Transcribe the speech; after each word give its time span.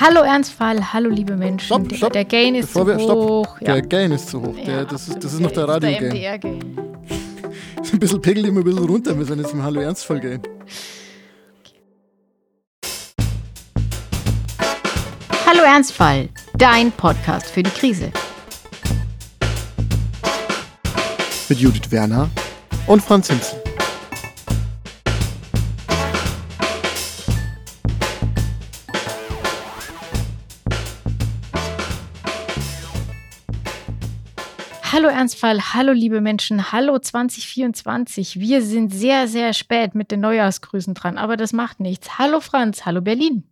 Hallo 0.00 0.20
Ernstfall, 0.20 0.92
hallo 0.92 1.10
liebe 1.10 1.34
Menschen. 1.34 1.66
Stopp, 1.66 1.92
stopp. 1.92 2.12
Der, 2.12 2.24
der 2.24 2.40
Gain 2.40 2.54
ist 2.54 2.72
Bevor 2.72 2.82
zu 2.82 2.98
wir, 2.98 3.14
hoch. 3.14 3.58
Der 3.58 3.82
Gain 3.82 4.12
ist 4.12 4.28
zu 4.28 4.40
hoch. 4.40 4.54
Der, 4.54 4.74
Ja, 4.76 4.84
das, 4.84 5.08
ist, 5.08 5.24
das 5.24 5.32
ist 5.32 5.40
noch 5.40 5.50
der 5.50 5.66
Radio-Gain. 5.66 6.08
MDR-Gain. 6.08 6.78
Ein 7.92 7.98
bisschen 7.98 8.22
pegel 8.22 8.44
immer 8.44 8.60
ein 8.60 8.64
bisschen 8.64 8.84
runter. 8.84 9.18
Wir 9.18 9.24
sind 9.24 9.40
jetzt 9.40 9.52
im 9.52 9.62
Hallo 9.62 9.80
Ernstfall 9.80 10.20
Gain. 10.20 10.42
Hallo 15.46 15.62
Ernstfall, 15.62 16.28
dein 16.54 16.92
Podcast 16.92 17.46
für 17.46 17.64
die 17.64 17.70
Krise. 17.70 18.12
Mit 21.48 21.58
Judith 21.58 21.90
Werner 21.90 22.28
und 22.86 23.02
Franz 23.02 23.28
Hinzel. 23.28 23.67
Hallo 34.98 35.10
Ernstfall, 35.10 35.60
hallo 35.74 35.92
liebe 35.92 36.20
Menschen, 36.20 36.72
hallo 36.72 36.98
2024. 36.98 38.40
Wir 38.40 38.62
sind 38.62 38.92
sehr, 38.92 39.28
sehr 39.28 39.52
spät 39.52 39.94
mit 39.94 40.10
den 40.10 40.18
Neujahrsgrüßen 40.18 40.92
dran, 40.94 41.18
aber 41.18 41.36
das 41.36 41.52
macht 41.52 41.78
nichts. 41.78 42.18
Hallo 42.18 42.40
Franz, 42.40 42.84
hallo 42.84 43.00
Berlin. 43.00 43.44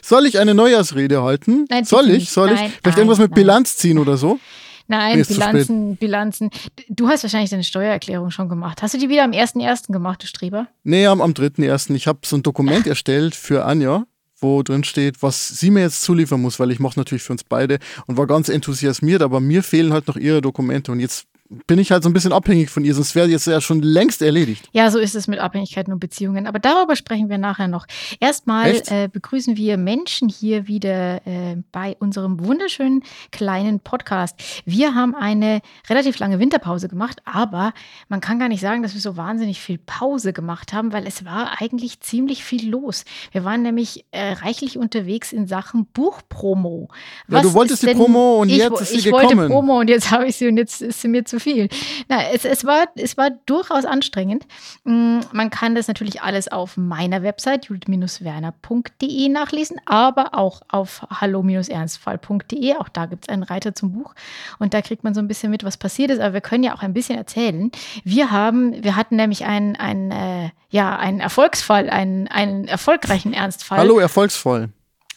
Soll 0.00 0.24
ich 0.24 0.38
eine 0.38 0.54
Neujahrsrede 0.54 1.22
halten? 1.22 1.66
Nein, 1.68 1.84
Soll 1.84 2.08
ich? 2.08 2.20
nicht. 2.20 2.30
Soll 2.30 2.48
ich? 2.50 2.54
Nein, 2.54 2.70
Vielleicht 2.70 2.84
nein, 2.84 2.96
irgendwas 2.96 3.18
mit 3.18 3.30
nein. 3.32 3.34
Bilanz 3.34 3.76
ziehen 3.76 3.98
oder 3.98 4.16
so? 4.16 4.40
Nein, 4.88 5.18
Nee, 5.18 5.24
Bilanzen, 5.24 5.96
Bilanzen. 5.96 6.50
Du 6.88 7.08
hast 7.08 7.24
wahrscheinlich 7.24 7.50
deine 7.50 7.64
Steuererklärung 7.64 8.30
schon 8.30 8.48
gemacht. 8.48 8.80
Hast 8.80 8.94
du 8.94 8.98
die 8.98 9.10
wieder 9.10 9.24
am 9.24 9.32
1.1. 9.32 9.92
gemacht, 9.92 10.22
du 10.22 10.26
Streber? 10.26 10.68
Nee, 10.82 11.06
am, 11.08 11.20
am 11.20 11.32
3.1. 11.32 11.94
Ich 11.94 12.06
habe 12.06 12.20
so 12.24 12.36
ein 12.36 12.42
Dokument 12.42 12.86
erstellt 12.86 13.34
für 13.34 13.66
Anja, 13.66 14.06
wo 14.38 14.62
drin 14.62 14.84
steht, 14.84 15.22
was 15.22 15.48
sie 15.48 15.70
mir 15.70 15.80
jetzt 15.80 16.02
zuliefern 16.02 16.40
muss, 16.40 16.58
weil 16.60 16.70
ich 16.70 16.80
mache 16.80 16.98
natürlich 16.98 17.22
für 17.22 17.32
uns 17.32 17.44
beide 17.44 17.78
und 18.06 18.16
war 18.16 18.26
ganz 18.26 18.48
enthusiasmiert, 18.48 19.22
aber 19.22 19.40
mir 19.40 19.62
fehlen 19.62 19.92
halt 19.92 20.06
noch 20.08 20.16
ihre 20.16 20.42
Dokumente 20.42 20.92
und 20.92 21.00
jetzt 21.00 21.26
bin 21.66 21.78
ich 21.78 21.92
halt 21.92 22.02
so 22.02 22.08
ein 22.08 22.12
bisschen 22.12 22.32
abhängig 22.32 22.70
von 22.70 22.84
ihr, 22.84 22.94
sonst 22.94 23.14
wäre 23.14 23.28
jetzt 23.28 23.46
ja 23.46 23.60
schon 23.60 23.82
längst 23.82 24.22
erledigt. 24.22 24.68
Ja, 24.72 24.90
so 24.90 24.98
ist 24.98 25.14
es 25.14 25.28
mit 25.28 25.38
Abhängigkeiten 25.38 25.92
und 25.92 26.00
Beziehungen. 26.00 26.46
Aber 26.46 26.58
darüber 26.58 26.96
sprechen 26.96 27.28
wir 27.28 27.38
nachher 27.38 27.68
noch. 27.68 27.86
Erstmal 28.20 28.82
äh, 28.86 29.08
begrüßen 29.08 29.56
wir 29.56 29.76
Menschen 29.76 30.28
hier 30.28 30.66
wieder 30.66 31.26
äh, 31.26 31.56
bei 31.72 31.96
unserem 31.98 32.44
wunderschönen 32.44 33.02
kleinen 33.30 33.80
Podcast. 33.80 34.36
Wir 34.64 34.94
haben 34.94 35.14
eine 35.14 35.60
relativ 35.88 36.18
lange 36.18 36.38
Winterpause 36.38 36.88
gemacht, 36.88 37.20
aber 37.24 37.72
man 38.08 38.20
kann 38.20 38.38
gar 38.38 38.48
nicht 38.48 38.60
sagen, 38.60 38.82
dass 38.82 38.94
wir 38.94 39.00
so 39.00 39.16
wahnsinnig 39.16 39.60
viel 39.60 39.78
Pause 39.78 40.32
gemacht 40.32 40.72
haben, 40.72 40.92
weil 40.92 41.06
es 41.06 41.24
war 41.24 41.60
eigentlich 41.60 42.00
ziemlich 42.00 42.44
viel 42.44 42.68
los. 42.68 43.04
Wir 43.32 43.44
waren 43.44 43.62
nämlich 43.62 44.04
äh, 44.10 44.32
reichlich 44.32 44.78
unterwegs 44.78 45.32
in 45.32 45.46
Sachen 45.46 45.86
Buchpromo. 45.86 46.88
Ja, 47.28 47.42
du 47.42 47.54
wolltest 47.54 47.82
die 47.82 47.94
Promo 47.94 48.40
und 48.40 48.48
ich, 48.48 48.58
jetzt 48.58 48.80
ist 48.80 48.90
sie 48.90 48.98
ich 48.98 49.04
gekommen. 49.04 49.36
wollte 49.36 49.52
Promo 49.52 49.80
und 49.80 49.88
jetzt 49.88 50.10
habe 50.10 50.26
ich 50.26 50.36
sie 50.36 50.48
und 50.48 50.56
jetzt 50.56 50.82
ist 50.82 51.00
sie 51.00 51.08
mir 51.08 51.24
zu 51.24 51.35
viel. 51.40 51.68
Na, 52.08 52.30
es, 52.30 52.44
es, 52.44 52.64
war, 52.64 52.86
es 52.96 53.16
war 53.16 53.30
durchaus 53.46 53.84
anstrengend. 53.84 54.46
Mm, 54.84 55.20
Man 55.32 55.50
kann 55.50 55.74
das 55.74 55.88
natürlich 55.88 56.22
alles 56.22 56.48
auf 56.48 56.76
meiner 56.76 57.22
Website 57.22 57.66
judith-werner.de 57.66 59.28
nachlesen, 59.28 59.80
aber 59.86 60.34
auch 60.34 60.62
auf 60.68 61.02
hallo-ernstfall.de. 61.10 62.76
Auch 62.76 62.88
da 62.88 63.06
gibt 63.06 63.24
es 63.24 63.28
einen 63.28 63.42
Reiter 63.42 63.74
zum 63.74 63.92
Buch 63.92 64.14
und 64.58 64.74
da 64.74 64.82
kriegt 64.82 65.04
man 65.04 65.14
so 65.14 65.20
ein 65.20 65.28
bisschen 65.28 65.50
mit, 65.50 65.64
was 65.64 65.76
passiert 65.76 66.10
ist. 66.10 66.20
Aber 66.20 66.34
wir 66.34 66.40
können 66.40 66.64
ja 66.64 66.74
auch 66.74 66.82
ein 66.82 66.92
bisschen 66.94 67.18
erzählen. 67.18 67.70
Wir 68.04 68.30
haben, 68.30 68.82
wir 68.82 68.96
hatten 68.96 69.16
nämlich 69.16 69.44
einen, 69.44 69.76
einen, 69.76 70.10
äh, 70.10 70.50
ja, 70.70 70.96
einen 70.96 71.20
Erfolgsfall, 71.20 71.90
einen, 71.90 72.28
einen 72.28 72.68
erfolgreichen 72.68 73.32
Ernstfall. 73.32 73.78
Hallo, 73.78 73.98
erfolgsvoll. 73.98 74.70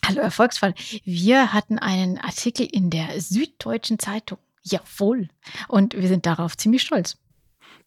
Hallo 0.10 0.22
Erfolgsfall. 0.22 0.74
Wir 1.04 1.54
hatten 1.54 1.78
einen 1.78 2.18
Artikel 2.18 2.66
in 2.66 2.90
der 2.90 3.22
Süddeutschen 3.22 4.00
Zeitung. 4.00 4.40
Jawohl. 4.70 5.28
Und 5.68 5.96
wir 5.96 6.08
sind 6.08 6.26
darauf 6.26 6.58
ziemlich 6.58 6.82
stolz. 6.82 7.18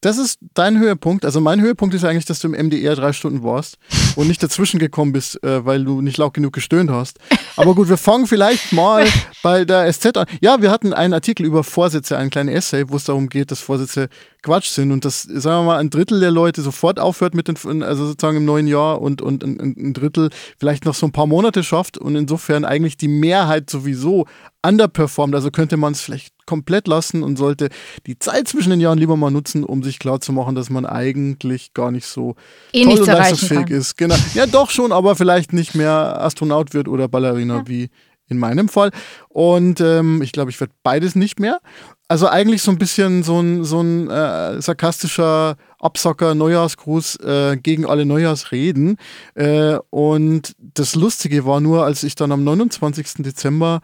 Das 0.02 0.18
ist 0.18 0.40
dein 0.54 0.80
Höhepunkt. 0.80 1.24
Also 1.24 1.40
mein 1.40 1.60
Höhepunkt 1.60 1.94
ist 1.94 2.04
eigentlich, 2.04 2.24
dass 2.24 2.40
du 2.40 2.48
im 2.48 2.66
MDR 2.66 2.96
drei 2.96 3.12
Stunden 3.12 3.44
warst 3.44 3.78
und 4.16 4.26
nicht 4.26 4.42
dazwischen 4.42 4.80
gekommen 4.80 5.12
bist, 5.12 5.42
äh, 5.44 5.64
weil 5.64 5.84
du 5.84 6.00
nicht 6.00 6.18
laut 6.18 6.34
genug 6.34 6.52
gestöhnt 6.52 6.90
hast. 6.90 7.20
Aber 7.56 7.76
gut, 7.76 7.88
wir 7.88 7.96
fangen 7.96 8.26
vielleicht 8.26 8.72
mal 8.72 9.06
bei 9.44 9.64
der 9.64 9.90
SZ 9.92 10.16
an. 10.16 10.26
Ja, 10.40 10.60
wir 10.60 10.72
hatten 10.72 10.92
einen 10.92 11.14
Artikel 11.14 11.46
über 11.46 11.62
Vorsätze, 11.62 12.18
einen 12.18 12.30
kleinen 12.30 12.48
Essay, 12.48 12.84
wo 12.88 12.96
es 12.96 13.04
darum 13.04 13.28
geht, 13.28 13.52
dass 13.52 13.60
Vorsätze 13.60 14.08
Quatsch 14.42 14.70
sind 14.70 14.90
und 14.90 15.04
dass, 15.04 15.22
sagen 15.22 15.60
wir 15.60 15.66
mal, 15.66 15.78
ein 15.78 15.90
Drittel 15.90 16.18
der 16.18 16.32
Leute 16.32 16.62
sofort 16.62 16.98
aufhört 16.98 17.34
mit 17.34 17.46
den, 17.46 17.84
also 17.84 18.06
sozusagen 18.06 18.38
im 18.38 18.44
neuen 18.44 18.66
Jahr 18.66 19.00
und, 19.00 19.22
und 19.22 19.44
ein, 19.44 19.60
ein 19.60 19.94
Drittel 19.94 20.30
vielleicht 20.58 20.84
noch 20.84 20.94
so 20.94 21.06
ein 21.06 21.12
paar 21.12 21.28
Monate 21.28 21.62
schafft 21.62 21.96
und 21.96 22.16
insofern 22.16 22.64
eigentlich 22.64 22.96
die 22.96 23.06
Mehrheit 23.06 23.70
sowieso 23.70 24.26
underperformt. 24.66 25.36
Also 25.36 25.52
könnte 25.52 25.76
man 25.76 25.92
es 25.92 26.00
vielleicht 26.00 26.34
komplett 26.52 26.86
lassen 26.86 27.22
und 27.22 27.38
sollte 27.38 27.70
die 28.06 28.18
Zeit 28.18 28.46
zwischen 28.46 28.68
den 28.68 28.80
Jahren 28.80 28.98
lieber 28.98 29.16
mal 29.16 29.30
nutzen, 29.30 29.64
um 29.64 29.82
sich 29.82 29.98
klarzumachen, 29.98 30.54
dass 30.54 30.68
man 30.68 30.84
eigentlich 30.84 31.72
gar 31.72 31.90
nicht 31.90 32.04
so 32.04 32.34
Eh 32.74 32.84
toll 32.84 33.00
und 33.00 33.06
leistungsfähig 33.06 33.70
ist. 33.70 33.96
Genau. 33.96 34.16
Ja, 34.34 34.46
doch 34.46 34.68
schon, 34.68 34.92
aber 34.92 35.16
vielleicht 35.16 35.54
nicht 35.54 35.74
mehr 35.74 36.20
Astronaut 36.20 36.74
wird 36.74 36.88
oder 36.88 37.08
Ballerina 37.08 37.62
wie 37.66 37.88
in 38.28 38.36
meinem 38.36 38.68
Fall. 38.68 38.90
Und 39.30 39.80
ähm, 39.80 40.20
ich 40.20 40.32
glaube, 40.32 40.50
ich 40.50 40.60
werde 40.60 40.74
beides 40.82 41.14
nicht 41.14 41.40
mehr. 41.40 41.58
Also 42.06 42.28
eigentlich 42.28 42.60
so 42.60 42.70
ein 42.70 42.76
bisschen 42.76 43.22
so 43.22 43.40
ein, 43.40 43.64
so 43.64 43.80
ein 43.80 44.10
äh, 44.10 44.60
sarkastischer 44.60 45.56
Absacker 45.78 46.34
Neujahrsgruß 46.34 47.16
äh, 47.16 47.56
gegen 47.56 47.86
alle 47.86 48.04
Neujahrsreden. 48.04 48.98
Äh, 49.34 49.78
und 49.88 50.54
das 50.58 50.96
Lustige 50.96 51.46
war 51.46 51.60
nur, 51.60 51.86
als 51.86 52.02
ich 52.02 52.14
dann 52.14 52.30
am 52.30 52.44
29. 52.44 53.22
Dezember 53.22 53.80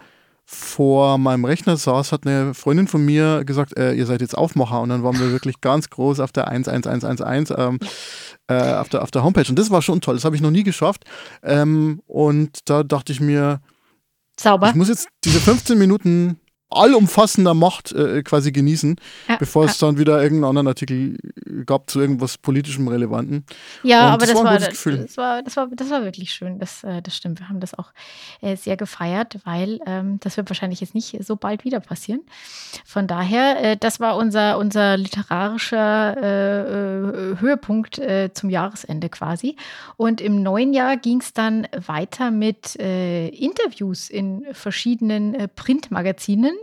vor 0.50 1.18
meinem 1.18 1.44
Rechner 1.44 1.76
saß, 1.76 2.10
hat 2.10 2.26
eine 2.26 2.54
Freundin 2.54 2.88
von 2.88 3.04
mir 3.04 3.44
gesagt, 3.44 3.76
äh, 3.76 3.92
ihr 3.92 4.06
seid 4.06 4.22
jetzt 4.22 4.36
Aufmacher. 4.36 4.80
Und 4.80 4.88
dann 4.88 5.02
waren 5.02 5.20
wir 5.20 5.30
wirklich 5.30 5.60
ganz 5.60 5.90
groß 5.90 6.20
auf 6.20 6.32
der 6.32 6.50
11111 6.50 7.52
ähm, 7.54 7.78
äh, 8.46 8.72
auf, 8.76 8.88
der, 8.88 9.02
auf 9.02 9.10
der 9.10 9.24
Homepage. 9.24 9.44
Und 9.46 9.58
das 9.58 9.70
war 9.70 9.82
schon 9.82 10.00
toll. 10.00 10.14
Das 10.14 10.24
habe 10.24 10.36
ich 10.36 10.40
noch 10.40 10.50
nie 10.50 10.62
geschafft. 10.62 11.04
Ähm, 11.42 12.00
und 12.06 12.60
da 12.64 12.82
dachte 12.82 13.12
ich 13.12 13.20
mir, 13.20 13.60
Sauber. 14.40 14.70
ich 14.70 14.74
muss 14.74 14.88
jetzt 14.88 15.08
diese 15.22 15.38
15 15.38 15.78
Minuten 15.78 16.40
allumfassender 16.70 17.54
Macht 17.54 17.92
äh, 17.92 18.22
quasi 18.22 18.52
genießen, 18.52 18.96
Ja, 19.28 19.36
bevor 19.36 19.64
es 19.64 19.78
dann 19.78 19.98
wieder 19.98 20.22
irgendeinen 20.22 20.50
anderen 20.50 20.68
Artikel 20.68 21.16
gab 21.64 21.88
zu 21.88 22.00
irgendwas 22.00 22.38
politischem 22.38 22.88
Relevanten. 22.88 23.44
Ja, 23.82 24.06
Und 24.06 24.12
aber 24.12 24.26
das 24.26 24.28
das 24.28 24.34
war 24.36 24.42
ein 24.42 24.46
war, 24.46 24.52
gutes 24.54 24.68
das, 24.68 24.76
Gefühl. 24.76 24.98
das, 24.98 25.16
war, 25.16 25.42
das, 25.42 25.56
war, 25.56 25.68
das 25.74 25.90
war 25.90 26.04
wirklich 26.04 26.32
schön. 26.32 26.58
Das, 26.58 26.84
äh, 26.84 27.00
das 27.02 27.16
stimmt. 27.16 27.40
Wir 27.40 27.48
haben 27.48 27.60
das 27.60 27.74
auch 27.74 27.92
äh, 28.40 28.56
sehr 28.56 28.76
gefeiert, 28.76 29.38
weil 29.44 29.80
ähm, 29.86 30.18
das 30.20 30.36
wird 30.36 30.50
wahrscheinlich 30.50 30.80
jetzt 30.80 30.94
nicht 30.94 31.16
so 31.24 31.36
bald 31.36 31.64
wieder 31.64 31.80
passieren. 31.80 32.20
Von 32.84 33.06
daher, 33.06 33.62
äh, 33.62 33.76
das 33.76 34.00
war 34.00 34.16
unser, 34.16 34.58
unser 34.58 34.96
literarischer 34.96 36.16
äh, 36.16 36.60
äh, 36.60 37.40
Höhepunkt 37.40 38.00
zum 38.34 38.50
Jahresende 38.50 39.08
quasi. 39.08 39.56
Und 39.96 40.20
im 40.20 40.42
neuen 40.42 40.72
Jahr 40.72 40.96
ging 40.96 41.20
es 41.20 41.32
dann 41.32 41.66
weiter 41.86 42.30
mit 42.30 42.74
Interviews 42.76 44.10
in 44.10 44.44
verschiedenen 44.52 45.48
Printmagazinen. 45.54 46.57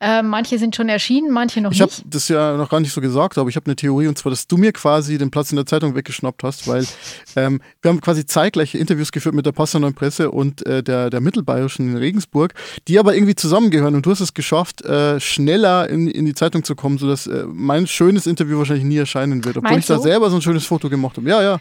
Äh, 0.00 0.22
manche 0.22 0.58
sind 0.58 0.74
schon 0.74 0.88
erschienen, 0.88 1.30
manche 1.30 1.60
noch 1.60 1.70
Ich 1.70 1.80
habe 1.80 1.90
nicht. 1.90 2.04
das 2.12 2.28
ja 2.28 2.56
noch 2.56 2.68
gar 2.68 2.80
nicht 2.80 2.92
so 2.92 3.00
gesagt, 3.00 3.38
aber 3.38 3.48
ich 3.48 3.54
habe 3.56 3.66
eine 3.66 3.76
Theorie 3.76 4.08
und 4.08 4.18
zwar, 4.18 4.30
dass 4.30 4.48
du 4.48 4.56
mir 4.56 4.72
quasi 4.72 5.16
den 5.18 5.30
Platz 5.30 5.50
in 5.52 5.56
der 5.56 5.66
Zeitung 5.66 5.94
weggeschnappt 5.94 6.42
hast, 6.42 6.66
weil 6.66 6.84
ähm, 7.36 7.60
wir 7.80 7.90
haben 7.90 8.00
quasi 8.00 8.26
zeitgleich 8.26 8.74
Interviews 8.74 9.12
geführt 9.12 9.36
mit 9.36 9.46
der 9.46 9.52
Passauer 9.52 9.92
Presse 9.92 10.32
und 10.32 10.66
äh, 10.66 10.82
der, 10.82 11.10
der 11.10 11.20
Mittelbayerischen 11.20 11.88
in 11.88 11.96
Regensburg, 11.96 12.54
die 12.88 12.98
aber 12.98 13.14
irgendwie 13.14 13.36
zusammengehören 13.36 13.94
und 13.94 14.04
du 14.04 14.10
hast 14.10 14.20
es 14.20 14.34
geschafft, 14.34 14.82
äh, 14.84 15.20
schneller 15.20 15.88
in, 15.88 16.08
in 16.08 16.26
die 16.26 16.34
Zeitung 16.34 16.64
zu 16.64 16.74
kommen, 16.74 16.98
sodass 16.98 17.28
äh, 17.28 17.44
mein 17.46 17.86
schönes 17.86 18.26
Interview 18.26 18.58
wahrscheinlich 18.58 18.84
nie 18.84 18.98
erscheinen 18.98 19.44
wird, 19.44 19.56
obwohl 19.56 19.70
Meinst 19.70 19.88
ich 19.88 19.94
da 19.94 19.96
du? 19.96 20.02
selber 20.02 20.28
so 20.28 20.36
ein 20.36 20.42
schönes 20.42 20.66
Foto 20.66 20.90
gemacht 20.90 21.16
habe. 21.16 21.30
Ja, 21.30 21.40
ja. 21.40 21.60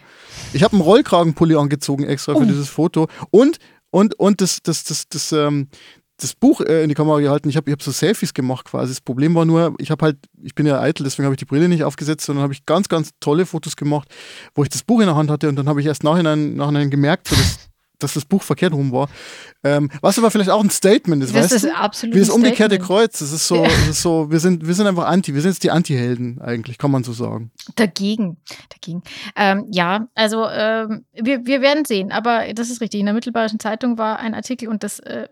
Ich 0.54 0.64
habe 0.64 0.74
einen 0.74 0.82
Rollkragenpulli 0.82 1.56
angezogen 1.56 2.04
extra 2.06 2.34
Oh. 2.34 2.40
für 2.40 2.48
dieses 2.48 2.68
Foto 2.68 3.08
und 3.30 3.58
und 3.92 4.16
und 4.20 4.42
das 4.42 4.58
das 4.64 4.84
das 4.84 5.08
das 5.08 5.32
ähm, 5.32 5.68
das 6.24 6.34
Buch 6.36 6.62
äh, 6.62 6.84
in 6.84 6.90
die 6.90 6.96
Kamera 6.96 7.20
gehalten. 7.20 7.50
Ich 7.50 7.58
habe 7.58 7.70
ich 7.70 7.74
hab 7.74 7.82
so 7.82 7.92
Selfies 7.92 8.34
gemacht 8.34 8.66
quasi. 8.66 8.92
Das 8.92 9.02
Problem 9.02 9.36
war 9.36 9.46
nur, 9.46 9.76
ich 9.78 9.92
habe 9.92 10.06
halt, 10.06 10.18
ich 10.42 10.56
bin 10.56 10.66
ja 10.66 10.80
eitel, 10.80 11.04
deswegen 11.04 11.26
habe 11.26 11.36
ich 11.36 11.40
die 11.40 11.46
Brille 11.46 11.70
nicht 11.70 11.84
aufgesetzt, 11.84 12.26
sondern 12.26 12.44
habe 12.44 12.54
ich 12.54 12.66
ganz, 12.66 12.90
ganz 12.90 13.12
tolle 13.20 13.46
Fotos 13.46 13.76
gemacht, 13.76 14.08
wo 14.56 14.64
ich 14.64 14.70
das 14.70 14.84
Buch 14.84 15.02
in 15.02 15.08
der 15.08 15.16
Hand 15.16 15.30
hatte 15.30 15.50
und 15.50 15.56
dann 15.56 15.68
habe 15.68 15.82
ich 15.82 15.88
erst 15.88 16.04
nachhinein, 16.04 16.56
nachhinein 16.56 16.90
gemerkt, 16.90 17.28
so 17.28 17.36
dass, 17.36 17.70
dass 18.04 18.14
das 18.14 18.26
Buch 18.26 18.44
verkehrt 18.44 18.74
rum 18.74 18.92
war. 18.92 19.10
Ähm, 19.64 19.90
was 20.02 20.18
aber 20.20 20.30
vielleicht 20.30 20.50
auch 20.50 20.62
ein 20.64 20.70
Statement 20.70 21.24
ist, 21.24 21.34
Das 21.34 21.44
weißt 21.46 21.54
ist 21.54 21.66
du? 21.66 21.76
absolut 21.76 22.16
Wie 22.16 22.20
das 22.20 22.30
umgekehrte 22.30 22.76
Statement. 22.76 22.84
Kreuz. 22.84 23.20
Das 23.20 23.32
ist 23.32 23.48
so, 23.48 23.64
das 23.64 23.88
ist 23.88 24.02
so, 24.02 24.30
wir 24.30 24.40
sind, 24.40 24.68
wir 24.68 24.74
sind 24.74 24.88
einfach 24.88 25.06
Anti, 25.06 25.34
wir 25.34 25.42
sind 25.42 25.52
jetzt 25.52 25.64
die 25.64 25.72
Anti-Helden 25.72 26.42
eigentlich, 26.42 26.78
kann 26.78 26.92
man 26.92 27.04
so 27.04 27.14
sagen. 27.14 27.52
Dagegen, 27.76 28.38
dagegen. 28.70 29.04
Ähm, 29.36 29.66
ja, 29.72 30.08
also 30.16 30.48
ähm, 30.50 31.06
wir, 31.14 31.46
wir 31.46 31.62
werden 31.62 31.86
sehen, 31.86 32.12
aber 32.12 32.54
das 32.54 32.70
ist 32.70 32.82
richtig. 32.82 33.00
In 33.00 33.06
der 33.06 33.16
Mittelbayerischen 33.16 33.60
Zeitung 33.60 33.98
war 33.98 34.20
ein 34.20 34.34
Artikel 34.34 34.68
und 34.68 34.84
das 34.84 35.00
äh, 35.00 35.28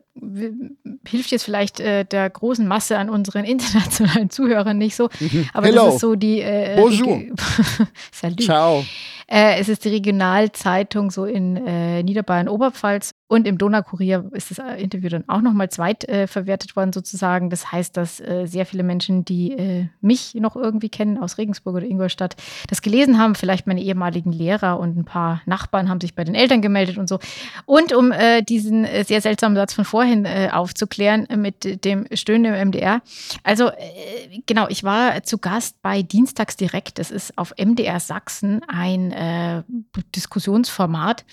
hilft 1.07 1.31
jetzt 1.31 1.43
vielleicht 1.43 1.79
äh, 1.79 2.05
der 2.05 2.29
großen 2.29 2.67
Masse 2.67 2.97
an 2.97 3.09
unseren 3.09 3.43
internationalen 3.45 4.29
Zuhörern 4.29 4.77
nicht 4.77 4.95
so, 4.95 5.09
aber 5.53 5.67
Hello. 5.67 5.85
das 5.87 5.95
ist 5.95 6.01
so 6.01 6.15
die 6.15 6.39
äh, 6.41 6.75
Bonjour. 6.77 7.17
Regi- 7.17 7.33
Salut. 8.11 8.41
Ciao. 8.43 8.85
Äh, 9.27 9.59
es 9.59 9.69
ist 9.69 9.85
die 9.85 9.89
Regionalzeitung 9.89 11.11
so 11.11 11.25
in 11.25 11.55
äh, 11.57 12.03
Niederbayern-Oberpfalz 12.03 13.13
Und 13.31 13.47
im 13.47 13.57
Donaukurier 13.57 14.29
ist 14.33 14.51
das 14.51 14.59
Interview 14.77 15.07
dann 15.07 15.23
auch 15.29 15.39
nochmal 15.39 15.69
zweit 15.69 16.03
äh, 16.09 16.27
worden, 16.75 16.91
sozusagen. 16.91 17.49
Das 17.49 17.71
heißt, 17.71 17.95
dass 17.95 18.19
äh, 18.19 18.45
sehr 18.45 18.65
viele 18.65 18.83
Menschen, 18.83 19.23
die 19.23 19.53
äh, 19.53 19.87
mich 20.01 20.35
noch 20.35 20.57
irgendwie 20.57 20.89
kennen 20.89 21.17
aus 21.17 21.37
Regensburg 21.37 21.77
oder 21.77 21.85
Ingolstadt, 21.85 22.35
das 22.67 22.81
gelesen 22.81 23.17
haben. 23.17 23.35
Vielleicht 23.35 23.67
meine 23.67 23.81
ehemaligen 23.81 24.33
Lehrer 24.33 24.81
und 24.81 24.97
ein 24.97 25.05
paar 25.05 25.41
Nachbarn 25.45 25.87
haben 25.87 26.01
sich 26.01 26.13
bei 26.13 26.25
den 26.25 26.35
Eltern 26.35 26.61
gemeldet 26.61 26.97
und 26.97 27.07
so. 27.07 27.19
Und 27.65 27.93
um 27.93 28.11
äh, 28.11 28.41
diesen 28.41 28.83
äh, 28.83 29.05
sehr 29.05 29.21
seltsamen 29.21 29.55
Satz 29.55 29.75
von 29.75 29.85
vorhin 29.85 30.25
äh, 30.25 30.49
aufzuklären 30.51 31.25
mit 31.37 31.85
dem 31.85 32.07
Stöhnen 32.13 32.53
im 32.53 32.67
MDR. 32.67 33.01
Also, 33.43 33.71
genau, 34.45 34.67
ich 34.67 34.83
war 34.83 35.23
zu 35.23 35.37
Gast 35.37 35.81
bei 35.81 36.01
Dienstags 36.01 36.57
direkt. 36.57 36.99
Das 36.99 37.11
ist 37.11 37.37
auf 37.37 37.53
MDR 37.57 38.01
Sachsen 38.01 38.61
ein 38.67 39.63
Diskussionsformat. 40.13 41.23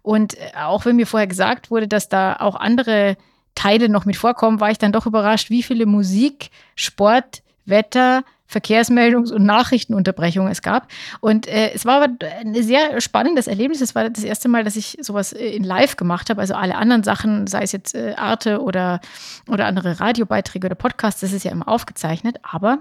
Und 0.00 0.34
äh, 0.38 0.52
auch 0.56 0.84
wenn 0.84 0.96
mir 0.96 1.06
vorher 1.06 1.26
gesagt 1.26 1.70
wurde, 1.70 1.88
dass 1.88 2.08
da 2.08 2.36
auch 2.36 2.56
andere 2.56 3.16
Teile 3.54 3.88
noch 3.88 4.04
mit 4.04 4.16
vorkommen, 4.16 4.60
war 4.60 4.70
ich 4.70 4.78
dann 4.78 4.92
doch 4.92 5.06
überrascht, 5.06 5.50
wie 5.50 5.62
viele 5.62 5.86
Musik, 5.86 6.50
Sport, 6.74 7.42
Wetter, 7.64 8.24
Verkehrsmeldungs- 8.52 9.32
und 9.32 9.44
Nachrichtenunterbrechungen 9.44 10.50
es 10.52 10.62
gab. 10.62 10.88
Und 11.20 11.46
äh, 11.46 11.72
es 11.72 11.84
war 11.84 12.02
aber 12.02 12.14
ein 12.40 12.54
sehr 12.62 13.00
spannendes 13.00 13.46
Erlebnis. 13.46 13.80
Es 13.80 13.94
war 13.94 14.10
das 14.10 14.24
erste 14.24 14.48
Mal, 14.48 14.62
dass 14.62 14.76
ich 14.76 14.98
sowas 15.00 15.32
äh, 15.32 15.46
in 15.48 15.64
Live 15.64 15.96
gemacht 15.96 16.28
habe. 16.30 16.40
Also 16.40 16.54
alle 16.54 16.76
anderen 16.76 17.02
Sachen, 17.02 17.46
sei 17.46 17.62
es 17.62 17.72
jetzt 17.72 17.94
äh, 17.94 18.14
Arte 18.16 18.60
oder, 18.60 19.00
oder 19.48 19.66
andere 19.66 20.00
Radiobeiträge 20.00 20.66
oder 20.66 20.74
Podcasts, 20.74 21.20
das 21.20 21.32
ist 21.32 21.44
ja 21.44 21.50
immer 21.50 21.68
aufgezeichnet. 21.68 22.38
Aber 22.42 22.78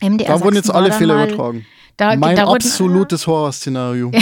MDR 0.00 0.38
Da 0.38 0.44
wurden 0.44 0.56
jetzt 0.56 0.70
alle 0.70 0.92
Fehler 0.92 1.24
übertragen. 1.24 1.66
Da, 1.96 2.16
mein 2.16 2.36
da 2.36 2.46
absolutes 2.46 3.26
Horrorszenario. 3.26 4.10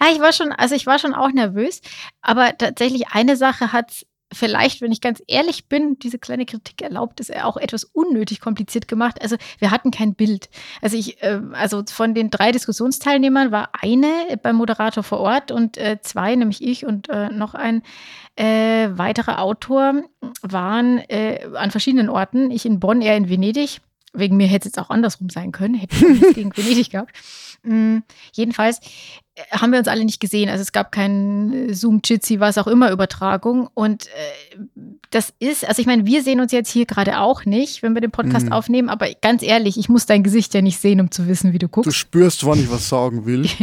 Ja, 0.00 0.08
ich 0.12 0.20
war 0.20 0.32
schon, 0.32 0.52
also 0.52 0.74
ich 0.74 0.86
war 0.86 0.98
schon 0.98 1.14
auch 1.14 1.30
nervös, 1.30 1.82
aber 2.22 2.56
tatsächlich 2.56 3.08
eine 3.08 3.36
Sache 3.36 3.72
hat 3.72 4.06
vielleicht, 4.32 4.80
wenn 4.80 4.92
ich 4.92 5.00
ganz 5.00 5.22
ehrlich 5.26 5.66
bin, 5.68 5.98
diese 5.98 6.18
kleine 6.18 6.46
Kritik 6.46 6.82
erlaubt, 6.82 7.20
ist 7.20 7.34
auch 7.36 7.56
etwas 7.56 7.84
unnötig 7.84 8.40
kompliziert 8.40 8.88
gemacht. 8.88 9.20
Also 9.20 9.36
wir 9.58 9.70
hatten 9.70 9.90
kein 9.90 10.14
Bild. 10.14 10.48
Also 10.80 10.96
ich, 10.96 11.22
äh, 11.22 11.40
also 11.52 11.82
von 11.88 12.14
den 12.14 12.30
drei 12.30 12.52
Diskussionsteilnehmern 12.52 13.50
war 13.50 13.70
eine 13.80 14.38
beim 14.42 14.56
Moderator 14.56 15.02
vor 15.02 15.18
Ort 15.18 15.50
und 15.50 15.76
äh, 15.78 15.98
zwei, 16.02 16.34
nämlich 16.36 16.62
ich 16.62 16.86
und 16.86 17.08
äh, 17.08 17.30
noch 17.30 17.54
ein 17.54 17.82
äh, 18.36 18.88
weiterer 18.92 19.40
Autor, 19.40 20.02
waren 20.42 20.98
äh, 21.08 21.48
an 21.54 21.70
verschiedenen 21.70 22.08
Orten. 22.08 22.50
Ich 22.50 22.64
in 22.64 22.80
Bonn, 22.80 23.02
er 23.02 23.16
in 23.16 23.28
Venedig. 23.28 23.80
Wegen 24.12 24.36
mir 24.36 24.48
hätte 24.48 24.68
es 24.68 24.74
jetzt 24.74 24.78
auch 24.78 24.90
andersrum 24.90 25.28
sein 25.28 25.52
können, 25.52 25.74
hätte 25.74 25.94
ich 25.94 26.02
nichts 26.02 26.34
gegen 26.34 26.56
Venedig 26.56 26.90
gehabt. 26.90 27.12
Mhm. 27.62 28.02
Jedenfalls 28.32 28.80
äh, 29.34 29.42
haben 29.52 29.72
wir 29.72 29.78
uns 29.78 29.88
alle 29.88 30.04
nicht 30.04 30.20
gesehen. 30.20 30.48
Also 30.48 30.62
es 30.62 30.72
gab 30.72 30.92
keinen 30.92 31.74
Zoom, 31.74 32.00
Jitsi, 32.04 32.40
was 32.40 32.58
auch 32.58 32.66
immer 32.66 32.90
Übertragung. 32.90 33.68
Und 33.74 34.06
äh, 34.06 34.58
das 35.10 35.32
ist, 35.38 35.66
also 35.66 35.80
ich 35.80 35.86
meine, 35.86 36.06
wir 36.06 36.22
sehen 36.22 36.40
uns 36.40 36.52
jetzt 36.52 36.70
hier 36.70 36.86
gerade 36.86 37.20
auch 37.20 37.44
nicht, 37.44 37.82
wenn 37.82 37.94
wir 37.94 38.00
den 38.00 38.10
Podcast 38.10 38.46
mhm. 38.46 38.52
aufnehmen. 38.52 38.88
Aber 38.88 39.08
ganz 39.20 39.42
ehrlich, 39.42 39.78
ich 39.78 39.88
muss 39.88 40.06
dein 40.06 40.22
Gesicht 40.22 40.54
ja 40.54 40.62
nicht 40.62 40.80
sehen, 40.80 41.00
um 41.00 41.10
zu 41.10 41.26
wissen, 41.28 41.52
wie 41.52 41.58
du 41.58 41.68
guckst. 41.68 41.88
Du 41.88 41.92
spürst, 41.92 42.44
wann 42.46 42.60
ich 42.60 42.70
was 42.70 42.88
sagen 42.88 43.26
will. 43.26 43.48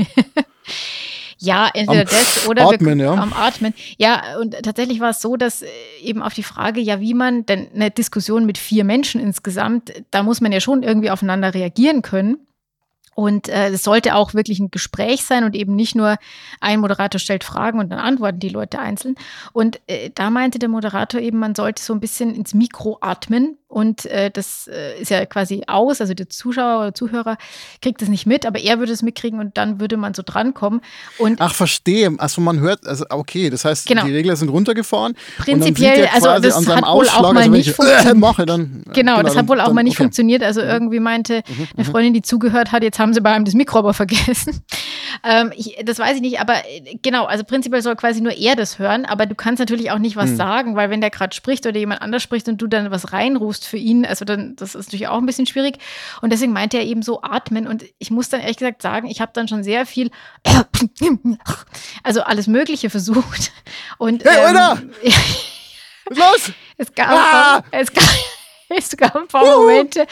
Ja, 1.39 1.69
entweder 1.73 2.01
am 2.01 2.07
das 2.07 2.47
oder 2.47 2.67
Atmen, 2.67 2.97
wir, 2.97 3.05
ja. 3.05 3.13
am 3.13 3.33
Atmen. 3.33 3.73
Ja, 3.97 4.39
und 4.39 4.55
tatsächlich 4.63 4.99
war 4.99 5.11
es 5.11 5.21
so, 5.21 5.37
dass 5.37 5.61
äh, 5.61 5.67
eben 6.01 6.23
auf 6.23 6.33
die 6.33 6.43
Frage, 6.43 6.81
ja, 6.81 6.99
wie 6.99 7.13
man, 7.13 7.45
denn 7.45 7.67
eine 7.73 7.91
Diskussion 7.91 8.45
mit 8.45 8.57
vier 8.57 8.83
Menschen 8.83 9.21
insgesamt, 9.21 9.93
da 10.09 10.23
muss 10.23 10.41
man 10.41 10.51
ja 10.51 10.59
schon 10.59 10.83
irgendwie 10.83 11.11
aufeinander 11.11 11.53
reagieren 11.53 12.01
können. 12.01 12.37
Und 13.17 13.49
äh, 13.49 13.69
es 13.69 13.81
sollte 13.81 14.13
auch 14.13 14.35
wirklich 14.35 14.59
ein 14.59 14.69
Gespräch 14.69 15.25
sein 15.25 15.43
und 15.43 15.55
eben 15.55 15.75
nicht 15.75 15.95
nur 15.95 16.17
ein 16.61 16.79
Moderator 16.79 17.17
stellt 17.17 17.43
Fragen 17.43 17.79
und 17.79 17.89
dann 17.89 17.97
antworten 17.97 18.37
die 18.37 18.47
Leute 18.47 18.77
einzeln. 18.77 19.15
Und 19.53 19.81
äh, 19.87 20.11
da 20.13 20.29
meinte 20.29 20.59
der 20.59 20.69
Moderator 20.69 21.19
eben, 21.19 21.39
man 21.39 21.55
sollte 21.55 21.81
so 21.81 21.93
ein 21.93 21.99
bisschen 21.99 22.35
ins 22.35 22.53
Mikro 22.53 22.99
atmen 23.01 23.57
und 23.69 24.05
äh, 24.05 24.31
das 24.31 24.69
äh, 24.71 25.01
ist 25.01 25.11
ja 25.11 25.25
quasi 25.25 25.63
aus, 25.67 25.99
also 25.99 26.13
der 26.13 26.29
Zuschauer 26.29 26.79
oder 26.79 26.93
Zuhörer 26.93 27.37
kriegt 27.81 28.01
das 28.01 28.07
nicht 28.07 28.25
mit, 28.25 28.45
aber 28.45 28.59
er 28.59 28.79
würde 28.79 28.93
es 28.93 29.01
mitkriegen 29.01 29.39
und 29.39 29.57
dann 29.57 29.81
würde 29.81 29.97
man 29.97 30.13
so 30.13 30.23
drankommen. 30.25 30.79
Und 31.17 31.41
Ach, 31.41 31.53
verstehe. 31.53 32.15
Also 32.17 32.39
man 32.39 32.61
hört, 32.61 32.87
also 32.87 33.05
okay, 33.09 33.49
das 33.49 33.65
heißt, 33.65 33.85
genau. 33.85 34.05
die 34.05 34.13
Regler 34.13 34.37
sind 34.37 34.47
runtergefahren. 34.49 35.15
Prinzipiell, 35.37 36.07
also 36.13 36.39
das 36.39 36.55
hat 36.55 36.65
wohl 36.67 36.83
Ausschlag, 36.83 37.23
auch 37.23 37.33
mal 37.33 37.41
also 37.41 37.51
nicht 37.51 37.71
funktioniert. 37.71 38.17
mache, 38.17 38.45
dann, 38.45 38.83
genau, 38.93 39.17
genau, 39.17 39.23
das 39.23 39.35
hat 39.35 39.49
wohl 39.49 39.59
auch 39.59 39.65
dann, 39.65 39.75
mal 39.75 39.83
nicht 39.83 39.95
okay. 39.95 40.03
funktioniert. 40.03 40.43
Also 40.43 40.61
mhm. 40.61 40.69
irgendwie 40.69 40.99
meinte 41.01 41.43
mhm, 41.45 41.67
eine 41.75 41.85
mhm. 41.85 41.91
Freundin, 41.91 42.13
die 42.13 42.21
zugehört 42.21 42.71
hat, 42.71 42.83
jetzt 42.83 42.99
haben 42.99 43.13
sie 43.13 43.19
bei 43.19 43.31
einem 43.31 43.43
das 43.43 43.53
Mikro 43.53 43.79
aber 43.79 43.93
vergessen. 43.93 44.61
ähm, 45.29 45.51
ich, 45.55 45.77
das 45.83 45.99
weiß 45.99 46.15
ich 46.15 46.21
nicht, 46.21 46.39
aber 46.39 46.53
äh, 46.53 46.97
genau, 47.01 47.25
also 47.25 47.43
prinzipiell 47.43 47.81
soll 47.81 47.97
quasi 47.97 48.21
nur 48.21 48.31
er 48.31 48.55
das 48.55 48.79
hören, 48.79 49.03
aber 49.03 49.25
du 49.25 49.35
kannst 49.35 49.59
natürlich 49.59 49.91
auch 49.91 49.99
nicht 49.99 50.15
was 50.15 50.31
mhm. 50.31 50.37
sagen, 50.37 50.75
weil 50.77 50.89
wenn 50.89 51.01
der 51.01 51.09
gerade 51.09 51.35
spricht 51.35 51.65
oder 51.65 51.77
jemand 51.77 52.01
anders 52.01 52.23
spricht 52.23 52.47
und 52.47 52.61
du 52.61 52.67
dann 52.67 52.91
was 52.91 53.11
reinrufst, 53.11 53.56
Brust 53.57 53.67
für 53.67 53.77
ihn. 53.77 54.05
Also 54.05 54.25
dann, 54.25 54.55
das 54.55 54.75
ist 54.75 54.87
natürlich 54.87 55.07
auch 55.07 55.17
ein 55.17 55.25
bisschen 55.25 55.45
schwierig. 55.45 55.79
Und 56.21 56.31
deswegen 56.31 56.53
meinte 56.53 56.77
er 56.77 56.83
eben 56.83 57.01
so 57.01 57.21
atmen. 57.21 57.67
Und 57.67 57.85
ich 57.97 58.11
muss 58.11 58.29
dann 58.29 58.41
ehrlich 58.41 58.57
gesagt 58.57 58.81
sagen, 58.81 59.07
ich 59.07 59.21
habe 59.21 59.31
dann 59.33 59.47
schon 59.47 59.63
sehr 59.63 59.85
viel, 59.85 60.11
also 62.03 62.21
alles 62.21 62.47
Mögliche 62.47 62.89
versucht. 62.89 63.51
Und, 63.97 64.23
hey, 64.23 64.49
ähm, 64.49 64.57
Alter! 64.57 64.81
Los? 66.09 66.51
Es 66.79 66.93
gab, 66.93 67.09
ah! 67.09 67.63
es 67.71 67.91
gab, 67.91 68.03
es 68.69 68.95
gab 68.95 69.15
ein 69.15 69.27
paar 69.27 69.43
Momente, 69.43 70.05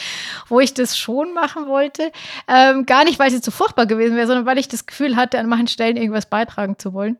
wo 0.47 0.59
ich 0.59 0.73
das 0.73 0.97
schon 0.97 1.31
machen 1.35 1.67
wollte. 1.67 2.11
Ähm, 2.47 2.87
gar 2.87 3.03
nicht, 3.03 3.19
weil 3.19 3.27
es 3.27 3.35
jetzt 3.35 3.45
so 3.45 3.51
furchtbar 3.51 3.85
gewesen 3.85 4.17
wäre, 4.17 4.25
sondern 4.25 4.47
weil 4.47 4.57
ich 4.57 4.67
das 4.67 4.87
Gefühl 4.87 5.15
hatte, 5.15 5.37
an 5.37 5.47
manchen 5.47 5.67
Stellen 5.67 5.95
irgendwas 5.95 6.25
beitragen 6.25 6.79
zu 6.79 6.93
wollen. 6.93 7.19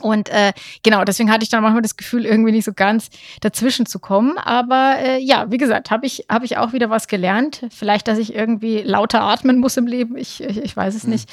Und 0.00 0.28
äh, 0.28 0.52
genau, 0.82 1.04
deswegen 1.04 1.30
hatte 1.30 1.42
ich 1.42 1.48
dann 1.48 1.62
manchmal 1.62 1.82
das 1.82 1.96
Gefühl, 1.96 2.26
irgendwie 2.26 2.52
nicht 2.52 2.64
so 2.64 2.72
ganz 2.74 3.08
dazwischen 3.40 3.86
zu 3.86 3.98
kommen. 3.98 4.36
Aber 4.36 4.96
äh, 4.98 5.18
ja, 5.18 5.50
wie 5.50 5.56
gesagt, 5.56 5.90
habe 5.90 6.06
ich, 6.06 6.26
hab 6.28 6.42
ich 6.42 6.58
auch 6.58 6.72
wieder 6.72 6.90
was 6.90 7.08
gelernt. 7.08 7.62
Vielleicht, 7.70 8.06
dass 8.08 8.18
ich 8.18 8.34
irgendwie 8.34 8.82
lauter 8.82 9.22
atmen 9.22 9.58
muss 9.58 9.76
im 9.76 9.86
Leben. 9.86 10.16
Ich, 10.16 10.42
ich, 10.42 10.58
ich 10.58 10.76
weiß 10.76 10.94
es 10.94 11.04
hm. 11.04 11.10
nicht. 11.10 11.30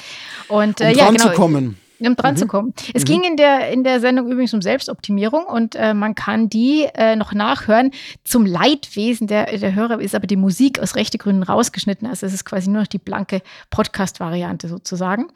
Und 0.48 0.80
äh, 0.80 0.92
um 0.92 0.98
ja, 0.98 1.10
genau. 1.10 1.28
Zu 1.28 1.30
kommen 1.32 1.78
um 2.00 2.16
dran 2.16 2.34
mhm. 2.34 2.38
zu 2.38 2.46
kommen. 2.46 2.74
Es 2.92 3.02
mhm. 3.02 3.06
ging 3.06 3.24
in 3.24 3.36
der, 3.36 3.70
in 3.70 3.84
der 3.84 4.00
Sendung 4.00 4.30
übrigens 4.30 4.54
um 4.54 4.62
Selbstoptimierung 4.62 5.44
und 5.44 5.74
äh, 5.74 5.94
man 5.94 6.14
kann 6.14 6.48
die 6.48 6.86
äh, 6.94 7.16
noch 7.16 7.32
nachhören. 7.32 7.90
Zum 8.24 8.46
Leidwesen 8.46 9.26
der, 9.26 9.56
der 9.58 9.74
Hörer 9.74 10.00
ist 10.00 10.14
aber 10.14 10.26
die 10.26 10.36
Musik 10.36 10.78
aus 10.80 10.96
rechte 10.96 11.18
Gründen 11.18 11.42
rausgeschnitten. 11.42 12.06
Also 12.06 12.26
es 12.26 12.34
ist 12.34 12.44
quasi 12.44 12.70
nur 12.70 12.82
noch 12.82 12.88
die 12.88 12.98
blanke 12.98 13.42
Podcast-Variante 13.70 14.68
sozusagen, 14.68 15.28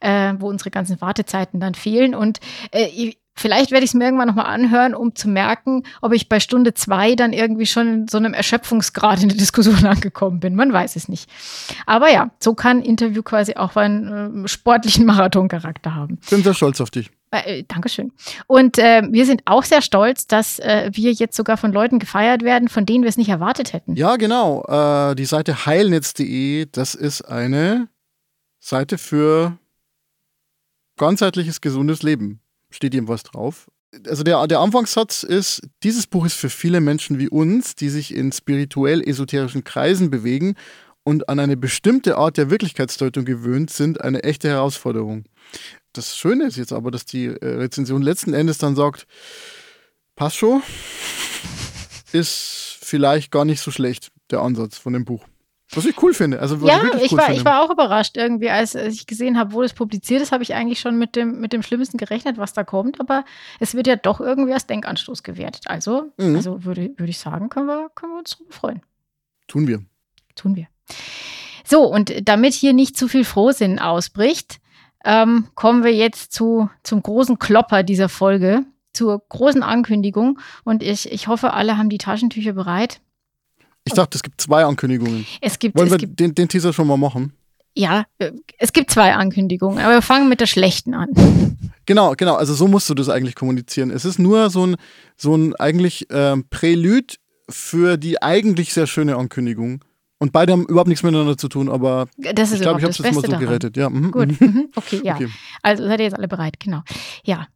äh, 0.00 0.34
wo 0.38 0.48
unsere 0.48 0.70
ganzen 0.70 1.00
Wartezeiten 1.00 1.60
dann 1.60 1.74
fehlen. 1.74 2.14
Und 2.14 2.40
äh, 2.70 3.14
Vielleicht 3.38 3.70
werde 3.70 3.84
ich 3.84 3.90
es 3.90 3.94
mir 3.94 4.04
irgendwann 4.04 4.28
nochmal 4.28 4.46
anhören, 4.46 4.94
um 4.94 5.14
zu 5.14 5.28
merken, 5.28 5.82
ob 6.00 6.12
ich 6.12 6.28
bei 6.28 6.40
Stunde 6.40 6.72
zwei 6.72 7.14
dann 7.14 7.34
irgendwie 7.34 7.66
schon 7.66 7.88
in 7.88 8.08
so 8.08 8.16
einem 8.16 8.32
Erschöpfungsgrad 8.32 9.22
in 9.22 9.28
der 9.28 9.36
Diskussion 9.36 9.76
angekommen 9.84 10.40
bin. 10.40 10.54
Man 10.54 10.72
weiß 10.72 10.96
es 10.96 11.08
nicht. 11.08 11.30
Aber 11.84 12.10
ja, 12.10 12.30
so 12.40 12.54
kann 12.54 12.80
Interview 12.80 13.22
quasi 13.22 13.54
auch 13.54 13.76
einen 13.76 14.44
äh, 14.44 14.48
sportlichen 14.48 15.04
Marathoncharakter 15.06 15.94
haben. 15.94 16.18
Bin 16.30 16.42
sehr 16.42 16.54
stolz 16.54 16.80
auf 16.80 16.90
dich. 16.90 17.10
Äh, 17.30 17.64
Dankeschön. 17.68 18.12
Und 18.46 18.78
äh, 18.78 19.02
wir 19.10 19.26
sind 19.26 19.42
auch 19.44 19.64
sehr 19.64 19.82
stolz, 19.82 20.26
dass 20.26 20.58
äh, 20.58 20.90
wir 20.94 21.12
jetzt 21.12 21.36
sogar 21.36 21.58
von 21.58 21.72
Leuten 21.72 21.98
gefeiert 21.98 22.42
werden, 22.42 22.68
von 22.68 22.86
denen 22.86 23.04
wir 23.04 23.10
es 23.10 23.18
nicht 23.18 23.28
erwartet 23.28 23.74
hätten. 23.74 23.96
Ja, 23.96 24.16
genau. 24.16 24.64
Äh, 24.64 25.14
die 25.14 25.26
Seite 25.26 25.66
heilnetz.de, 25.66 26.68
das 26.72 26.94
ist 26.94 27.20
eine 27.22 27.88
Seite 28.60 28.96
für 28.96 29.58
ganzheitliches, 30.96 31.60
gesundes 31.60 32.02
Leben 32.02 32.40
steht 32.70 32.94
ihm 32.94 33.08
was 33.08 33.22
drauf. 33.22 33.68
Also 34.06 34.22
der, 34.22 34.46
der 34.46 34.60
Anfangssatz 34.60 35.22
ist, 35.22 35.62
dieses 35.82 36.06
Buch 36.06 36.26
ist 36.26 36.34
für 36.34 36.50
viele 36.50 36.80
Menschen 36.80 37.18
wie 37.18 37.28
uns, 37.28 37.74
die 37.74 37.88
sich 37.88 38.14
in 38.14 38.32
spirituell-esoterischen 38.32 39.64
Kreisen 39.64 40.10
bewegen 40.10 40.54
und 41.04 41.28
an 41.28 41.38
eine 41.38 41.56
bestimmte 41.56 42.16
Art 42.16 42.36
der 42.36 42.50
Wirklichkeitsdeutung 42.50 43.24
gewöhnt 43.24 43.70
sind, 43.70 44.00
eine 44.00 44.24
echte 44.24 44.48
Herausforderung. 44.48 45.24
Das 45.92 46.16
Schöne 46.16 46.46
ist 46.46 46.56
jetzt 46.56 46.72
aber, 46.72 46.90
dass 46.90 47.06
die 47.06 47.26
äh, 47.26 47.46
Rezension 47.46 48.02
letzten 48.02 48.34
Endes 48.34 48.58
dann 48.58 48.76
sagt, 48.76 49.06
passt 50.16 50.36
schon, 50.36 50.62
ist 52.12 52.78
vielleicht 52.80 53.30
gar 53.30 53.44
nicht 53.44 53.60
so 53.60 53.70
schlecht, 53.70 54.10
der 54.30 54.40
Ansatz 54.40 54.78
von 54.78 54.92
dem 54.92 55.04
Buch. 55.04 55.24
Was 55.76 55.84
ich 55.84 56.02
cool 56.02 56.14
finde. 56.14 56.40
Also, 56.40 56.56
ja, 56.66 56.80
ich, 56.96 57.12
ich, 57.12 57.12
war, 57.16 57.30
ich 57.30 57.44
war 57.44 57.62
auch 57.62 57.70
überrascht 57.70 58.16
irgendwie, 58.16 58.48
als 58.48 58.74
ich 58.74 59.06
gesehen 59.06 59.38
habe, 59.38 59.52
wo 59.52 59.62
das 59.62 59.74
publiziert 59.74 60.22
ist, 60.22 60.32
habe 60.32 60.42
ich 60.42 60.54
eigentlich 60.54 60.80
schon 60.80 60.98
mit 60.98 61.14
dem, 61.14 61.38
mit 61.38 61.52
dem 61.52 61.62
Schlimmsten 61.62 61.98
gerechnet, 61.98 62.38
was 62.38 62.54
da 62.54 62.64
kommt. 62.64 62.98
Aber 62.98 63.24
es 63.60 63.74
wird 63.74 63.86
ja 63.86 63.96
doch 63.96 64.20
irgendwie 64.20 64.54
als 64.54 64.66
Denkanstoß 64.66 65.22
gewertet. 65.22 65.64
Also, 65.66 66.12
mhm. 66.16 66.34
also 66.34 66.64
würde, 66.64 66.92
würde 66.96 67.10
ich 67.10 67.18
sagen, 67.18 67.50
können 67.50 67.66
wir, 67.66 67.90
können 67.94 68.12
wir 68.12 68.18
uns 68.18 68.30
darüber 68.30 68.52
freuen. 68.52 68.82
Tun 69.46 69.66
wir. 69.66 69.82
Tun 70.34 70.56
wir. 70.56 70.66
So, 71.64 71.82
und 71.82 72.26
damit 72.28 72.54
hier 72.54 72.72
nicht 72.72 72.96
zu 72.96 73.06
viel 73.06 73.24
Frohsinn 73.24 73.78
ausbricht, 73.78 74.60
ähm, 75.04 75.48
kommen 75.54 75.84
wir 75.84 75.94
jetzt 75.94 76.32
zu, 76.32 76.70
zum 76.82 77.02
großen 77.02 77.38
Klopper 77.38 77.82
dieser 77.82 78.08
Folge, 78.08 78.64
zur 78.92 79.22
großen 79.28 79.62
Ankündigung. 79.62 80.38
Und 80.64 80.82
ich, 80.82 81.12
ich 81.12 81.28
hoffe, 81.28 81.52
alle 81.52 81.76
haben 81.76 81.90
die 81.90 81.98
Taschentücher 81.98 82.54
bereit. 82.54 83.00
Ich 83.86 83.94
dachte, 83.94 84.16
es 84.16 84.22
gibt 84.22 84.40
zwei 84.40 84.64
Ankündigungen. 84.64 85.26
Es 85.40 85.58
gibt, 85.58 85.76
Wollen 85.76 85.86
es 85.86 85.92
wir 85.92 85.98
gibt, 85.98 86.20
den, 86.20 86.34
den 86.34 86.48
Teaser 86.48 86.72
schon 86.72 86.86
mal 86.86 86.98
machen? 86.98 87.32
ja, 87.76 88.06
es 88.58 88.72
gibt 88.72 88.90
zwei 88.90 89.14
Ankündigungen, 89.14 89.78
aber 89.78 89.94
wir 89.94 90.02
fangen 90.02 90.28
mit 90.28 90.40
der 90.40 90.46
schlechten 90.46 90.94
an. 90.94 91.08
Genau, 91.84 92.14
genau. 92.16 92.34
Also 92.34 92.54
so 92.54 92.66
musst 92.66 92.88
du 92.88 92.94
das 92.94 93.08
eigentlich 93.08 93.34
kommunizieren. 93.34 93.90
Es 93.90 94.04
ist 94.04 94.18
nur 94.18 94.50
so 94.50 94.66
ein, 94.66 94.76
so 95.16 95.36
ein 95.36 95.54
eigentlich 95.54 96.06
ähm, 96.10 96.44
Prälude 96.48 97.14
für 97.48 97.96
die 97.96 98.20
eigentlich 98.22 98.72
sehr 98.72 98.86
schöne 98.86 99.16
Ankündigung. 99.16 99.84
Und 100.18 100.32
beide 100.32 100.52
haben 100.52 100.64
überhaupt 100.64 100.88
nichts 100.88 101.02
miteinander 101.02 101.36
zu 101.36 101.48
tun, 101.48 101.68
aber 101.68 102.08
das 102.16 102.50
ich 102.50 102.62
glaube, 102.62 102.80
ich 102.80 102.84
habe 102.84 102.92
es 102.92 102.98
mal 102.98 103.12
so 103.12 103.20
daran. 103.20 103.38
gerettet. 103.40 103.76
Ja, 103.76 103.90
mhm. 103.90 104.10
Gut, 104.10 104.40
mhm. 104.40 104.70
okay, 104.74 105.02
ja. 105.04 105.14
Okay. 105.14 105.28
Also 105.62 105.86
seid 105.86 106.00
ihr 106.00 106.06
jetzt 106.06 106.16
alle 106.16 106.28
bereit, 106.28 106.58
genau. 106.58 106.82
Ja. 107.24 107.46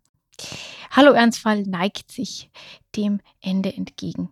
Hallo 0.90 1.12
Ernstfall 1.12 1.62
neigt 1.62 2.12
sich 2.12 2.50
dem 2.94 3.20
Ende 3.40 3.72
entgegen. 3.72 4.28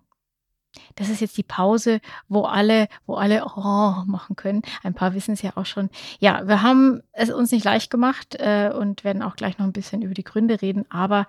Das 0.98 1.08
ist 1.08 1.20
jetzt 1.20 1.36
die 1.36 1.44
Pause, 1.44 2.00
wo 2.28 2.42
alle, 2.42 2.88
wo 3.06 3.14
alle 3.14 3.44
oh 3.44 4.02
machen 4.06 4.34
können. 4.34 4.62
Ein 4.82 4.94
paar 4.94 5.14
wissen 5.14 5.32
es 5.32 5.42
ja 5.42 5.52
auch 5.54 5.64
schon. 5.64 5.90
Ja, 6.18 6.46
wir 6.48 6.62
haben 6.62 7.02
es 7.12 7.30
uns 7.30 7.52
nicht 7.52 7.64
leicht 7.64 7.90
gemacht 7.90 8.34
äh, 8.34 8.72
und 8.76 9.04
werden 9.04 9.22
auch 9.22 9.36
gleich 9.36 9.58
noch 9.58 9.66
ein 9.66 9.72
bisschen 9.72 10.02
über 10.02 10.14
die 10.14 10.24
Gründe 10.24 10.60
reden. 10.60 10.84
Aber 10.90 11.26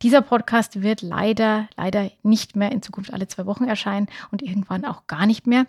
dieser 0.00 0.22
Podcast 0.22 0.82
wird 0.82 1.02
leider, 1.02 1.68
leider 1.76 2.10
nicht 2.22 2.56
mehr 2.56 2.72
in 2.72 2.80
Zukunft 2.80 3.12
alle 3.12 3.28
zwei 3.28 3.44
Wochen 3.44 3.64
erscheinen 3.64 4.08
und 4.30 4.40
irgendwann 4.40 4.86
auch 4.86 5.06
gar 5.06 5.26
nicht 5.26 5.46
mehr, 5.46 5.66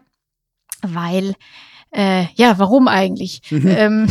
weil 0.82 1.36
äh, 1.92 2.26
ja, 2.36 2.58
warum 2.58 2.88
eigentlich? 2.88 3.42
Mhm. 3.52 3.68
Ähm, 3.68 4.08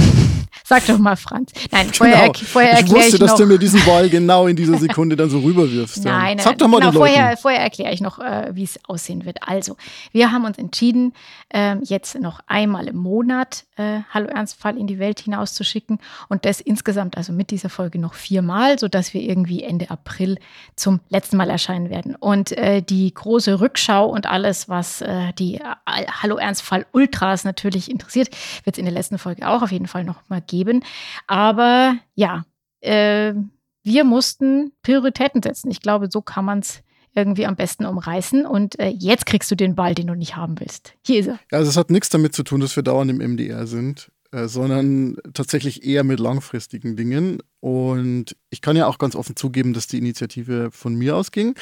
Sag 0.62 0.87
doch 0.87 0.99
mal, 0.99 1.16
Franz. 1.16 1.52
Nein, 1.70 1.92
vorher, 1.92 2.23
genau. 2.23 2.32
vorher 2.44 2.73
erkläre 2.73 2.99
ich, 2.99 3.04
wusste, 3.04 3.16
ich 3.16 3.20
noch. 3.20 3.28
dass 3.28 3.37
du 3.37 3.46
mir 3.46 3.58
diesen 3.58 3.84
Ball 3.84 4.08
genau 4.08 4.46
in 4.46 4.56
dieser 4.56 4.78
Sekunde 4.78 5.16
dann 5.16 5.30
so 5.30 5.40
rüberwirfst. 5.40 6.04
Nein, 6.04 6.37
nein, 6.37 6.38
Sag 6.38 6.58
doch 6.58 6.68
mal 6.68 6.80
genau, 6.80 6.92
vorher, 6.92 7.37
vorher 7.37 7.61
erkläre 7.61 7.92
ich 7.92 8.00
noch, 8.00 8.18
äh, 8.18 8.50
wie 8.54 8.64
es 8.64 8.78
aussehen 8.87 9.25
wird. 9.25 9.38
Also, 9.46 9.76
wir 10.12 10.30
haben 10.30 10.44
uns 10.44 10.58
entschieden, 10.58 11.12
äh, 11.49 11.76
jetzt 11.82 12.18
noch 12.20 12.40
einmal 12.46 12.87
im 12.87 12.96
Monat 12.96 13.64
äh, 13.76 14.00
Hallo 14.11 14.26
Ernstfall 14.26 14.78
in 14.78 14.87
die 14.87 14.99
Welt 14.99 15.21
hinauszuschicken 15.21 15.99
und 16.28 16.45
das 16.45 16.61
insgesamt 16.61 17.16
also 17.16 17.33
mit 17.33 17.50
dieser 17.50 17.69
Folge 17.69 17.99
noch 17.99 18.14
viermal, 18.14 18.78
sodass 18.78 19.14
wir 19.14 19.23
irgendwie 19.23 19.62
Ende 19.62 19.90
April 19.90 20.38
zum 20.76 21.00
letzten 21.09 21.37
Mal 21.37 21.50
erscheinen 21.50 21.90
werden. 21.90 22.14
Und 22.14 22.52
äh, 22.52 22.83
die 22.83 23.12
große 23.12 23.61
Rückschau 23.61 24.07
und 24.07 24.26
alles, 24.26 24.69
was 24.69 25.00
äh, 25.00 25.33
die 25.35 25.57
äh, 25.57 25.64
Hallo 25.87 26.37
Ernstfall 26.37 26.87
Ultras 26.93 27.45
natürlich 27.45 27.90
interessiert, 27.90 28.28
wird 28.64 28.76
es 28.76 28.78
in 28.78 28.85
der 28.85 28.95
letzten 28.95 29.19
Folge 29.19 29.49
auch 29.49 29.62
auf 29.62 29.73
jeden 29.73 29.88
Fall 29.88 30.04
noch 30.04 30.21
mal 30.28 30.40
geben. 30.40 30.83
Aber 31.26 31.97
ja, 32.14 32.45
äh, 32.81 33.35
wir 33.83 34.04
mussten 34.04 34.73
Prioritäten 34.83 35.43
setzen. 35.43 35.71
Ich 35.71 35.81
glaube, 35.81 36.11
so 36.11 36.23
kann 36.23 36.45
man 36.45 36.61
es 36.61 36.83
irgendwie 37.14 37.47
am 37.47 37.56
besten 37.56 37.87
umreißen. 37.87 38.47
Und 38.47 38.78
äh, 38.78 38.88
jetzt 38.88 39.26
kriegst 39.26 39.50
du 39.50 39.54
den 39.54 39.75
Ball, 39.75 39.94
den 39.94 40.09
du 40.09 40.14
nicht 40.14 40.37
haben 40.37 40.59
willst. 40.59 40.94
Hier 41.06 41.21
ist 41.21 41.26
er. 41.26 41.38
Ja, 41.50 41.59
also 41.59 41.71
es 41.71 41.76
hat 41.76 41.90
nichts 41.90 42.09
damit 42.09 42.35
zu 42.35 42.42
tun, 42.42 42.61
dass 42.61 42.76
wir 42.76 42.83
dauernd 42.83 43.11
im 43.11 43.18
MDR 43.18 43.66
sind, 43.66 44.11
äh, 44.33 44.49
sondern 44.49 45.16
tatsächlich 45.33 45.85
eher 45.85 46.04
mit 46.04 46.21
langfristigen 46.21 46.97
Dingen. 46.97 47.38
Und 47.61 48.37
ich 48.50 48.61
kann 48.61 48.76
ja 48.76 48.87
auch 48.87 48.99
ganz 48.99 49.14
offen 49.14 49.37
zugeben, 49.37 49.73
dass 49.73 49.87
die 49.87 49.99
Initiative 49.99 50.71
von 50.73 50.94
mir 50.94 51.16
ausging. 51.16 51.54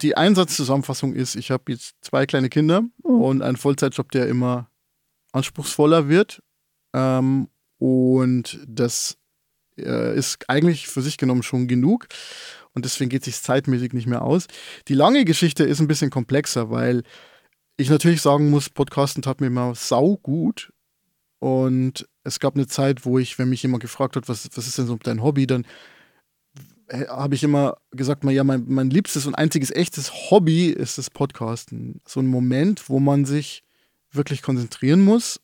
Die 0.00 0.16
Einsatzzusammenfassung 0.16 1.14
ist, 1.14 1.36
ich 1.36 1.50
habe 1.50 1.72
jetzt 1.72 1.94
zwei 2.00 2.26
kleine 2.26 2.48
Kinder 2.48 2.82
mhm. 2.82 2.90
und 3.04 3.42
einen 3.42 3.56
Vollzeitjob, 3.56 4.10
der 4.10 4.28
immer 4.28 4.70
anspruchsvoller 5.32 6.08
wird. 6.08 6.42
Ähm, 6.94 7.48
und 7.78 8.58
das 8.66 9.18
äh, 9.78 10.16
ist 10.16 10.48
eigentlich 10.48 10.88
für 10.88 11.02
sich 11.02 11.18
genommen 11.18 11.42
schon 11.42 11.68
genug. 11.68 12.08
Und 12.76 12.84
deswegen 12.84 13.08
geht 13.08 13.22
es 13.22 13.24
sich 13.24 13.42
zeitmäßig 13.42 13.94
nicht 13.94 14.06
mehr 14.06 14.20
aus. 14.20 14.48
Die 14.88 14.94
lange 14.94 15.24
Geschichte 15.24 15.64
ist 15.64 15.80
ein 15.80 15.88
bisschen 15.88 16.10
komplexer, 16.10 16.70
weil 16.70 17.04
ich 17.78 17.88
natürlich 17.88 18.20
sagen 18.20 18.50
muss, 18.50 18.68
Podcasten 18.68 19.22
tat 19.22 19.40
mir 19.40 19.46
immer 19.46 19.74
sau 19.74 20.18
gut. 20.18 20.74
Und 21.38 22.06
es 22.22 22.38
gab 22.38 22.54
eine 22.54 22.66
Zeit, 22.66 23.06
wo 23.06 23.18
ich, 23.18 23.38
wenn 23.38 23.48
mich 23.48 23.62
jemand 23.62 23.82
gefragt 23.82 24.16
hat, 24.16 24.28
was, 24.28 24.46
was 24.54 24.66
ist 24.66 24.76
denn 24.76 24.86
so 24.86 24.98
dein 25.02 25.22
Hobby, 25.22 25.46
dann 25.46 25.66
habe 27.08 27.34
ich 27.34 27.42
immer 27.42 27.78
gesagt, 27.92 28.24
ja, 28.24 28.44
mein, 28.44 28.64
mein 28.68 28.90
liebstes 28.90 29.26
und 29.26 29.34
einziges 29.34 29.70
echtes 29.70 30.30
Hobby 30.30 30.66
ist 30.66 30.98
das 30.98 31.08
Podcasten. 31.08 32.02
So 32.06 32.20
ein 32.20 32.26
Moment, 32.26 32.90
wo 32.90 33.00
man 33.00 33.24
sich 33.24 33.64
wirklich 34.12 34.42
konzentrieren 34.42 35.02
muss 35.02 35.40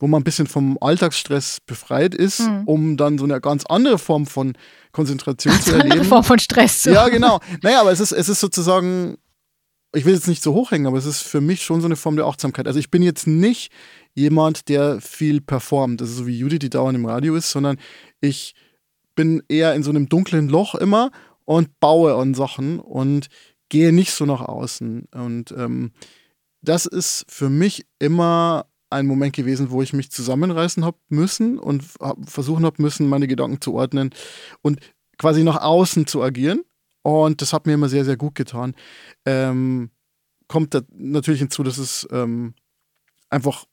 wo 0.00 0.06
man 0.06 0.22
ein 0.22 0.24
bisschen 0.24 0.46
vom 0.46 0.78
Alltagsstress 0.80 1.58
befreit 1.66 2.14
ist, 2.14 2.40
mhm. 2.40 2.62
um 2.64 2.96
dann 2.96 3.18
so 3.18 3.24
eine 3.24 3.40
ganz 3.40 3.66
andere 3.66 3.98
Form 3.98 4.26
von 4.26 4.54
Konzentration 4.92 5.52
ganz 5.52 5.66
zu 5.66 5.72
erleben. 5.72 5.92
Andere 5.92 6.08
Form 6.08 6.24
von 6.24 6.38
Stress. 6.38 6.82
Zu 6.82 6.92
ja, 6.92 7.08
genau. 7.08 7.38
Naja, 7.62 7.82
aber 7.82 7.92
es 7.92 8.00
ist, 8.00 8.12
es 8.12 8.30
ist 8.30 8.40
sozusagen, 8.40 9.18
ich 9.94 10.06
will 10.06 10.14
jetzt 10.14 10.26
nicht 10.26 10.42
so 10.42 10.54
hochhängen, 10.54 10.86
aber 10.86 10.96
es 10.96 11.04
ist 11.04 11.20
für 11.20 11.42
mich 11.42 11.62
schon 11.62 11.82
so 11.82 11.86
eine 11.86 11.96
Form 11.96 12.16
der 12.16 12.24
Achtsamkeit. 12.24 12.66
Also 12.66 12.78
ich 12.78 12.90
bin 12.90 13.02
jetzt 13.02 13.26
nicht 13.26 13.70
jemand, 14.14 14.68
der 14.70 15.00
viel 15.02 15.42
performt, 15.42 16.00
also 16.00 16.12
so 16.14 16.26
wie 16.26 16.38
Judith, 16.38 16.60
die 16.60 16.70
dauernd 16.70 16.96
im 16.96 17.04
Radio 17.04 17.36
ist, 17.36 17.50
sondern 17.50 17.76
ich 18.20 18.54
bin 19.14 19.42
eher 19.48 19.74
in 19.74 19.82
so 19.82 19.90
einem 19.90 20.08
dunklen 20.08 20.48
Loch 20.48 20.74
immer 20.74 21.10
und 21.44 21.78
baue 21.78 22.14
an 22.14 22.32
Sachen 22.32 22.80
und 22.80 23.28
gehe 23.68 23.92
nicht 23.92 24.12
so 24.12 24.24
nach 24.24 24.40
außen. 24.40 25.08
Und 25.12 25.52
ähm, 25.52 25.92
das 26.62 26.86
ist 26.86 27.26
für 27.28 27.50
mich 27.50 27.86
immer 27.98 28.64
ein 28.90 29.06
Moment 29.06 29.34
gewesen, 29.34 29.70
wo 29.70 29.82
ich 29.82 29.92
mich 29.92 30.10
zusammenreißen 30.10 30.84
habe 30.84 30.98
müssen 31.08 31.58
und 31.58 31.84
versuchen 32.24 32.66
habe 32.66 32.82
müssen, 32.82 33.08
meine 33.08 33.28
Gedanken 33.28 33.60
zu 33.60 33.74
ordnen 33.74 34.10
und 34.62 34.80
quasi 35.16 35.44
nach 35.44 35.62
außen 35.62 36.06
zu 36.06 36.22
agieren. 36.22 36.64
Und 37.02 37.40
das 37.40 37.52
hat 37.52 37.66
mir 37.66 37.74
immer 37.74 37.88
sehr, 37.88 38.04
sehr 38.04 38.16
gut 38.16 38.34
getan. 38.34 38.74
Ähm, 39.24 39.90
kommt 40.48 40.76
natürlich 40.92 41.40
hinzu, 41.40 41.62
dass 41.62 41.78
es 41.78 42.06
ähm, 42.10 42.54
einfach 43.30 43.64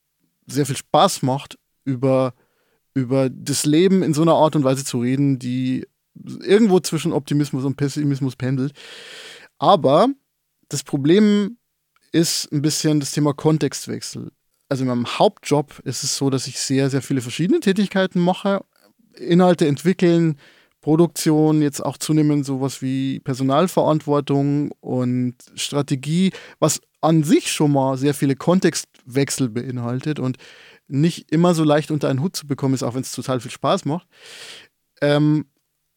sehr 0.46 0.66
viel 0.66 0.78
Spaß 0.78 1.24
macht, 1.24 1.58
über, 1.84 2.34
über 2.94 3.30
das 3.30 3.66
Leben 3.66 4.04
in 4.04 4.14
so 4.14 4.22
einer 4.22 4.36
Art 4.36 4.56
und 4.56 4.64
Weise 4.64 4.86
zu 4.86 5.00
reden, 5.00 5.40
die 5.40 5.86
irgendwo 6.42 6.80
zwischen 6.80 7.12
Optimismus 7.12 7.66
und 7.66 7.76
Pessimismus 7.76 8.36
pendelt. 8.36 8.74
Aber 9.58 10.08
das 10.70 10.84
Problem 10.84 11.58
ist 12.12 12.52
ein 12.52 12.62
bisschen 12.62 13.00
das 13.00 13.12
Thema 13.12 13.34
Kontextwechsel 13.34 14.32
also 14.70 14.84
in 14.84 14.90
meinem 14.90 15.20
Hauptjob 15.20 15.80
ist 15.84 16.04
es 16.04 16.18
so, 16.18 16.30
dass 16.30 16.48
ich 16.48 16.60
sehr, 16.60 16.90
sehr 16.90 17.02
viele 17.02 17.22
verschiedene 17.22 17.60
Tätigkeiten 17.60 18.20
mache. 18.20 18.64
Inhalte 19.16 19.68
entwickeln, 19.68 20.38
Produktion, 20.82 21.62
jetzt 21.62 21.84
auch 21.84 21.98
zunehmend 21.98 22.46
sowas 22.46 22.82
wie 22.82 23.20
Personalverantwortung 23.20 24.72
und 24.80 25.36
Strategie, 25.56 26.32
was 26.60 26.82
an 27.02 27.24
sich 27.24 27.52
schon 27.52 27.72
mal 27.72 27.98
sehr 27.98 28.14
viele 28.14 28.36
Kontextwechsel 28.36 29.50
beinhaltet 29.50 30.20
und 30.20 30.38
nicht 30.88 31.32
immer 31.32 31.54
so 31.54 31.64
leicht 31.64 31.92
unter 31.92 32.10
einen 32.10 32.22
Hut 32.22 32.36
zu 32.36 32.48
bekommen 32.48 32.74
ist, 32.74 32.84
auch 32.84 32.94
wenn 32.94 33.02
es 33.02 33.12
total 33.12 33.40
viel 33.40 33.52
Spaß 33.52 33.86
macht. 33.86 34.08
Ähm, 35.02 35.46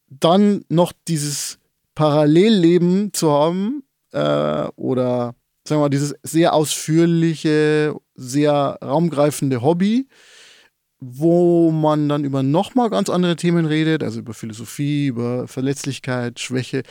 dann 0.08 0.64
noch 0.68 0.92
dieses 1.06 1.58
Parallelleben 1.94 3.12
zu 3.12 3.30
haben 3.30 3.84
äh, 4.12 4.66
oder 4.76 5.34
sagen 5.70 5.80
wir 5.80 5.84
mal, 5.84 5.88
dieses 5.88 6.14
sehr 6.22 6.52
ausführliche, 6.52 7.96
sehr 8.14 8.78
raumgreifende 8.82 9.62
Hobby, 9.62 10.08
wo 10.98 11.70
man 11.70 12.08
dann 12.08 12.24
über 12.24 12.42
nochmal 12.42 12.90
ganz 12.90 13.08
andere 13.08 13.36
Themen 13.36 13.64
redet, 13.64 14.02
also 14.02 14.18
über 14.18 14.34
Philosophie, 14.34 15.06
über 15.06 15.48
Verletzlichkeit, 15.48 16.40
Schwäche, 16.40 16.82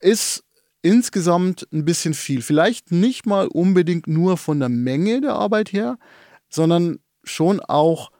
ist 0.00 0.44
insgesamt 0.82 1.66
ein 1.72 1.84
bisschen 1.84 2.14
viel. 2.14 2.42
Vielleicht 2.42 2.90
nicht 2.90 3.26
mal 3.26 3.46
unbedingt 3.46 4.06
nur 4.06 4.36
von 4.36 4.60
der 4.60 4.68
Menge 4.68 5.20
der 5.20 5.34
Arbeit 5.34 5.72
her, 5.72 5.98
sondern 6.48 6.98
schon 7.22 7.60
auch 7.60 8.10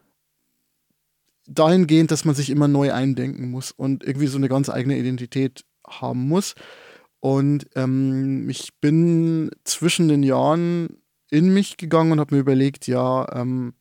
dahingehend, 1.46 2.10
dass 2.12 2.24
man 2.24 2.34
sich 2.34 2.48
immer 2.48 2.68
neu 2.68 2.92
eindenken 2.92 3.50
muss 3.50 3.72
und 3.72 4.04
irgendwie 4.04 4.28
so 4.28 4.38
eine 4.38 4.48
ganz 4.48 4.68
eigene 4.68 4.96
Identität 4.96 5.64
haben 5.86 6.28
muss. 6.28 6.54
Und 7.20 7.68
ähm, 7.76 8.48
ich 8.48 8.74
bin 8.80 9.50
zwischen 9.64 10.08
den 10.08 10.22
Jahren 10.22 10.96
in 11.30 11.52
mich 11.52 11.76
gegangen 11.76 12.12
und 12.12 12.20
habe 12.20 12.34
mir 12.34 12.40
überlegt, 12.40 12.86
ja, 12.86 13.30
ähm, 13.34 13.74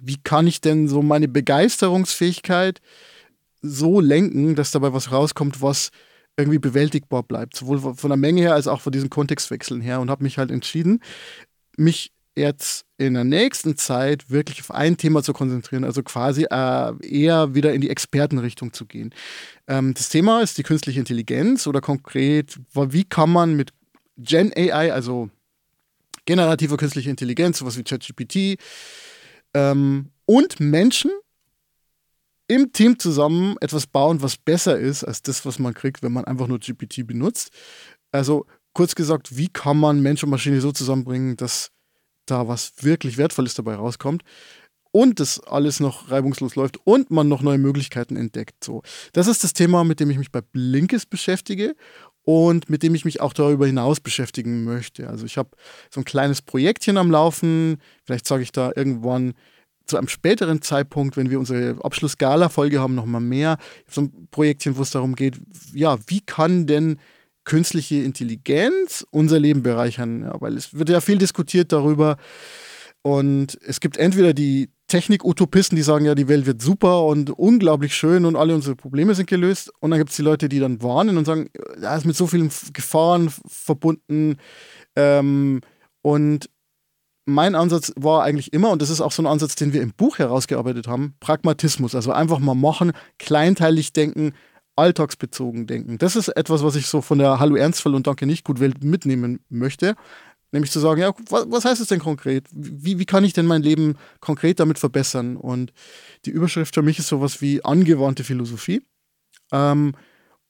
wie 0.00 0.16
kann 0.16 0.46
ich 0.46 0.60
denn 0.60 0.88
so 0.88 1.02
meine 1.02 1.28
Begeisterungsfähigkeit 1.28 2.80
so 3.60 4.00
lenken, 4.00 4.54
dass 4.54 4.70
dabei 4.70 4.92
was 4.92 5.12
rauskommt, 5.12 5.60
was 5.60 5.90
irgendwie 6.36 6.58
bewältigbar 6.58 7.22
bleibt, 7.22 7.56
sowohl 7.56 7.94
von 7.94 8.10
der 8.10 8.16
Menge 8.16 8.40
her 8.40 8.54
als 8.54 8.66
auch 8.66 8.80
von 8.80 8.92
diesen 8.92 9.10
Kontextwechseln 9.10 9.80
her 9.80 10.00
und 10.00 10.10
habe 10.10 10.22
mich 10.22 10.38
halt 10.38 10.50
entschieden, 10.50 11.00
mich 11.76 12.12
jetzt 12.36 12.86
in 12.96 13.14
der 13.14 13.24
nächsten 13.24 13.76
Zeit 13.76 14.30
wirklich 14.30 14.60
auf 14.60 14.70
ein 14.70 14.96
Thema 14.96 15.22
zu 15.22 15.32
konzentrieren, 15.32 15.84
also 15.84 16.02
quasi 16.02 16.44
äh, 16.44 16.92
eher 17.06 17.54
wieder 17.54 17.72
in 17.74 17.80
die 17.80 17.90
Expertenrichtung 17.90 18.72
zu 18.72 18.86
gehen. 18.86 19.14
Ähm, 19.66 19.94
das 19.94 20.08
Thema 20.08 20.40
ist 20.40 20.56
die 20.58 20.62
künstliche 20.62 21.00
Intelligenz 21.00 21.66
oder 21.66 21.80
konkret, 21.80 22.58
wie 22.74 23.04
kann 23.04 23.30
man 23.30 23.54
mit 23.54 23.72
Gen 24.16 24.52
AI, 24.54 24.92
also 24.92 25.30
generative 26.26 26.76
künstliche 26.76 27.10
Intelligenz, 27.10 27.58
sowas 27.58 27.76
wie 27.76 27.82
ChatGPT, 27.82 28.58
ähm, 29.54 30.10
und 30.24 30.60
Menschen 30.60 31.10
im 32.48 32.72
Team 32.72 32.98
zusammen 32.98 33.56
etwas 33.60 33.86
bauen, 33.86 34.22
was 34.22 34.36
besser 34.36 34.78
ist 34.78 35.04
als 35.04 35.22
das, 35.22 35.44
was 35.44 35.58
man 35.58 35.74
kriegt, 35.74 36.02
wenn 36.02 36.12
man 36.12 36.24
einfach 36.24 36.46
nur 36.46 36.58
GPT 36.58 37.06
benutzt. 37.06 37.50
Also 38.10 38.46
kurz 38.74 38.94
gesagt, 38.94 39.36
wie 39.36 39.48
kann 39.48 39.78
man 39.78 40.00
Mensch 40.00 40.22
und 40.22 40.30
Maschine 40.30 40.60
so 40.60 40.72
zusammenbringen, 40.72 41.36
dass 41.36 41.70
da 42.32 42.48
was 42.48 42.72
wirklich 42.80 43.18
Wertvolles 43.18 43.54
dabei 43.54 43.74
rauskommt. 43.76 44.22
und 44.92 45.20
das 45.20 45.40
alles 45.40 45.80
noch 45.80 46.10
reibungslos 46.10 46.54
läuft 46.54 46.76
und 46.84 47.10
man 47.10 47.26
noch 47.26 47.42
neue 47.42 47.58
Möglichkeiten 47.58 48.14
entdeckt. 48.14 48.62
So, 48.62 48.82
das 49.14 49.26
ist 49.26 49.42
das 49.42 49.54
Thema, 49.54 49.84
mit 49.84 50.00
dem 50.00 50.10
ich 50.10 50.18
mich 50.18 50.30
bei 50.30 50.42
Blinkist 50.42 51.10
beschäftige 51.10 51.74
und 52.24 52.70
mit 52.70 52.82
dem 52.82 52.94
ich 52.94 53.04
mich 53.04 53.20
auch 53.20 53.32
darüber 53.32 53.66
hinaus 53.66 54.00
beschäftigen 54.00 54.64
möchte. 54.64 55.08
Also 55.08 55.26
ich 55.26 55.38
habe 55.38 55.50
so 55.90 56.00
ein 56.00 56.04
kleines 56.04 56.42
Projektchen 56.42 56.98
am 56.98 57.10
Laufen. 57.10 57.78
Vielleicht 58.04 58.26
sage 58.26 58.42
ich 58.42 58.52
da 58.52 58.70
irgendwann 58.76 59.32
zu 59.86 59.96
einem 59.96 60.08
späteren 60.08 60.62
Zeitpunkt, 60.62 61.16
wenn 61.16 61.30
wir 61.30 61.40
unsere 61.40 61.76
Abschluss-Gala-Folge 61.82 62.78
haben, 62.78 62.94
nochmal 62.94 63.20
mehr. 63.20 63.56
So 63.88 64.02
ein 64.02 64.28
Projektchen, 64.30 64.76
wo 64.76 64.82
es 64.82 64.90
darum 64.90 65.16
geht, 65.16 65.40
ja, 65.72 65.98
wie 66.06 66.20
kann 66.20 66.66
denn 66.66 66.98
künstliche 67.44 67.96
Intelligenz 67.96 69.06
unser 69.10 69.38
Leben 69.38 69.62
bereichern? 69.62 70.22
Ja, 70.22 70.40
weil 70.40 70.56
es 70.56 70.74
wird 70.74 70.88
ja 70.88 71.00
viel 71.00 71.18
diskutiert 71.18 71.72
darüber. 71.72 72.16
Und 73.02 73.58
es 73.66 73.80
gibt 73.80 73.96
entweder 73.96 74.32
die 74.32 74.70
Technik-Utopisten, 74.86 75.74
die 75.74 75.82
sagen, 75.82 76.04
ja, 76.04 76.14
die 76.14 76.28
Welt 76.28 76.46
wird 76.46 76.62
super 76.62 77.04
und 77.04 77.30
unglaublich 77.30 77.94
schön 77.94 78.24
und 78.24 78.36
alle 78.36 78.54
unsere 78.54 78.76
Probleme 78.76 79.14
sind 79.14 79.26
gelöst. 79.26 79.72
Und 79.80 79.90
dann 79.90 79.98
gibt 79.98 80.10
es 80.10 80.16
die 80.16 80.22
Leute, 80.22 80.48
die 80.48 80.60
dann 80.60 80.82
warnen 80.82 81.16
und 81.16 81.24
sagen, 81.24 81.48
ja, 81.80 81.96
ist 81.96 82.04
mit 82.04 82.16
so 82.16 82.26
vielen 82.26 82.50
Gefahren 82.72 83.32
verbunden. 83.46 84.36
Ähm, 84.94 85.62
und 86.02 86.48
mein 87.24 87.54
Ansatz 87.54 87.92
war 87.96 88.22
eigentlich 88.22 88.52
immer, 88.52 88.70
und 88.70 88.82
das 88.82 88.90
ist 88.90 89.00
auch 89.00 89.12
so 89.12 89.22
ein 89.22 89.26
Ansatz, 89.26 89.54
den 89.54 89.72
wir 89.72 89.82
im 89.82 89.94
Buch 89.94 90.18
herausgearbeitet 90.18 90.88
haben, 90.88 91.14
Pragmatismus. 91.20 91.94
Also 91.94 92.12
einfach 92.12 92.38
mal 92.38 92.54
machen, 92.54 92.92
kleinteilig 93.18 93.92
denken, 93.92 94.32
alltagsbezogen 94.76 95.66
denken. 95.66 95.98
Das 95.98 96.16
ist 96.16 96.28
etwas, 96.28 96.62
was 96.62 96.76
ich 96.76 96.86
so 96.86 97.02
von 97.02 97.18
der 97.18 97.38
Hallo 97.38 97.56
Ernstfall 97.56 97.94
und 97.94 98.06
Danke 98.06 98.26
nicht 98.26 98.44
gut 98.44 98.60
Welt 98.60 98.82
mitnehmen 98.82 99.40
möchte. 99.48 99.94
Nämlich 100.50 100.70
zu 100.70 100.80
sagen, 100.80 101.00
ja, 101.00 101.14
was, 101.30 101.46
was 101.48 101.64
heißt 101.64 101.80
es 101.80 101.88
denn 101.88 101.98
konkret? 101.98 102.46
Wie, 102.52 102.98
wie 102.98 103.06
kann 103.06 103.24
ich 103.24 103.32
denn 103.32 103.46
mein 103.46 103.62
Leben 103.62 103.96
konkret 104.20 104.60
damit 104.60 104.78
verbessern? 104.78 105.36
Und 105.36 105.72
die 106.26 106.30
Überschrift 106.30 106.74
für 106.74 106.82
mich 106.82 106.98
ist 106.98 107.08
sowas 107.08 107.40
wie 107.40 107.64
angewandte 107.64 108.22
Philosophie. 108.22 108.82
Ähm, 109.50 109.94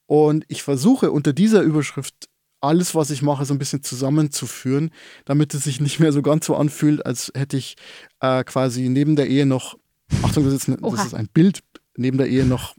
und 0.07 0.45
ich 0.49 0.63
versuche 0.63 1.13
unter 1.13 1.33
dieser 1.33 1.63
Überschrift 1.63 2.29
alles, 2.61 2.95
was 2.95 3.11
ich 3.11 3.23
mache, 3.23 3.45
so 3.45 3.55
ein 3.55 3.59
bisschen 3.59 3.83
zusammenzuführen, 3.83 4.91
damit 5.25 5.55
es 5.55 5.65
sich 5.65 5.81
nicht 5.81 6.01
mehr 6.01 6.13
so 6.13 6.23
ganz 6.23 6.47
so 6.47 6.57
anfühlt, 6.57 7.05
als 7.05 7.33
hätte 7.35 7.57
ich 7.57 7.77
äh, 8.21 8.45
quasi 8.45 8.89
neben 8.89 9.17
der 9.17 9.29
Ehe 9.29 9.47
noch, 9.47 9.79
Achtung, 10.23 10.45
das 10.45 10.55
ist, 10.55 10.69
eine, 10.69 10.79
das 10.79 11.07
ist 11.07 11.15
ein 11.15 11.29
Bild, 11.29 11.63
neben 11.97 12.19
der 12.19 12.29
Ehe 12.29 12.45
noch 12.45 12.77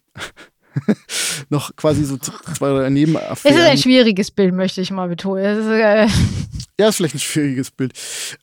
noch 1.49 1.75
quasi 1.75 2.03
so 2.03 2.17
zwei 2.17 2.71
oder 2.71 2.89
Nebenaffären. 2.89 3.57
Es 3.57 3.63
ist 3.63 3.69
ein 3.69 3.77
schwieriges 3.77 4.31
Bild, 4.31 4.53
möchte 4.53 4.81
ich 4.81 4.91
mal 4.91 5.07
betonen. 5.07 5.43
Ist, 5.43 5.67
äh 5.67 6.07
ja, 6.79 6.87
ist 6.89 6.97
vielleicht 6.97 7.15
ein 7.15 7.19
schwieriges 7.19 7.71
Bild. 7.71 7.93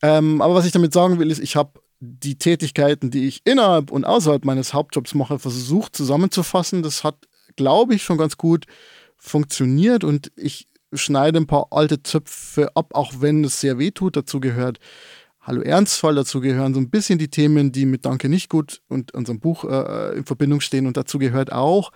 Ähm, 0.03 0.41
aber 0.43 0.55
was 0.55 0.67
ich 0.67 0.73
damit 0.73 0.93
sagen 0.93 1.19
will, 1.19 1.31
ist, 1.31 1.41
ich 1.41 1.57
habe 1.57 1.81
die 2.01 2.37
Tätigkeiten, 2.37 3.11
die 3.11 3.27
ich 3.27 3.43
innerhalb 3.45 3.91
und 3.91 4.05
außerhalb 4.05 4.45
meines 4.45 4.73
Hauptjobs 4.73 5.15
mache, 5.15 5.39
versucht 5.39 5.95
zusammenzufassen. 5.95 6.83
Das 6.83 7.05
hat, 7.05 7.17
glaube 7.57 7.95
ich, 7.95 8.03
schon 8.03 8.19
ganz 8.19 8.37
gut 8.39 8.67
funktioniert 9.19 10.03
und 10.03 10.33
ich 10.37 10.67
schneide 10.93 11.39
ein 11.39 11.47
paar 11.47 11.69
alte 11.71 12.03
Zöpfe 12.03 12.75
ab, 12.75 12.95
auch 12.95 13.13
wenn 13.19 13.45
es 13.45 13.61
sehr 13.61 13.79
weh 13.79 13.91
tut. 13.91 14.17
Dazu 14.17 14.41
gehört 14.41 14.79
Hallo 15.43 15.63
Ernstfall, 15.63 16.15
dazu 16.17 16.41
gehören 16.41 16.75
so 16.75 16.81
ein 16.81 16.91
bisschen 16.91 17.19
die 17.19 17.31
Themen, 17.31 17.73
die 17.73 17.87
mit 17.87 18.05
Danke 18.05 18.29
nicht 18.29 18.51
gut 18.51 18.83
und 18.89 19.15
unserem 19.15 19.41
Buch 19.41 19.65
äh, 19.65 20.19
in 20.19 20.27
Verbindung 20.27 20.61
stehen. 20.61 20.87
Und 20.87 20.99
dazu 20.99 21.19
gehört 21.19 21.51
auch, 21.51 21.93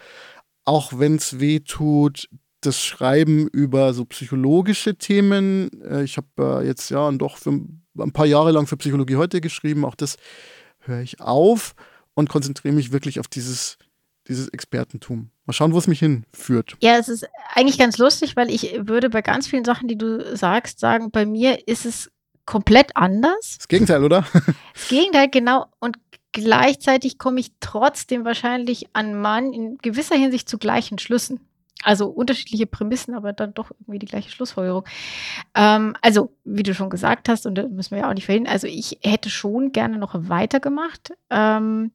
auch 0.65 0.99
wenn 0.99 1.17
es 1.17 1.41
weh 1.41 1.61
tut, 1.61 2.31
das 2.63 2.83
Schreiben 2.83 3.47
über 3.49 3.93
so 3.93 4.07
psychologische 4.07 4.97
Themen. 4.97 5.71
Äh, 5.83 6.05
ich 6.05 6.17
habe 6.17 6.63
äh, 6.63 6.67
jetzt 6.67 6.89
ja 6.91 7.11
doch 7.13 7.37
für 7.37 7.51
ein 7.51 8.13
paar 8.13 8.25
Jahre 8.25 8.51
lang 8.51 8.67
für 8.67 8.79
Psychologie 8.79 9.17
heute 9.17 9.43
geschrieben. 9.43 9.85
Auch 9.85 9.95
das 9.95 10.17
höre 10.79 11.01
ich 11.01 11.21
auf 11.21 11.75
und 12.15 12.31
konzentriere 12.31 12.75
mich 12.75 12.93
wirklich 12.93 13.21
auf 13.21 13.29
dieses, 13.29 13.77
dieses 14.27 14.49
Expertentum. 14.49 15.31
Mal 15.45 15.53
schauen, 15.53 15.75
wo 15.75 15.79
es 15.79 15.87
mich 15.87 15.99
hinführt. 15.99 16.77
Ja, 16.81 16.97
es 16.97 17.11
ist 17.11 17.27
eigentlich 17.55 17.79
ganz 17.79 17.99
lustig, 17.99 18.37
weil 18.37 18.51
ich 18.51 18.75
würde 18.87 19.11
bei 19.11 19.21
ganz 19.21 19.47
vielen 19.47 19.67
Sachen, 19.67 19.87
die 19.87 19.99
du 19.99 20.35
sagst, 20.35 20.81
sagen, 20.81 21.11
bei 21.11 21.27
mir 21.27 21.69
ist 21.69 21.85
es 21.85 22.11
komplett 22.47 22.97
anders. 22.97 23.57
Das 23.59 23.69
Gegenteil, 23.69 24.05
oder? 24.05 24.25
Das 24.75 24.89
Gegenteil, 24.89 25.29
genau. 25.31 25.67
Und 25.81 25.97
gleichzeitig 26.33 27.19
komme 27.19 27.41
ich 27.41 27.53
trotzdem 27.61 28.25
wahrscheinlich 28.25 28.89
an 28.93 29.21
Mann 29.21 29.53
in 29.53 29.79
gewisser 29.79 30.17
Hinsicht 30.17 30.49
zu 30.49 30.59
gleichen 30.59 30.99
Schlüssen. 30.99 31.41
Also 31.83 32.09
unterschiedliche 32.09 32.67
Prämissen, 32.67 33.15
aber 33.15 33.33
dann 33.33 33.53
doch 33.55 33.71
irgendwie 33.71 33.99
die 33.99 34.07
gleiche 34.07 34.31
Schlussfolgerung. 34.31 34.85
Ähm, 35.55 35.95
also, 36.01 36.33
wie 36.45 36.63
du 36.63 36.75
schon 36.75 36.89
gesagt 36.89 37.29
hast, 37.29 37.47
und 37.47 37.57
da 37.57 37.69
müssen 37.69 37.93
wir 37.93 38.03
ja 38.03 38.11
auch 38.11 38.15
nicht 38.15 38.25
verhindern, 38.25 38.53
also 38.53 38.67
ich 38.67 38.99
hätte 39.03 39.29
schon 39.29 39.73
gerne 39.73 39.99
noch 39.99 40.15
weitergemacht. 40.15 41.13
Ähm, 41.31 41.93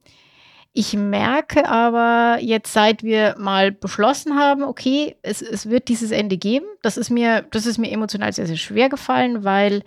ich 0.73 0.93
merke 0.93 1.67
aber 1.67 2.37
jetzt, 2.41 2.71
seit 2.71 3.01
wir 3.01 3.35
mal 3.39 3.71
beschlossen 3.71 4.37
haben, 4.37 4.63
okay, 4.63 5.15
es, 5.23 5.41
es 5.41 5.69
wird 5.69 5.87
dieses 5.87 6.11
Ende 6.11 6.37
geben, 6.37 6.67
das 6.83 6.95
ist 6.95 7.09
mir, 7.09 7.41
das 7.49 7.65
ist 7.65 7.79
mir 7.79 7.91
emotional 7.91 8.31
sehr, 8.31 8.45
sehr 8.45 8.57
schwer 8.57 8.89
gefallen, 8.89 9.43
weil 9.43 9.83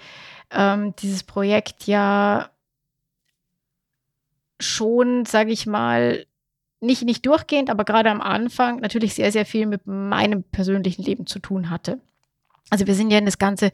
ähm, 0.53 0.95
dieses 0.97 1.23
Projekt 1.23 1.87
ja 1.87 2.51
schon, 4.61 5.25
sage 5.25 5.53
ich 5.53 5.67
mal, 5.67 6.27
nicht, 6.81 7.03
nicht 7.03 7.25
durchgehend, 7.27 7.71
aber 7.71 7.85
gerade 7.85 8.11
am 8.11 8.21
Anfang 8.21 8.81
natürlich 8.81 9.15
sehr, 9.15 9.33
sehr 9.33 9.47
viel 9.47 9.67
mit 9.67 9.87
meinem 9.87 10.43
persönlichen 10.43 11.03
Leben 11.03 11.27
zu 11.27 11.38
tun 11.38 11.71
hatte. 11.71 12.01
Also 12.71 12.87
wir 12.87 12.95
sind 12.95 13.11
ja 13.11 13.19
in 13.19 13.27
das 13.27 13.37
Ganze 13.37 13.71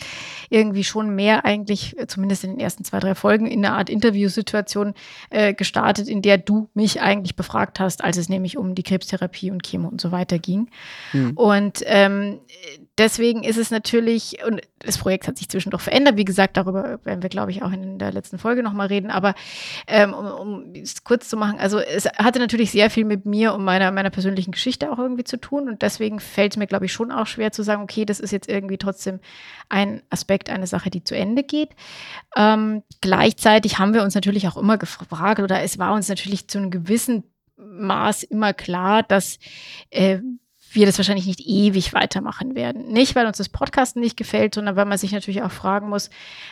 irgendwie 0.51 0.83
schon 0.83 1.14
mehr 1.14 1.45
eigentlich, 1.45 1.95
zumindest 2.09 2.43
in 2.43 2.51
den 2.51 2.59
ersten 2.59 2.83
zwei, 2.83 2.99
drei 2.99 3.14
Folgen, 3.14 3.47
in 3.47 3.64
einer 3.64 3.77
Art 3.77 3.88
Interviewsituation 3.88 4.93
äh, 5.31 5.55
gestartet, 5.55 6.09
in 6.09 6.21
der 6.21 6.37
du 6.37 6.69
mich 6.75 7.01
eigentlich 7.01 7.37
befragt 7.37 7.79
hast, 7.79 8.03
als 8.03 8.17
es 8.17 8.29
nämlich 8.29 8.57
um 8.59 8.75
die 8.75 8.83
Krebstherapie 8.83 9.53
und 9.53 9.62
Chemo 9.62 9.87
und 9.87 10.01
so 10.01 10.11
weiter 10.11 10.41
ging. 10.41 10.69
Mhm. 11.12 11.31
Und 11.37 11.83
ähm, 11.87 12.41
deswegen 12.99 13.45
ist 13.45 13.57
es 13.57 13.71
natürlich, 13.71 14.38
und 14.45 14.62
das 14.81 14.99
Projekt 14.99 15.29
hat 15.29 15.38
sich 15.38 15.49
zwischendurch 15.49 15.83
verändert, 15.83 16.17
wie 16.17 16.25
gesagt, 16.25 16.57
darüber 16.57 16.99
werden 17.05 17.23
wir, 17.23 17.29
glaube 17.29 17.51
ich, 17.51 17.62
auch 17.62 17.73
in 17.73 17.99
der 17.99 18.12
letzten 18.12 18.38
Folge 18.38 18.62
nochmal 18.62 18.88
reden, 18.88 19.11
aber 19.11 19.35
ähm, 19.87 20.14
um, 20.14 20.27
um 20.27 20.73
es 20.75 21.05
kurz 21.05 21.29
zu 21.29 21.37
machen, 21.37 21.59
also 21.59 21.79
es 21.79 22.07
hatte 22.07 22.38
natürlich 22.38 22.71
sehr 22.71 22.91
viel 22.91 23.05
mit 23.05 23.27
mir 23.27 23.55
und 23.55 23.64
meiner, 23.64 23.91
meiner 23.91 24.11
persönlichen 24.11 24.53
Geschichte 24.53 24.91
auch 24.91 24.99
irgendwie 24.99 25.25
zu 25.25 25.38
tun. 25.38 25.69
Und 25.69 25.83
deswegen 25.83 26.21
fällt 26.21 26.53
es 26.53 26.57
mir, 26.57 26.67
glaube 26.67 26.87
ich, 26.87 26.93
schon 26.93 27.11
auch 27.11 27.27
schwer 27.27 27.53
zu 27.53 27.62
sagen, 27.62 27.83
okay, 27.83 28.05
das 28.05 28.21
ist 28.21 28.31
jetzt 28.31 28.49
irgendwie 28.49 28.79
trotzdem 28.79 29.21
ein 29.69 30.03
Aspekt, 30.11 30.51
eine 30.51 30.67
Sache, 30.67 30.91
die 30.91 31.05
zu 31.05 31.17
Ende 31.17 31.43
geht. 31.43 31.71
Ähm, 32.37 32.83
gleichzeitig 33.01 33.79
haben 33.79 33.95
wir 33.95 34.03
uns 34.03 34.14
natürlich 34.14 34.49
auch 34.49 34.57
immer 34.57 34.79
gefragt 34.79 35.41
oder 35.41 35.62
es 35.62 35.79
war 35.79 35.95
uns 35.95 36.09
natürlich 36.09 36.49
zu 36.49 36.59
einem 36.59 36.71
gewissen 36.71 37.25
Maß 37.57 38.23
immer 38.23 38.53
klar, 38.53 39.03
dass 39.03 39.38
äh, 39.91 40.19
wir 40.72 40.87
das 40.87 40.98
wahrscheinlich 40.98 41.26
nicht 41.26 41.40
ewig 41.40 41.92
weitermachen 41.92 42.54
werden. 42.54 42.88
Nicht, 42.88 43.14
weil 43.16 43.26
uns 43.26 43.38
das 43.38 43.48
Podcasten 43.48 44.00
nicht 44.00 44.16
gefällt, 44.16 44.54
sondern 44.54 44.76
weil 44.76 44.85
man 44.85 44.98
sich 44.98 45.12
natürlich 45.12 45.42
auch 45.42 45.50
fragen 45.50 45.88
muss, 45.88 46.11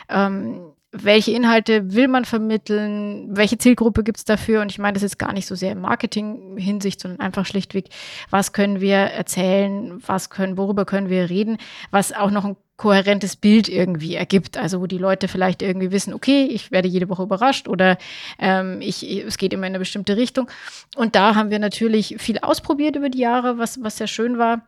ähm, 0.09 0.61
welche 0.91 1.31
Inhalte 1.31 1.93
will 1.93 2.07
man 2.07 2.25
vermitteln, 2.25 3.27
welche 3.35 3.57
Zielgruppe 3.57 4.03
gibt 4.03 4.17
es 4.17 4.25
dafür? 4.25 4.61
Und 4.61 4.71
ich 4.71 4.79
meine 4.79 4.93
das 4.93 5.03
ist 5.03 5.19
gar 5.19 5.33
nicht 5.33 5.45
so 5.45 5.53
sehr 5.55 5.73
im 5.73 5.81
Marketing-Hinsicht, 5.81 7.01
sondern 7.01 7.19
einfach 7.19 7.45
schlichtweg, 7.45 7.89
was 8.29 8.53
können 8.53 8.79
wir 8.79 8.97
erzählen, 8.97 10.01
was 10.05 10.29
können, 10.29 10.57
worüber 10.57 10.85
können 10.85 11.09
wir 11.09 11.29
reden, 11.29 11.57
was 11.91 12.13
auch 12.13 12.31
noch 12.31 12.45
ein 12.45 12.55
kohärentes 12.77 13.35
Bild 13.35 13.67
irgendwie 13.67 14.15
ergibt. 14.15 14.57
Also 14.57 14.79
wo 14.81 14.87
die 14.87 14.97
Leute 14.97 15.27
vielleicht 15.27 15.61
irgendwie 15.61 15.91
wissen, 15.91 16.13
okay, 16.13 16.45
ich 16.45 16.71
werde 16.71 16.87
jede 16.87 17.09
Woche 17.09 17.23
überrascht 17.23 17.67
oder 17.67 17.97
ähm, 18.39 18.79
ich, 18.81 19.03
es 19.03 19.37
geht 19.37 19.51
immer 19.51 19.67
in 19.67 19.71
eine 19.71 19.79
bestimmte 19.79 20.15
Richtung. 20.15 20.49
Und 20.95 21.15
da 21.15 21.35
haben 21.35 21.49
wir 21.49 21.59
natürlich 21.59 22.15
viel 22.19 22.37
ausprobiert 22.39 22.95
über 22.95 23.09
die 23.09 23.19
Jahre, 23.19 23.57
was, 23.57 23.83
was 23.83 23.97
sehr 23.97 24.07
schön 24.07 24.37
war. 24.37 24.67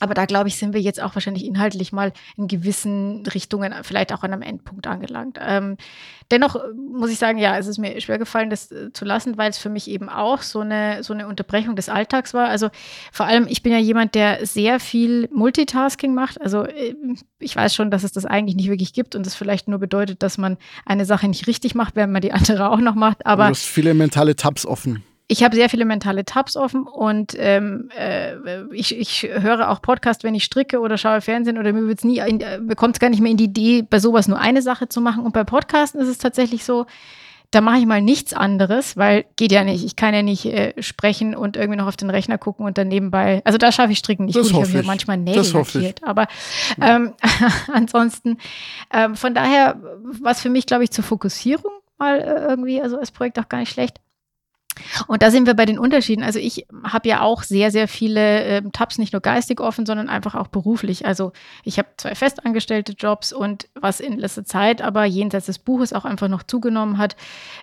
Aber 0.00 0.14
da, 0.14 0.26
glaube 0.26 0.48
ich, 0.48 0.56
sind 0.56 0.74
wir 0.74 0.80
jetzt 0.80 1.00
auch 1.00 1.14
wahrscheinlich 1.14 1.44
inhaltlich 1.44 1.92
mal 1.92 2.12
in 2.36 2.48
gewissen 2.48 3.26
Richtungen 3.26 3.74
vielleicht 3.82 4.12
auch 4.12 4.22
an 4.22 4.32
einem 4.32 4.42
Endpunkt 4.42 4.86
angelangt. 4.86 5.38
Ähm, 5.40 5.76
dennoch 6.30 6.56
äh, 6.56 6.72
muss 6.74 7.10
ich 7.10 7.18
sagen, 7.18 7.38
ja, 7.38 7.56
es 7.58 7.66
ist 7.66 7.78
mir 7.78 8.00
schwer 8.00 8.18
gefallen, 8.18 8.50
das 8.50 8.70
äh, 8.70 8.92
zu 8.92 9.04
lassen, 9.04 9.36
weil 9.36 9.50
es 9.50 9.58
für 9.58 9.68
mich 9.70 9.88
eben 9.88 10.08
auch 10.08 10.42
so 10.42 10.60
eine, 10.60 11.02
so 11.02 11.12
eine 11.12 11.26
Unterbrechung 11.26 11.76
des 11.76 11.88
Alltags 11.88 12.34
war. 12.34 12.48
Also 12.48 12.68
vor 13.12 13.26
allem, 13.26 13.46
ich 13.48 13.62
bin 13.62 13.72
ja 13.72 13.78
jemand, 13.78 14.14
der 14.14 14.46
sehr 14.46 14.80
viel 14.80 15.28
Multitasking 15.32 16.14
macht. 16.14 16.40
Also 16.40 16.64
äh, 16.64 16.94
ich 17.38 17.56
weiß 17.56 17.74
schon, 17.74 17.90
dass 17.90 18.04
es 18.04 18.12
das 18.12 18.24
eigentlich 18.24 18.56
nicht 18.56 18.68
wirklich 18.68 18.92
gibt 18.92 19.14
und 19.14 19.26
das 19.26 19.34
vielleicht 19.34 19.68
nur 19.68 19.78
bedeutet, 19.78 20.22
dass 20.22 20.38
man 20.38 20.56
eine 20.86 21.04
Sache 21.04 21.28
nicht 21.28 21.46
richtig 21.46 21.74
macht, 21.74 21.96
wenn 21.96 22.12
man 22.12 22.22
die 22.22 22.32
andere 22.32 22.70
auch 22.70 22.80
noch 22.80 22.94
macht. 22.94 23.26
Aber 23.26 23.44
du 23.44 23.50
hast 23.50 23.66
viele 23.66 23.94
mentale 23.94 24.36
Tabs 24.36 24.66
offen 24.66 25.02
ich 25.30 25.44
habe 25.44 25.54
sehr 25.54 25.68
viele 25.68 25.84
mentale 25.84 26.24
Tabs 26.24 26.56
offen 26.56 26.84
und 26.84 27.36
ähm, 27.38 27.90
äh, 27.96 28.34
ich, 28.72 28.98
ich 28.98 29.28
höre 29.30 29.70
auch 29.70 29.82
Podcast, 29.82 30.24
wenn 30.24 30.34
ich 30.34 30.42
stricke 30.42 30.80
oder 30.80 30.96
schaue 30.96 31.20
Fernsehen 31.20 31.58
oder 31.58 31.74
mir 31.74 31.86
wird's 31.86 32.02
nie, 32.02 32.18
äh, 32.18 32.58
bekommt 32.62 32.96
es 32.96 33.00
gar 33.00 33.10
nicht 33.10 33.20
mehr 33.20 33.30
in 33.30 33.36
die 33.36 33.44
Idee, 33.44 33.82
bei 33.82 34.00
sowas 34.00 34.26
nur 34.26 34.40
eine 34.40 34.62
Sache 34.62 34.88
zu 34.88 35.02
machen. 35.02 35.24
Und 35.24 35.34
bei 35.34 35.44
Podcasten 35.44 36.00
ist 36.00 36.08
es 36.08 36.16
tatsächlich 36.16 36.64
so, 36.64 36.86
da 37.50 37.60
mache 37.60 37.78
ich 37.78 37.86
mal 37.86 38.00
nichts 38.00 38.32
anderes, 38.32 38.96
weil 38.96 39.26
geht 39.36 39.52
ja 39.52 39.64
nicht. 39.64 39.84
Ich 39.84 39.96
kann 39.96 40.14
ja 40.14 40.22
nicht 40.22 40.46
äh, 40.46 40.74
sprechen 40.82 41.34
und 41.34 41.56
irgendwie 41.56 41.78
noch 41.78 41.86
auf 41.86 41.96
den 41.96 42.10
Rechner 42.10 42.38
gucken 42.38 42.64
und 42.64 42.78
dann 42.78 42.88
nebenbei. 42.88 43.42
Also 43.44 43.58
da 43.58 43.70
schaffe 43.70 43.92
ich 43.92 43.98
Stricken 43.98 44.26
nicht. 44.26 44.36
Das 44.36 44.50
Gut, 44.50 44.66
ich 44.66 44.74
habe 44.74 44.86
manchmal 44.86 45.18
Nägel 45.18 45.44
lackiert. 45.44 46.02
Aber 46.04 46.26
ähm, 46.80 47.12
ansonsten, 47.72 48.38
ähm, 48.92 49.14
von 49.14 49.34
daher, 49.34 49.78
was 50.22 50.40
für 50.40 50.50
mich, 50.50 50.64
glaube 50.64 50.84
ich, 50.84 50.90
zur 50.90 51.04
Fokussierung 51.04 51.72
mal 51.98 52.18
äh, 52.20 52.48
irgendwie, 52.48 52.80
also 52.80 52.98
als 52.98 53.10
Projekt 53.10 53.38
auch 53.38 53.48
gar 53.48 53.58
nicht 53.58 53.72
schlecht. 53.72 53.98
Und 55.06 55.22
da 55.22 55.30
sind 55.30 55.46
wir 55.46 55.54
bei 55.54 55.66
den 55.66 55.78
Unterschieden. 55.78 56.22
Also 56.22 56.38
ich 56.38 56.66
habe 56.84 57.08
ja 57.08 57.22
auch 57.22 57.42
sehr, 57.42 57.70
sehr 57.70 57.88
viele 57.88 58.44
äh, 58.44 58.62
Tabs, 58.72 58.98
nicht 58.98 59.12
nur 59.12 59.22
geistig 59.22 59.60
offen, 59.60 59.86
sondern 59.86 60.08
einfach 60.08 60.34
auch 60.34 60.48
beruflich. 60.48 61.06
Also 61.06 61.32
ich 61.64 61.78
habe 61.78 61.88
zwei 61.96 62.14
festangestellte 62.14 62.92
Jobs 62.92 63.32
und 63.32 63.68
was 63.74 64.00
in 64.00 64.18
letzter 64.18 64.44
Zeit 64.44 64.82
aber 64.82 65.04
jenseits 65.04 65.46
des 65.46 65.58
Buches 65.58 65.92
auch 65.92 66.04
einfach 66.04 66.28
noch 66.28 66.42
zugenommen 66.42 66.98
hat, 66.98 67.16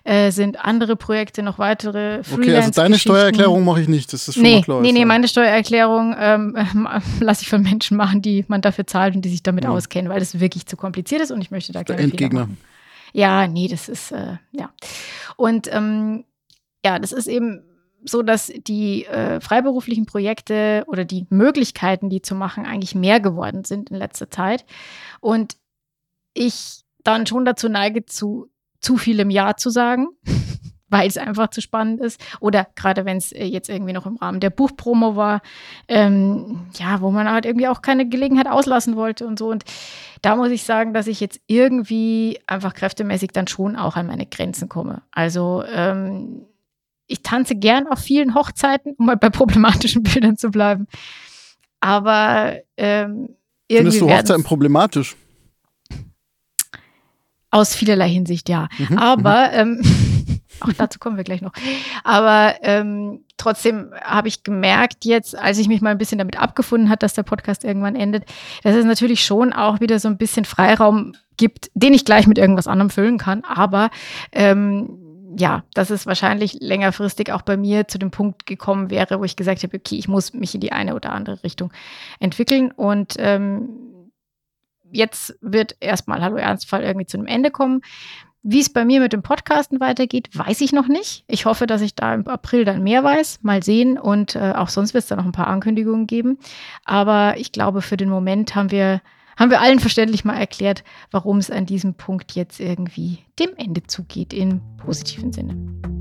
äh, 0.04 0.30
sind 0.30 0.64
andere 0.64 0.96
Projekte, 0.96 1.42
noch 1.42 1.58
weitere 1.58 2.22
Freelance 2.22 2.34
Okay, 2.34 2.56
also 2.56 2.70
deine 2.72 2.98
Steuererklärung 2.98 3.64
mache 3.64 3.82
ich 3.82 3.88
nicht, 3.88 4.12
das 4.12 4.28
ist 4.28 4.34
schon 4.34 4.42
nee, 4.42 4.56
mal 4.56 4.62
klar. 4.62 4.80
Nee, 4.80 4.92
nee, 4.92 5.04
meine 5.04 5.28
Steuererklärung 5.28 6.14
ähm, 6.18 6.56
lasse 7.20 7.42
ich 7.42 7.48
von 7.48 7.62
Menschen 7.62 7.96
machen, 7.96 8.22
die 8.22 8.44
man 8.48 8.60
dafür 8.60 8.86
zahlt 8.86 9.14
und 9.14 9.24
die 9.24 9.28
sich 9.28 9.42
damit 9.42 9.64
ja. 9.64 9.70
auskennen, 9.70 10.10
weil 10.10 10.22
es 10.22 10.40
wirklich 10.40 10.66
zu 10.66 10.76
kompliziert 10.76 11.20
ist 11.22 11.30
und 11.30 11.40
ich 11.40 11.50
möchte 11.50 11.72
da 11.72 11.82
gerne 11.82 12.02
Endgegner. 12.02 12.48
Ja, 13.12 13.46
nee, 13.46 13.68
das 13.68 13.88
ist, 13.88 14.12
äh, 14.12 14.36
ja. 14.52 14.70
Und 15.36 15.68
ähm, 15.72 16.24
ja, 16.86 17.00
das 17.00 17.10
ist 17.10 17.26
eben 17.26 17.64
so, 18.04 18.22
dass 18.22 18.52
die 18.68 19.04
äh, 19.06 19.40
freiberuflichen 19.40 20.06
Projekte 20.06 20.84
oder 20.86 21.04
die 21.04 21.26
Möglichkeiten, 21.30 22.08
die 22.08 22.22
zu 22.22 22.36
machen, 22.36 22.64
eigentlich 22.64 22.94
mehr 22.94 23.18
geworden 23.18 23.64
sind 23.64 23.90
in 23.90 23.96
letzter 23.96 24.30
Zeit. 24.30 24.64
Und 25.20 25.56
ich 26.32 26.82
dann 27.02 27.26
schon 27.26 27.44
dazu 27.44 27.68
neige, 27.68 28.06
zu 28.06 28.48
zu 28.80 28.96
vielem 28.96 29.30
Ja 29.30 29.56
zu 29.56 29.68
sagen, 29.70 30.06
weil 30.88 31.08
es 31.08 31.18
einfach 31.18 31.48
zu 31.48 31.60
spannend 31.60 32.00
ist. 32.00 32.20
Oder 32.38 32.68
gerade 32.76 33.04
wenn 33.04 33.16
es 33.16 33.32
äh, 33.32 33.44
jetzt 33.44 33.68
irgendwie 33.68 33.92
noch 33.92 34.06
im 34.06 34.14
Rahmen 34.14 34.38
der 34.38 34.50
Buchpromo 34.50 35.16
war, 35.16 35.42
ähm, 35.88 36.68
ja, 36.74 37.00
wo 37.00 37.10
man 37.10 37.28
halt 37.28 37.46
irgendwie 37.46 37.66
auch 37.66 37.82
keine 37.82 38.08
Gelegenheit 38.08 38.46
auslassen 38.46 38.94
wollte 38.94 39.26
und 39.26 39.40
so. 39.40 39.48
Und 39.48 39.64
da 40.22 40.36
muss 40.36 40.50
ich 40.50 40.62
sagen, 40.62 40.94
dass 40.94 41.08
ich 41.08 41.18
jetzt 41.18 41.40
irgendwie 41.48 42.38
einfach 42.46 42.74
kräftemäßig 42.74 43.32
dann 43.32 43.48
schon 43.48 43.74
auch 43.74 43.96
an 43.96 44.06
meine 44.06 44.26
Grenzen 44.26 44.68
komme. 44.68 45.02
Also 45.10 45.64
ähm, 45.66 46.46
ich 47.06 47.22
tanze 47.22 47.54
gern 47.56 47.86
auf 47.86 47.98
vielen 47.98 48.34
Hochzeiten, 48.34 48.94
um 48.98 49.06
mal 49.06 49.16
bei 49.16 49.30
problematischen 49.30 50.02
Bildern 50.04 50.36
zu 50.36 50.50
bleiben. 50.50 50.86
Aber 51.80 52.56
ähm, 52.76 53.36
irgendwie. 53.68 53.98
Findest 53.98 54.00
du 54.00 54.10
Hochzeiten 54.10 54.44
problematisch? 54.44 55.16
Aus 57.50 57.74
vielerlei 57.74 58.08
Hinsicht, 58.08 58.48
ja. 58.48 58.68
Mhm, 58.78 58.98
Aber 58.98 59.64
mhm. 59.64 59.80
ähm, 59.82 60.40
auch 60.60 60.72
dazu 60.72 60.98
kommen 60.98 61.16
wir 61.16 61.24
gleich 61.24 61.42
noch. 61.42 61.52
Aber 62.02 62.56
ähm, 62.62 63.24
trotzdem 63.36 63.92
habe 64.02 64.28
ich 64.28 64.42
gemerkt, 64.42 65.04
jetzt, 65.04 65.36
als 65.38 65.58
ich 65.58 65.68
mich 65.68 65.80
mal 65.80 65.90
ein 65.90 65.98
bisschen 65.98 66.18
damit 66.18 66.40
abgefunden 66.40 66.88
hat, 66.88 67.02
dass 67.02 67.14
der 67.14 67.22
Podcast 67.22 67.64
irgendwann 67.64 67.94
endet, 67.94 68.24
dass 68.62 68.74
es 68.74 68.84
natürlich 68.84 69.24
schon 69.24 69.52
auch 69.52 69.80
wieder 69.80 69.98
so 70.00 70.08
ein 70.08 70.18
bisschen 70.18 70.44
Freiraum 70.44 71.12
gibt, 71.36 71.70
den 71.74 71.94
ich 71.94 72.04
gleich 72.04 72.26
mit 72.26 72.38
irgendwas 72.38 72.66
anderem 72.66 72.90
füllen 72.90 73.18
kann. 73.18 73.44
Aber 73.44 73.90
ähm, 74.32 75.05
ja, 75.38 75.64
dass 75.74 75.90
es 75.90 76.06
wahrscheinlich 76.06 76.56
längerfristig 76.60 77.30
auch 77.30 77.42
bei 77.42 77.58
mir 77.58 77.86
zu 77.88 77.98
dem 77.98 78.10
Punkt 78.10 78.46
gekommen 78.46 78.90
wäre, 78.90 79.20
wo 79.20 79.24
ich 79.24 79.36
gesagt 79.36 79.62
habe, 79.62 79.76
okay, 79.76 79.96
ich 79.96 80.08
muss 80.08 80.32
mich 80.32 80.54
in 80.54 80.62
die 80.62 80.72
eine 80.72 80.94
oder 80.94 81.12
andere 81.12 81.42
Richtung 81.44 81.72
entwickeln. 82.20 82.70
Und 82.70 83.16
ähm, 83.18 83.68
jetzt 84.90 85.36
wird 85.42 85.76
erstmal 85.80 86.22
Hallo 86.22 86.36
Ernstfall 86.36 86.82
irgendwie 86.82 87.06
zu 87.06 87.18
einem 87.18 87.26
Ende 87.26 87.50
kommen. 87.50 87.82
Wie 88.42 88.60
es 88.60 88.72
bei 88.72 88.86
mir 88.86 89.00
mit 89.00 89.12
dem 89.12 89.22
Podcasten 89.22 89.78
weitergeht, 89.78 90.30
weiß 90.32 90.62
ich 90.62 90.72
noch 90.72 90.88
nicht. 90.88 91.24
Ich 91.26 91.44
hoffe, 91.44 91.66
dass 91.66 91.82
ich 91.82 91.94
da 91.94 92.14
im 92.14 92.26
April 92.28 92.64
dann 92.64 92.82
mehr 92.82 93.04
weiß. 93.04 93.40
Mal 93.42 93.62
sehen. 93.62 93.98
Und 93.98 94.36
äh, 94.36 94.52
auch 94.56 94.68
sonst 94.68 94.94
wird 94.94 95.02
es 95.02 95.08
da 95.08 95.16
noch 95.16 95.26
ein 95.26 95.32
paar 95.32 95.48
Ankündigungen 95.48 96.06
geben. 96.06 96.38
Aber 96.84 97.34
ich 97.36 97.52
glaube, 97.52 97.82
für 97.82 97.98
den 97.98 98.08
Moment 98.08 98.54
haben 98.54 98.70
wir 98.70 99.02
haben 99.36 99.50
wir 99.50 99.60
allen 99.60 99.80
verständlich 99.80 100.24
mal 100.24 100.38
erklärt, 100.38 100.82
warum 101.10 101.38
es 101.38 101.50
an 101.50 101.66
diesem 101.66 101.94
Punkt 101.94 102.32
jetzt 102.32 102.60
irgendwie 102.60 103.18
dem 103.38 103.50
Ende 103.56 103.82
zugeht 103.84 104.32
im 104.32 104.60
positiven 104.78 105.32
Sinne. 105.32 105.95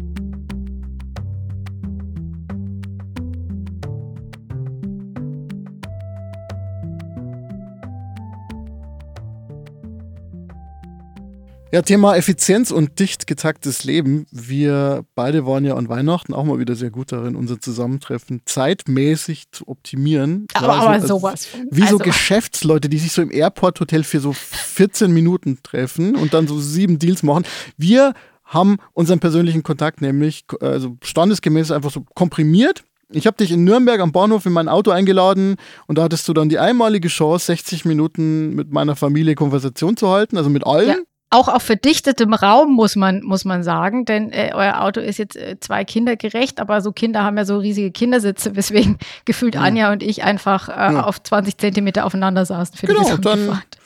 Ja, 11.75 11.81
Thema 11.81 12.15
Effizienz 12.15 12.71
und 12.71 12.99
dicht 12.99 13.27
getaktes 13.27 13.83
Leben. 13.83 14.27
Wir 14.31 15.03
beide 15.13 15.45
waren 15.45 15.65
ja 15.65 15.75
an 15.75 15.89
Weihnachten 15.89 16.33
auch 16.33 16.45
mal 16.45 16.57
wieder 16.57 16.73
sehr 16.73 16.89
gut 16.89 17.11
darin, 17.11 17.35
unser 17.35 17.59
Zusammentreffen 17.59 18.43
zeitmäßig 18.45 19.51
zu 19.51 19.67
optimieren. 19.67 20.45
Aber, 20.53 20.69
also, 20.69 20.87
aber 20.87 21.01
sowas. 21.05 21.49
Wie 21.69 21.81
also. 21.81 21.97
so 21.97 22.03
Geschäftsleute, 22.05 22.87
die 22.87 22.97
sich 22.97 23.11
so 23.11 23.21
im 23.21 23.29
Airport-Hotel 23.29 24.05
für 24.05 24.21
so 24.21 24.31
14 24.31 25.11
Minuten 25.11 25.59
treffen 25.63 26.15
und 26.15 26.33
dann 26.33 26.47
so 26.47 26.57
sieben 26.57 26.97
Deals 26.97 27.23
machen. 27.23 27.43
Wir 27.75 28.13
haben 28.45 28.77
unseren 28.93 29.19
persönlichen 29.19 29.63
Kontakt 29.63 29.99
nämlich 29.99 30.45
also 30.61 30.95
standesgemäß 31.03 31.71
einfach 31.71 31.91
so 31.91 32.05
komprimiert 32.13 32.85
ich 33.11 33.27
habe 33.27 33.37
dich 33.37 33.51
in 33.51 33.63
Nürnberg 33.63 33.99
am 33.99 34.11
Bahnhof 34.11 34.47
in 34.47 34.51
mein 34.51 34.67
Auto 34.67 34.89
eingeladen 34.91 35.57
und 35.85 35.97
da 35.97 36.03
hattest 36.03 36.27
du 36.27 36.33
dann 36.33 36.49
die 36.49 36.57
einmalige 36.57 37.07
Chance, 37.07 37.47
60 37.47 37.85
Minuten 37.85 38.55
mit 38.55 38.71
meiner 38.71 38.95
Familie 38.95 39.35
Konversation 39.35 39.95
zu 39.95 40.09
halten, 40.09 40.37
also 40.37 40.49
mit 40.49 40.65
allen. 40.65 40.87
Ja 40.87 40.95
auch 41.35 41.47
auf 41.47 41.63
verdichtetem 41.63 42.33
Raum, 42.33 42.73
muss 42.73 42.95
man, 42.95 43.21
muss 43.21 43.45
man 43.45 43.63
sagen, 43.63 44.05
denn 44.05 44.31
äh, 44.31 44.51
euer 44.53 44.81
Auto 44.81 45.01
ist 45.01 45.17
jetzt 45.17 45.35
äh, 45.35 45.57
zwei 45.59 45.83
Kinder 45.83 46.15
gerecht, 46.15 46.59
aber 46.59 46.81
so 46.81 46.91
Kinder 46.91 47.23
haben 47.23 47.37
ja 47.37 47.45
so 47.45 47.57
riesige 47.57 47.91
Kindersitze, 47.91 48.55
weswegen 48.55 48.97
gefühlt 49.25 49.55
ja. 49.55 49.61
Anja 49.61 49.91
und 49.91 50.01
ich 50.01 50.23
einfach 50.23 50.69
äh, 50.69 50.93
ja. 50.93 51.03
auf 51.03 51.21
20 51.21 51.57
Zentimeter 51.57 52.05
aufeinander 52.05 52.45
saßen 52.45 52.77
für 52.77 52.87
genau, 52.87 53.15
die 53.15 53.21
dann 53.21 53.47
Fahrt. 53.47 53.77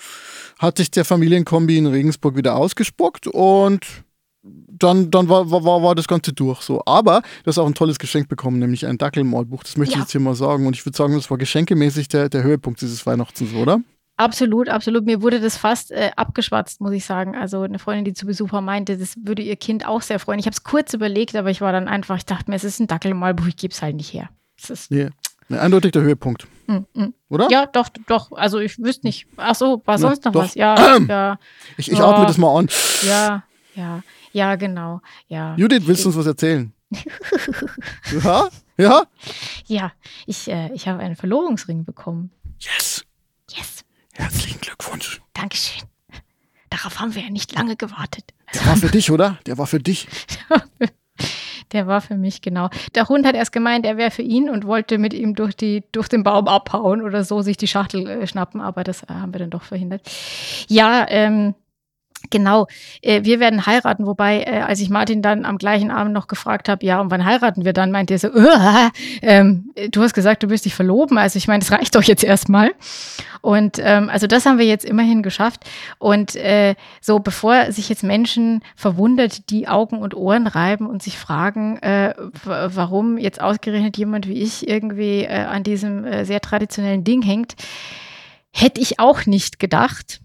hat 0.59 0.77
sich 0.77 0.91
der 0.91 1.05
Familienkombi 1.05 1.77
in 1.77 1.87
Regensburg 1.87 2.35
wieder 2.35 2.55
ausgespuckt 2.55 3.27
und 3.27 3.85
dann, 4.41 5.11
dann 5.11 5.27
war, 5.27 5.49
war, 5.51 5.83
war 5.83 5.95
das 5.95 6.07
Ganze 6.07 6.31
durch. 6.31 6.61
So. 6.61 6.81
Aber 6.85 7.21
du 7.43 7.47
hast 7.47 7.57
auch 7.57 7.67
ein 7.67 7.73
tolles 7.73 7.99
Geschenk 7.99 8.29
bekommen, 8.29 8.59
nämlich 8.59 8.85
ein 8.85 8.97
Dackelmalbuch. 8.97 9.63
Das 9.63 9.75
möchte 9.75 9.95
ja. 9.95 9.97
ich 9.97 10.03
jetzt 10.03 10.11
hier 10.11 10.21
mal 10.21 10.35
sagen. 10.35 10.65
Und 10.65 10.75
ich 10.75 10.85
würde 10.85 10.95
sagen, 10.95 11.15
das 11.15 11.29
war 11.29 11.37
geschenkemäßig 11.37 12.07
der, 12.07 12.29
der 12.29 12.43
Höhepunkt 12.43 12.79
dieses 12.79 13.05
Weihnachtens, 13.05 13.53
oder? 13.53 13.81
Absolut, 14.19 14.67
absolut. 14.67 15.05
Mir 15.05 15.21
wurde 15.21 15.39
das 15.39 15.55
fast 15.55 15.91
äh, 15.91 16.11
abgeschwatzt, 16.17 16.81
muss 16.81 16.91
ich 16.91 17.05
sagen. 17.05 17.37
Also 17.37 17.61
eine 17.61 17.79
Freundin, 17.79 18.03
die 18.03 18.13
zu 18.13 18.25
Besuch 18.25 18.51
war, 18.51 18.59
meinte, 18.59 18.97
das 18.97 19.15
würde 19.23 19.41
ihr 19.41 19.55
Kind 19.55 19.87
auch 19.87 20.01
sehr 20.01 20.19
freuen. 20.19 20.39
Ich 20.39 20.45
habe 20.45 20.53
es 20.53 20.65
kurz 20.65 20.93
überlegt, 20.93 21.37
aber 21.37 21.49
ich 21.51 21.61
war 21.61 21.71
dann 21.71 21.87
einfach, 21.87 22.17
ich 22.17 22.25
dachte 22.25 22.51
mir, 22.51 22.57
es 22.57 22.65
ist 22.65 22.81
ein 22.81 22.87
Dackelmalbuch, 22.87 23.47
ich 23.47 23.55
gebe 23.55 23.73
es 23.73 23.81
halt 23.81 23.95
nicht 23.95 24.13
her. 24.13 24.27
Es 24.61 24.69
ist 24.69 24.91
nee. 24.91 25.07
Eindeutig 25.47 25.93
der 25.93 26.01
Höhepunkt. 26.01 26.47
Mm, 26.67 26.79
mm. 26.93 27.13
Oder? 27.29 27.47
Ja, 27.49 27.65
doch, 27.65 27.87
doch. 28.07 28.33
Also 28.33 28.59
ich 28.59 28.77
wüsste 28.77 29.07
nicht. 29.07 29.25
Ach 29.37 29.55
so, 29.55 29.81
war 29.85 29.97
sonst 29.97 30.25
Na, 30.25 30.31
noch 30.31 30.33
doch. 30.33 30.43
was? 30.43 30.55
Ja, 30.55 30.97
ja. 31.07 31.39
Ich, 31.77 31.89
ich 31.89 32.01
oh. 32.01 32.03
atme 32.03 32.25
das 32.25 32.37
mal 32.37 32.59
an. 32.59 32.67
Ja, 33.03 33.43
ja, 33.73 34.03
ja, 34.33 34.55
genau. 34.57 34.99
Ja. 35.29 35.55
Judith, 35.55 35.83
willst 35.85 36.03
du 36.03 36.09
uns 36.09 36.17
was 36.17 36.27
erzählen? 36.27 36.73
ja? 38.21 38.49
Ja? 38.75 39.03
Ja, 39.65 39.91
ich, 40.25 40.49
äh, 40.49 40.73
ich 40.73 40.89
habe 40.89 40.99
einen 40.99 41.15
Verlobungsring 41.15 41.85
bekommen. 41.85 42.31
Yes. 42.59 43.05
Herzlichen 44.19 44.59
Glückwunsch. 44.59 45.21
Dankeschön. 45.33 45.87
Darauf 46.69 46.99
haben 46.99 47.15
wir 47.15 47.23
ja 47.23 47.29
nicht 47.29 47.55
lange 47.55 47.75
gewartet. 47.77 48.25
Der 48.53 48.65
war 48.65 48.75
für 48.75 48.89
dich, 48.89 49.09
oder? 49.11 49.39
Der 49.47 49.57
war 49.57 49.65
für 49.65 49.79
dich. 49.79 50.07
Der 51.71 51.85
war 51.85 52.01
für 52.01 52.15
mich, 52.17 52.41
genau. 52.41 52.69
Der 52.95 53.07
Hund 53.09 53.27
hat 53.27 53.35
erst 53.35 53.51
gemeint, 53.51 53.85
er 53.85 53.95
wäre 53.95 54.09
für 54.09 54.23
ihn 54.23 54.49
und 54.49 54.65
wollte 54.65 54.97
mit 54.97 55.13
ihm 55.13 55.35
durch, 55.35 55.55
die, 55.55 55.83
durch 55.91 56.07
den 56.07 56.23
Baum 56.23 56.47
abhauen 56.47 57.03
oder 57.03 57.23
so, 57.23 57.43
sich 57.43 57.57
die 57.57 57.67
Schachtel 57.67 58.07
äh, 58.07 58.25
schnappen, 58.25 58.59
aber 58.59 58.83
das 58.83 59.03
äh, 59.03 59.07
haben 59.09 59.35
wir 59.35 59.39
dann 59.39 59.51
doch 59.51 59.61
verhindert. 59.61 60.01
Ja, 60.67 61.05
ähm, 61.07 61.53
Genau, 62.29 62.67
äh, 63.01 63.23
wir 63.23 63.39
werden 63.39 63.65
heiraten, 63.65 64.05
wobei, 64.05 64.43
äh, 64.43 64.61
als 64.61 64.79
ich 64.81 64.89
Martin 64.89 65.21
dann 65.21 65.45
am 65.45 65.57
gleichen 65.57 65.89
Abend 65.89 66.13
noch 66.13 66.27
gefragt 66.27 66.69
habe, 66.69 66.85
ja, 66.85 66.99
und 66.99 67.11
wann 67.11 67.25
heiraten 67.25 67.65
wir 67.65 67.73
dann, 67.73 67.91
meinte 67.91 68.13
er 68.13 68.19
so, 68.19 68.29
ähm, 69.21 69.71
du 69.91 70.03
hast 70.03 70.13
gesagt, 70.13 70.43
du 70.43 70.49
wirst 70.49 70.65
dich 70.65 70.75
verloben, 70.75 71.17
also 71.17 71.37
ich 71.37 71.47
meine, 71.47 71.59
das 71.59 71.71
reicht 71.71 71.95
doch 71.95 72.03
jetzt 72.03 72.23
erstmal. 72.23 72.71
Und 73.41 73.79
ähm, 73.81 74.09
also 74.09 74.27
das 74.27 74.45
haben 74.45 74.57
wir 74.57 74.65
jetzt 74.65 74.83
immerhin 74.83 75.23
geschafft. 75.23 75.63
Und 75.97 76.35
äh, 76.35 76.75
so, 76.99 77.19
bevor 77.19 77.71
sich 77.71 77.87
jetzt 77.87 78.03
Menschen 78.03 78.61
verwundert 78.75 79.49
die 79.49 79.69
Augen 79.69 79.99
und 79.99 80.13
Ohren 80.13 80.45
reiben 80.45 80.87
und 80.87 81.01
sich 81.01 81.17
fragen, 81.17 81.77
äh, 81.77 82.13
warum 82.43 83.17
jetzt 83.17 83.41
ausgerechnet 83.41 83.97
jemand 83.97 84.27
wie 84.27 84.41
ich 84.41 84.67
irgendwie 84.67 85.25
an 85.27 85.63
diesem 85.63 86.25
sehr 86.25 86.41
traditionellen 86.41 87.05
Ding 87.05 87.21
hängt, 87.21 87.55
hätte 88.51 88.81
ich 88.81 88.99
auch 88.99 89.25
nicht 89.25 89.59
gedacht. 89.59 90.19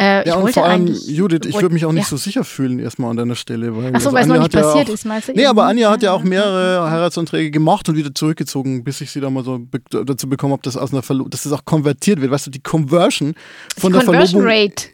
Äh, 0.00 0.26
ja, 0.26 0.36
und 0.36 0.54
vor 0.54 0.64
allem, 0.64 0.86
Judith, 0.86 1.40
ich 1.46 1.60
würde 1.60 1.74
mich 1.74 1.84
auch 1.84 1.92
nicht 1.92 2.04
ja. 2.04 2.08
so 2.08 2.16
sicher 2.16 2.42
fühlen 2.42 2.78
erstmal 2.78 3.10
an 3.10 3.18
deiner 3.18 3.34
Stelle. 3.34 3.76
Weil 3.76 3.94
Achso, 3.94 4.10
weil 4.14 4.22
es 4.22 4.28
noch 4.28 4.38
nicht 4.38 4.50
passiert 4.50 4.88
ja 4.88 4.92
auch, 4.92 4.94
ist, 4.94 5.04
meinst 5.04 5.28
du? 5.28 5.32
Nee, 5.34 5.44
aber 5.44 5.64
Anja 5.64 5.90
hat 5.90 6.02
ja 6.02 6.12
auch 6.12 6.22
mehrere 6.22 6.90
Heiratsanträge 6.90 7.50
gemacht 7.50 7.86
und 7.86 7.96
wieder 7.96 8.14
zurückgezogen, 8.14 8.82
bis 8.82 9.02
ich 9.02 9.10
sie 9.10 9.20
da 9.20 9.28
mal 9.28 9.44
so 9.44 9.58
be 9.58 9.78
dazu 9.90 10.26
bekommen 10.26 10.54
habe, 10.54 10.62
dass, 10.62 10.78
aus 10.78 10.94
einer 10.94 11.02
dass 11.28 11.42
das 11.42 11.52
auch 11.52 11.66
konvertiert 11.66 12.22
wird. 12.22 12.30
Weißt 12.30 12.46
du, 12.46 12.50
die 12.50 12.62
Conversion 12.62 13.34
von 13.76 13.92
die 13.92 13.98
der 13.98 14.06
Conversion 14.06 14.40
Verlobung 14.40 14.70
Rate. 14.70 14.86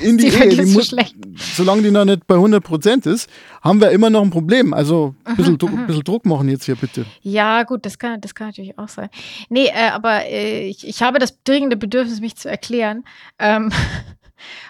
in, 0.00 0.08
in 0.08 0.16
die, 0.18 0.30
die 0.30 0.36
Ehe, 0.36 0.48
die 0.48 0.72
muss, 0.72 0.88
so 0.88 0.96
solange 1.56 1.82
die 1.82 1.90
noch 1.90 2.06
nicht 2.06 2.26
bei 2.26 2.36
100 2.36 2.64
Prozent 2.64 3.04
ist, 3.04 3.28
haben 3.60 3.78
wir 3.82 3.90
immer 3.90 4.08
noch 4.08 4.22
ein 4.22 4.30
Problem. 4.30 4.72
Also 4.72 5.14
ein 5.24 5.36
bisschen, 5.36 5.58
mhm, 5.60 5.86
bisschen, 5.86 6.04
Druck 6.04 6.24
machen 6.24 6.48
jetzt 6.48 6.64
hier 6.64 6.76
bitte. 6.76 7.04
Ja, 7.20 7.64
gut, 7.64 7.84
das 7.84 7.98
kann, 7.98 8.22
das 8.22 8.34
kann 8.34 8.46
natürlich 8.46 8.78
auch 8.78 8.88
sein. 8.88 9.10
Nee, 9.50 9.66
äh, 9.66 9.90
aber 9.92 10.24
äh, 10.24 10.66
ich, 10.66 10.88
ich 10.88 11.02
habe 11.02 11.18
das 11.18 11.42
dringende 11.44 11.76
Bedürfnis, 11.76 12.20
mich 12.20 12.36
zu 12.36 12.48
erklären. 12.48 13.04
Ähm, 13.38 13.70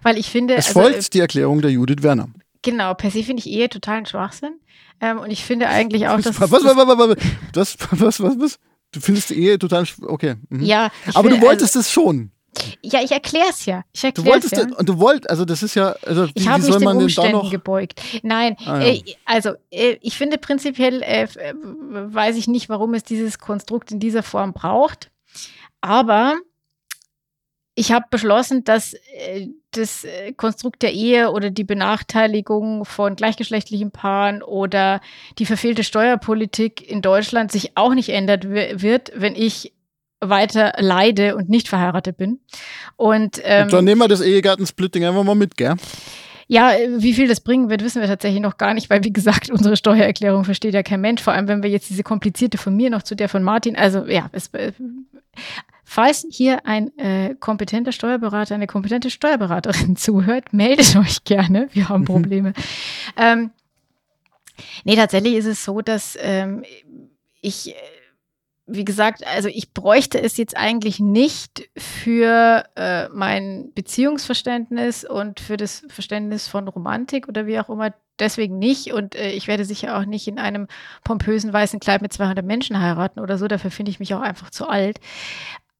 Weil 0.02 0.18
ich 0.18 0.30
finde. 0.30 0.54
Es 0.54 0.68
also, 0.68 0.80
folgt 0.80 1.14
die 1.14 1.20
Erklärung 1.20 1.62
der 1.62 1.70
Judith 1.70 2.02
Werner. 2.02 2.28
Genau, 2.62 2.94
per 2.94 3.10
se 3.10 3.22
finde 3.22 3.40
ich 3.40 3.48
Ehe 3.48 3.68
totalen 3.68 4.06
Schwachsinn. 4.06 4.60
Ähm, 5.00 5.18
und 5.18 5.30
ich 5.30 5.44
finde 5.44 5.68
eigentlich 5.68 6.08
auch, 6.08 6.20
dass. 6.20 6.40
Was, 6.40 6.50
was, 6.50 6.64
was, 6.64 6.76
was, 6.76 6.98
was, 6.98 7.16
das, 7.52 7.76
was, 7.90 8.20
was? 8.20 8.58
Du 8.92 9.00
findest 9.00 9.30
die 9.30 9.34
Ehe 9.34 9.58
total. 9.58 9.84
Okay. 10.02 10.36
Mhm. 10.48 10.62
Ja, 10.62 10.90
Aber 11.08 11.28
finde, 11.28 11.40
du 11.40 11.46
wolltest 11.46 11.76
also, 11.76 11.80
es 11.80 11.92
schon. 11.92 12.30
Ja, 12.82 13.02
ich 13.02 13.12
erkläre 13.12 13.48
es 13.50 13.66
ja. 13.66 13.82
Ich 13.92 14.02
erklär's 14.02 14.24
du 14.24 14.30
wolltest, 14.30 14.56
ja. 14.56 14.76
und 14.76 14.88
du 14.88 14.98
wolltest, 14.98 15.30
also 15.30 15.44
das 15.44 15.62
ist 15.62 15.74
ja, 15.74 15.94
also 16.06 16.26
wie, 16.26 16.32
ich 16.34 16.48
habe 16.48 16.62
mich 16.62 16.74
den 16.74 16.84
man 16.84 16.96
Umständen 16.96 17.32
noch 17.32 17.50
gebeugt. 17.50 18.00
Nein, 18.22 18.56
ah, 18.64 18.80
ja. 18.80 18.94
äh, 18.94 19.02
also 19.24 19.50
äh, 19.70 19.96
ich 20.00 20.16
finde 20.16 20.38
prinzipiell, 20.38 21.02
äh, 21.02 21.24
äh, 21.24 21.54
weiß 21.54 22.36
ich 22.36 22.48
nicht, 22.48 22.68
warum 22.68 22.94
es 22.94 23.02
dieses 23.02 23.38
Konstrukt 23.38 23.92
in 23.92 24.00
dieser 24.00 24.22
Form 24.22 24.52
braucht, 24.52 25.10
aber 25.80 26.36
ich 27.78 27.92
habe 27.92 28.06
beschlossen, 28.10 28.64
dass 28.64 28.94
äh, 28.94 29.48
das 29.70 30.04
äh, 30.04 30.32
Konstrukt 30.32 30.82
der 30.82 30.94
Ehe 30.94 31.30
oder 31.30 31.50
die 31.50 31.62
Benachteiligung 31.62 32.86
von 32.86 33.16
gleichgeschlechtlichen 33.16 33.90
Paaren 33.90 34.42
oder 34.42 35.02
die 35.38 35.44
verfehlte 35.44 35.84
Steuerpolitik 35.84 36.90
in 36.90 37.02
Deutschland 37.02 37.52
sich 37.52 37.76
auch 37.76 37.92
nicht 37.92 38.08
ändert 38.08 38.48
wird, 38.48 39.12
wenn 39.14 39.36
ich 39.36 39.74
weiter 40.20 40.72
leide 40.78 41.36
und 41.36 41.50
nicht 41.50 41.68
verheiratet 41.68 42.16
bin. 42.16 42.40
Und, 42.96 43.40
ähm, 43.44 43.64
und 43.64 43.72
dann 43.74 43.84
nehmen 43.84 44.00
wir 44.00 44.08
das 44.08 44.22
Ehegattensplitting 44.22 45.04
einfach 45.04 45.22
mal 45.22 45.34
mit, 45.34 45.58
gell? 45.58 45.74
Ja, 46.48 46.72
wie 46.96 47.12
viel 47.12 47.28
das 47.28 47.40
bringen 47.40 47.68
wird, 47.68 47.84
wissen 47.84 48.00
wir 48.00 48.08
tatsächlich 48.08 48.40
noch 48.40 48.56
gar 48.56 48.72
nicht, 48.72 48.88
weil 48.88 49.04
wie 49.04 49.12
gesagt, 49.12 49.50
unsere 49.50 49.76
Steuererklärung 49.76 50.44
versteht 50.44 50.72
ja 50.72 50.82
kein 50.82 51.02
Mensch, 51.02 51.20
vor 51.20 51.34
allem 51.34 51.48
wenn 51.48 51.62
wir 51.62 51.68
jetzt 51.68 51.90
diese 51.90 52.04
komplizierte 52.04 52.56
von 52.56 52.74
mir 52.74 52.88
noch 52.88 53.02
zu 53.02 53.16
der 53.16 53.28
von 53.28 53.42
Martin, 53.42 53.76
also 53.76 54.06
ja, 54.06 54.30
es, 54.32 54.48
äh, 54.54 54.72
falls 55.86 56.26
hier 56.28 56.66
ein 56.66 56.96
äh, 56.98 57.36
kompetenter 57.36 57.92
Steuerberater, 57.92 58.56
eine 58.56 58.66
kompetente 58.66 59.08
Steuerberaterin 59.08 59.96
zuhört, 59.96 60.52
meldet 60.52 60.96
euch 60.96 61.24
gerne, 61.24 61.68
wir 61.72 61.88
haben 61.88 62.02
mhm. 62.02 62.06
Probleme. 62.06 62.52
ähm, 63.16 63.50
nee, 64.84 64.96
tatsächlich 64.96 65.36
ist 65.36 65.46
es 65.46 65.64
so, 65.64 65.80
dass 65.80 66.18
ähm, 66.20 66.64
ich 67.40 67.70
äh, 67.70 67.74
wie 68.68 68.84
gesagt, 68.84 69.24
also 69.24 69.48
ich 69.48 69.72
bräuchte 69.72 70.20
es 70.20 70.36
jetzt 70.36 70.56
eigentlich 70.56 70.98
nicht 70.98 71.70
für 71.76 72.64
äh, 72.74 73.08
mein 73.10 73.70
Beziehungsverständnis 73.74 75.04
und 75.04 75.38
für 75.38 75.56
das 75.56 75.84
Verständnis 75.88 76.48
von 76.48 76.66
Romantik 76.66 77.28
oder 77.28 77.46
wie 77.46 77.60
auch 77.60 77.68
immer. 77.68 77.94
Deswegen 78.18 78.58
nicht. 78.58 78.92
Und 78.92 79.14
äh, 79.14 79.30
ich 79.30 79.46
werde 79.46 79.64
sicher 79.64 79.96
auch 79.96 80.04
nicht 80.04 80.26
in 80.26 80.40
einem 80.40 80.66
pompösen 81.04 81.52
weißen 81.52 81.78
Kleid 81.78 82.02
mit 82.02 82.12
200 82.12 82.44
Menschen 82.44 82.80
heiraten 82.80 83.20
oder 83.20 83.38
so. 83.38 83.46
Dafür 83.46 83.70
finde 83.70 83.90
ich 83.90 84.00
mich 84.00 84.14
auch 84.14 84.20
einfach 84.20 84.50
zu 84.50 84.68
alt. 84.68 84.98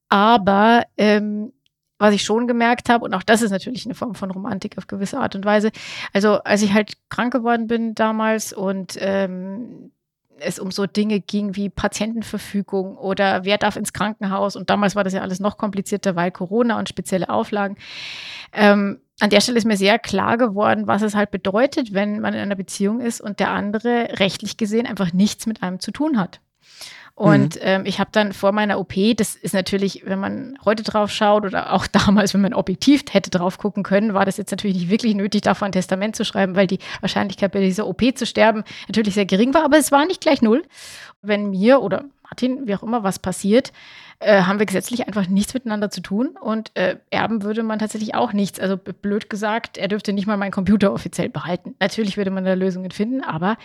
Aber 0.08 0.84
ähm, 0.96 1.52
was 1.98 2.14
ich 2.14 2.22
schon 2.22 2.46
gemerkt 2.46 2.88
habe, 2.88 3.04
und 3.04 3.14
auch 3.14 3.22
das 3.22 3.42
ist 3.42 3.50
natürlich 3.50 3.86
eine 3.86 3.94
Form 3.94 4.14
von 4.14 4.30
Romantik 4.30 4.76
auf 4.78 4.86
gewisse 4.86 5.18
Art 5.18 5.34
und 5.34 5.44
Weise. 5.44 5.70
Also 6.12 6.42
als 6.42 6.62
ich 6.62 6.72
halt 6.72 6.94
krank 7.08 7.32
geworden 7.32 7.66
bin 7.66 7.94
damals 7.94 8.52
und 8.52 8.96
ähm, 9.00 9.92
es 10.38 10.58
um 10.58 10.70
so 10.70 10.86
Dinge 10.86 11.20
ging 11.20 11.56
wie 11.56 11.70
Patientenverfügung 11.70 12.96
oder 12.96 13.44
wer 13.44 13.58
darf 13.58 13.76
ins 13.76 13.92
Krankenhaus. 13.92 14.56
Und 14.56 14.70
damals 14.70 14.94
war 14.94 15.04
das 15.04 15.14
ja 15.14 15.22
alles 15.22 15.40
noch 15.40 15.56
komplizierter, 15.56 16.16
weil 16.16 16.30
Corona 16.30 16.78
und 16.78 16.88
spezielle 16.88 17.28
Auflagen. 17.28 17.76
Ähm, 18.52 19.00
an 19.18 19.30
der 19.30 19.40
Stelle 19.40 19.56
ist 19.56 19.64
mir 19.64 19.78
sehr 19.78 19.98
klar 19.98 20.36
geworden, 20.36 20.86
was 20.86 21.00
es 21.00 21.14
halt 21.14 21.30
bedeutet, 21.30 21.94
wenn 21.94 22.20
man 22.20 22.34
in 22.34 22.40
einer 22.40 22.54
Beziehung 22.54 23.00
ist 23.00 23.22
und 23.22 23.40
der 23.40 23.50
andere 23.50 24.18
rechtlich 24.18 24.58
gesehen 24.58 24.86
einfach 24.86 25.14
nichts 25.14 25.46
mit 25.46 25.62
einem 25.62 25.80
zu 25.80 25.90
tun 25.90 26.18
hat. 26.18 26.40
Und 27.16 27.54
mhm. 27.54 27.60
ähm, 27.62 27.86
ich 27.86 27.98
habe 27.98 28.10
dann 28.12 28.34
vor 28.34 28.52
meiner 28.52 28.78
OP, 28.78 28.92
das 29.16 29.36
ist 29.36 29.54
natürlich, 29.54 30.02
wenn 30.04 30.20
man 30.20 30.58
heute 30.66 30.82
drauf 30.82 31.10
schaut 31.10 31.46
oder 31.46 31.72
auch 31.72 31.86
damals, 32.06 32.34
wenn 32.34 32.42
man 32.42 32.52
objektiv 32.52 33.04
hätte 33.10 33.30
drauf 33.30 33.56
gucken 33.56 33.82
können, 33.82 34.12
war 34.12 34.26
das 34.26 34.36
jetzt 34.36 34.50
natürlich 34.50 34.76
nicht 34.76 34.90
wirklich 34.90 35.14
nötig, 35.14 35.40
davon 35.40 35.66
ein 35.66 35.72
Testament 35.72 36.14
zu 36.14 36.26
schreiben, 36.26 36.56
weil 36.56 36.66
die 36.66 36.78
Wahrscheinlichkeit 37.00 37.52
bei 37.52 37.60
dieser 37.60 37.86
OP 37.86 38.02
zu 38.14 38.26
sterben 38.26 38.64
natürlich 38.86 39.14
sehr 39.14 39.24
gering 39.24 39.54
war, 39.54 39.64
aber 39.64 39.78
es 39.78 39.90
war 39.90 40.04
nicht 40.04 40.20
gleich 40.20 40.42
null. 40.42 40.62
Wenn 41.22 41.48
mir 41.48 41.80
oder 41.80 42.04
Martin, 42.22 42.66
wie 42.66 42.74
auch 42.74 42.82
immer, 42.82 43.02
was 43.02 43.18
passiert, 43.18 43.72
äh, 44.18 44.42
haben 44.42 44.58
wir 44.58 44.66
gesetzlich 44.66 45.06
einfach 45.06 45.28
nichts 45.28 45.54
miteinander 45.54 45.90
zu 45.90 46.00
tun 46.00 46.36
und 46.40 46.70
äh, 46.74 46.96
erben 47.10 47.42
würde 47.42 47.62
man 47.62 47.78
tatsächlich 47.78 48.14
auch 48.14 48.32
nichts. 48.32 48.58
Also 48.58 48.76
blöd 48.76 49.30
gesagt, 49.30 49.78
er 49.78 49.88
dürfte 49.88 50.12
nicht 50.12 50.26
mal 50.26 50.36
meinen 50.36 50.52
Computer 50.52 50.92
offiziell 50.92 51.28
behalten. 51.28 51.74
Natürlich 51.80 52.16
würde 52.16 52.30
man 52.30 52.44
da 52.44 52.54
Lösungen 52.54 52.90
finden, 52.90 53.22
aber 53.22 53.56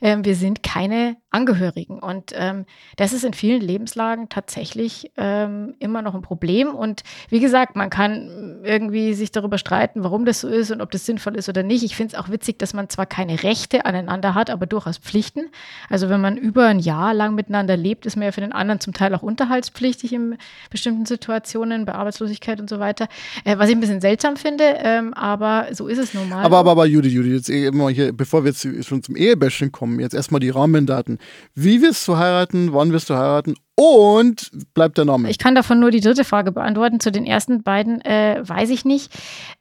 äh, 0.00 0.16
wir 0.20 0.34
sind 0.34 0.62
keine 0.62 1.16
Angehörigen 1.30 1.98
und 2.00 2.32
ähm, 2.34 2.64
das 2.96 3.12
ist 3.12 3.24
in 3.24 3.32
vielen 3.32 3.60
Lebenslagen 3.60 4.28
tatsächlich 4.28 5.12
ähm, 5.16 5.74
immer 5.78 6.02
noch 6.02 6.14
ein 6.14 6.22
Problem. 6.22 6.74
Und 6.74 7.02
wie 7.28 7.40
gesagt, 7.40 7.76
man 7.76 7.88
kann 7.88 8.60
irgendwie 8.64 9.14
sich 9.14 9.30
darüber 9.30 9.58
streiten, 9.58 10.02
warum 10.02 10.24
das 10.24 10.40
so 10.40 10.48
ist 10.48 10.70
und 10.70 10.80
ob 10.80 10.90
das 10.90 11.06
sinnvoll 11.06 11.36
ist 11.36 11.48
oder 11.48 11.62
nicht. 11.62 11.84
Ich 11.84 11.94
finde 11.94 12.14
es 12.14 12.20
auch 12.20 12.30
witzig, 12.30 12.58
dass 12.58 12.74
man 12.74 12.88
zwar 12.88 13.06
keine 13.06 13.42
Rechte 13.42 13.84
aneinander 13.84 14.34
hat, 14.34 14.50
aber 14.50 14.66
durchaus 14.66 14.98
Pflichten. 14.98 15.50
Also 15.88 16.08
wenn 16.08 16.20
man 16.20 16.36
über 16.36 16.66
ein 16.66 16.80
Jahr 16.80 17.14
lang 17.14 17.36
miteinander 17.36 17.76
lebt, 17.76 18.06
ist 18.06 18.16
man 18.16 18.24
ja 18.24 18.32
für 18.32 18.40
den 18.40 18.52
anderen 18.52 18.80
zum 18.80 18.92
Teil 18.92 19.14
auch 19.14 19.22
unterhaltspflichtig 19.22 20.12
in 20.12 20.36
bestimmten 20.68 21.06
Situationen, 21.06 21.84
bei 21.84 21.94
Arbeitslosigkeit 21.94 22.60
und 22.60 22.68
so 22.68 22.80
weiter. 22.80 23.06
Äh, 23.44 23.56
was 23.58 23.68
ich 23.68 23.76
ein 23.76 23.80
bisschen 23.80 24.00
seltsam 24.00 24.36
finde, 24.36 24.64
ähm, 24.78 25.14
aber 25.14 25.68
so 25.72 25.86
ist 25.86 25.98
es 25.98 26.12
nun 26.12 26.28
mal. 26.28 26.44
Aber, 26.44 26.58
aber, 26.58 26.72
aber, 26.72 26.86
Judy, 26.86 27.08
Judy, 27.08 27.34
jetzt 27.34 27.48
immer 27.48 27.88
hier, 27.90 28.12
bevor 28.12 28.44
wir 28.44 28.50
jetzt 28.50 28.66
schon 28.84 29.02
zum 29.02 29.14
Ehebashing 29.14 29.70
kommen, 29.70 30.00
jetzt 30.00 30.14
erstmal 30.14 30.40
die 30.40 30.50
Rahmendaten. 30.50 31.19
Wie 31.54 31.82
wirst 31.82 32.06
du 32.08 32.16
heiraten? 32.16 32.72
Wann 32.72 32.92
wirst 32.92 33.10
du 33.10 33.14
heiraten? 33.14 33.54
Und 33.74 34.50
bleibt 34.74 34.98
der 34.98 35.06
Name? 35.06 35.30
Ich 35.30 35.38
kann 35.38 35.54
davon 35.54 35.80
nur 35.80 35.90
die 35.90 36.00
dritte 36.00 36.24
Frage 36.24 36.52
beantworten. 36.52 37.00
Zu 37.00 37.10
den 37.10 37.24
ersten 37.24 37.62
beiden 37.62 38.02
äh, 38.02 38.42
weiß 38.46 38.68
ich 38.68 38.84
nicht. 38.84 39.10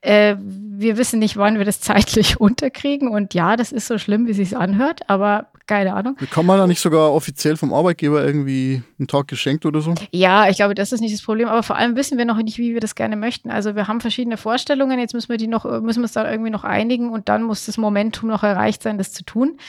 Äh, 0.01 0.35
wir 0.41 0.97
wissen 0.97 1.19
nicht, 1.19 1.37
wann 1.37 1.57
wir 1.57 1.63
das 1.63 1.79
zeitlich 1.79 2.37
unterkriegen. 2.39 3.07
Und 3.07 3.33
ja, 3.33 3.55
das 3.55 3.71
ist 3.71 3.87
so 3.87 3.97
schlimm, 3.97 4.27
wie 4.27 4.31
es 4.31 4.37
sich 4.37 4.57
anhört, 4.57 5.01
aber 5.07 5.47
keine 5.67 5.93
Ahnung. 5.93 6.17
Kann 6.31 6.45
man 6.45 6.57
da 6.57 6.67
nicht 6.67 6.81
sogar 6.81 7.13
offiziell 7.13 7.55
vom 7.55 7.73
Arbeitgeber 7.73 8.25
irgendwie 8.25 8.81
einen 8.97 9.07
Tag 9.07 9.27
geschenkt 9.27 9.65
oder 9.65 9.79
so? 9.81 9.93
Ja, 10.11 10.49
ich 10.49 10.57
glaube, 10.57 10.73
das 10.73 10.91
ist 10.91 10.99
nicht 10.99 11.13
das 11.13 11.21
Problem. 11.21 11.47
Aber 11.47 11.63
vor 11.63 11.77
allem 11.77 11.95
wissen 11.95 12.17
wir 12.17 12.25
noch 12.25 12.37
nicht, 12.37 12.57
wie 12.57 12.73
wir 12.73 12.81
das 12.81 12.95
gerne 12.95 13.15
möchten. 13.15 13.51
Also 13.51 13.75
wir 13.75 13.87
haben 13.87 14.01
verschiedene 14.01 14.35
Vorstellungen. 14.35 14.99
Jetzt 14.99 15.13
müssen 15.13 15.29
wir 15.29 15.37
die 15.37 15.47
noch, 15.47 15.63
müssen 15.81 15.99
wir 15.99 16.05
uns 16.05 16.13
da 16.13 16.29
irgendwie 16.29 16.49
noch 16.49 16.63
einigen 16.63 17.09
und 17.11 17.29
dann 17.29 17.43
muss 17.43 17.67
das 17.67 17.77
Momentum 17.77 18.29
noch 18.29 18.43
erreicht 18.43 18.83
sein, 18.83 18.97
das 18.97 19.13
zu 19.13 19.23
tun. 19.23 19.59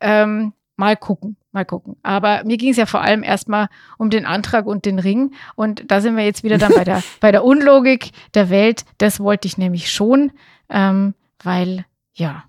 Ähm, 0.00 0.52
mal 0.80 0.96
gucken. 0.96 1.36
Mal 1.52 1.64
gucken. 1.64 1.96
Aber 2.02 2.42
mir 2.44 2.56
ging 2.56 2.70
es 2.70 2.76
ja 2.76 2.86
vor 2.86 3.02
allem 3.02 3.22
erstmal 3.22 3.68
um 3.98 4.10
den 4.10 4.24
Antrag 4.24 4.66
und 4.66 4.84
den 4.84 4.98
Ring. 4.98 5.32
Und 5.54 5.84
da 5.88 6.00
sind 6.00 6.16
wir 6.16 6.24
jetzt 6.24 6.42
wieder 6.42 6.58
dann 6.58 6.72
bei 6.74 6.84
der, 6.84 7.02
bei 7.20 7.30
der 7.30 7.44
Unlogik 7.44 8.10
der 8.34 8.50
Welt. 8.50 8.84
Das 8.98 9.20
wollte 9.20 9.46
ich 9.46 9.58
nämlich 9.58 9.90
schon, 9.90 10.32
ähm, 10.68 11.14
weil, 11.42 11.84
ja. 12.14 12.44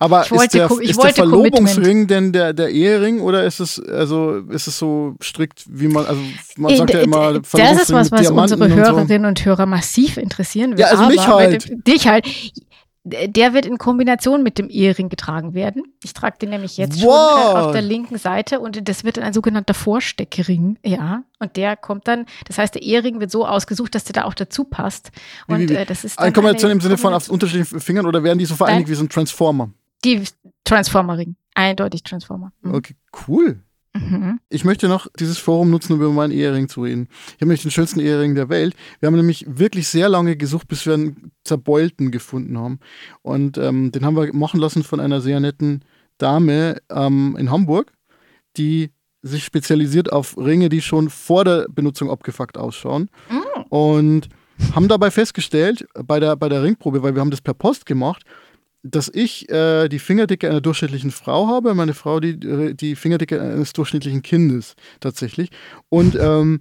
Aber 0.00 0.24
ich 0.24 0.30
ist 0.30 0.54
der, 0.54 0.70
ist 0.80 1.02
der 1.02 1.14
Verlobungsring 1.14 2.06
denn 2.06 2.32
der, 2.32 2.52
der 2.52 2.68
Ehering 2.70 3.20
oder 3.20 3.44
ist 3.44 3.58
es, 3.58 3.80
also, 3.80 4.36
ist 4.48 4.68
es 4.68 4.78
so 4.78 5.16
strikt, 5.20 5.64
wie 5.68 5.88
man, 5.88 6.06
also 6.06 6.20
man 6.56 6.76
sagt 6.76 6.94
ja 6.94 7.00
immer, 7.00 7.40
Das 7.40 7.82
ist 7.82 7.92
was, 7.92 8.12
was 8.12 8.30
unsere 8.30 8.68
Hörerinnen 8.68 9.26
und, 9.26 9.38
so. 9.38 9.42
und 9.42 9.44
Hörer 9.44 9.66
massiv 9.66 10.16
interessieren 10.16 10.70
wird. 10.70 10.80
Ja, 10.80 10.86
also 10.86 11.06
mich 11.06 11.26
halt. 11.26 11.68
Dich 11.86 12.06
halt 12.06 12.26
der 13.08 13.54
wird 13.54 13.66
in 13.66 13.78
Kombination 13.78 14.42
mit 14.42 14.58
dem 14.58 14.68
Ehering 14.68 15.08
getragen 15.08 15.54
werden. 15.54 15.82
Ich 16.02 16.12
trage 16.12 16.38
den 16.38 16.50
nämlich 16.50 16.76
jetzt 16.76 17.02
wow. 17.02 17.30
schon 17.30 17.56
auf 17.56 17.72
der 17.72 17.82
linken 17.82 18.18
Seite 18.18 18.60
und 18.60 18.88
das 18.88 19.04
wird 19.04 19.16
dann 19.16 19.24
ein 19.24 19.32
sogenannter 19.32 19.74
Vorsteckring. 19.74 20.78
Ja, 20.84 21.22
und 21.38 21.56
der 21.56 21.76
kommt 21.76 22.08
dann, 22.08 22.26
das 22.46 22.58
heißt, 22.58 22.74
der 22.74 22.82
Ehering 22.82 23.20
wird 23.20 23.30
so 23.30 23.46
ausgesucht, 23.46 23.94
dass 23.94 24.04
der 24.04 24.14
da 24.14 24.24
auch 24.24 24.34
dazu 24.34 24.64
passt. 24.64 25.10
Und 25.46 25.58
wie, 25.58 25.68
wie, 25.68 25.68
wie. 25.70 25.74
Äh, 25.76 25.86
das 25.86 26.04
ist 26.04 26.18
eine 26.18 26.32
Kombination 26.32 26.70
im 26.70 26.80
Sinne 26.80 26.98
von 26.98 27.14
auf 27.14 27.28
unterschiedlichen 27.28 27.80
Fingern 27.80 28.06
oder 28.06 28.22
werden 28.22 28.38
die 28.38 28.46
so 28.46 28.54
vereinigt 28.54 28.88
Nein. 28.88 28.92
wie 28.92 28.96
so 28.96 29.04
ein 29.04 29.08
Transformer? 29.08 29.70
Die 30.04 30.22
Transformer-Ring. 30.64 31.36
Eindeutig 31.54 32.02
Transformer. 32.02 32.52
Mhm. 32.62 32.74
Okay, 32.74 32.94
cool. 33.26 33.62
Mhm. 33.94 34.40
Ich 34.48 34.64
möchte 34.64 34.88
noch 34.88 35.08
dieses 35.18 35.38
Forum 35.38 35.70
nutzen, 35.70 35.94
um 35.94 36.00
über 36.00 36.12
meinen 36.12 36.32
Ehering 36.32 36.68
zu 36.68 36.82
reden. 36.82 37.08
Ich 37.10 37.34
habe 37.34 37.46
nämlich 37.46 37.62
den 37.62 37.70
schönsten 37.70 38.00
Ehering 38.00 38.34
der 38.34 38.48
Welt. 38.48 38.74
Wir 39.00 39.06
haben 39.06 39.16
nämlich 39.16 39.44
wirklich 39.48 39.88
sehr 39.88 40.08
lange 40.08 40.36
gesucht, 40.36 40.68
bis 40.68 40.86
wir 40.86 40.94
einen 40.94 41.32
zerbeulten 41.44 42.10
gefunden 42.10 42.58
haben. 42.58 42.80
Und 43.22 43.58
ähm, 43.58 43.92
den 43.92 44.04
haben 44.04 44.16
wir 44.16 44.32
machen 44.34 44.60
lassen 44.60 44.82
von 44.82 45.00
einer 45.00 45.20
sehr 45.20 45.40
netten 45.40 45.84
Dame 46.18 46.78
ähm, 46.90 47.36
in 47.38 47.50
Hamburg, 47.50 47.92
die 48.56 48.90
sich 49.22 49.44
spezialisiert 49.44 50.12
auf 50.12 50.36
Ringe, 50.36 50.68
die 50.68 50.82
schon 50.82 51.10
vor 51.10 51.44
der 51.44 51.66
Benutzung 51.68 52.10
abgefuckt 52.10 52.56
ausschauen. 52.56 53.10
Mhm. 53.30 53.62
Und 53.70 54.28
haben 54.74 54.88
dabei 54.88 55.10
festgestellt, 55.10 55.86
bei 56.04 56.20
der, 56.20 56.36
bei 56.36 56.48
der 56.48 56.62
Ringprobe, 56.62 57.02
weil 57.02 57.14
wir 57.14 57.20
haben 57.20 57.30
das 57.30 57.40
per 57.40 57.54
Post 57.54 57.86
gemacht, 57.86 58.24
dass 58.82 59.10
ich 59.12 59.48
äh, 59.50 59.88
die 59.88 59.98
Fingerdicke 59.98 60.48
einer 60.48 60.60
durchschnittlichen 60.60 61.10
Frau 61.10 61.48
habe, 61.48 61.74
meine 61.74 61.94
Frau 61.94 62.20
die, 62.20 62.74
die 62.74 62.96
Fingerdicke 62.96 63.40
eines 63.40 63.72
durchschnittlichen 63.72 64.22
Kindes 64.22 64.74
tatsächlich. 65.00 65.50
Und 65.88 66.16
ähm, 66.16 66.60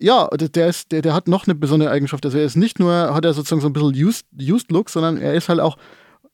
ja, 0.00 0.28
der, 0.28 0.68
ist, 0.68 0.92
der, 0.92 1.02
der 1.02 1.14
hat 1.14 1.26
noch 1.26 1.46
eine 1.46 1.54
besondere 1.54 1.90
Eigenschaft. 1.90 2.24
Also 2.24 2.38
er 2.38 2.44
ist 2.44 2.56
nicht 2.56 2.78
nur, 2.78 2.92
hat 2.92 3.24
er 3.24 3.34
sozusagen 3.34 3.60
so 3.60 3.68
ein 3.68 3.72
bisschen 3.72 4.06
used, 4.06 4.26
used 4.40 4.70
Look, 4.70 4.90
sondern 4.90 5.16
er 5.16 5.34
ist 5.34 5.48
halt 5.48 5.60
auch 5.60 5.76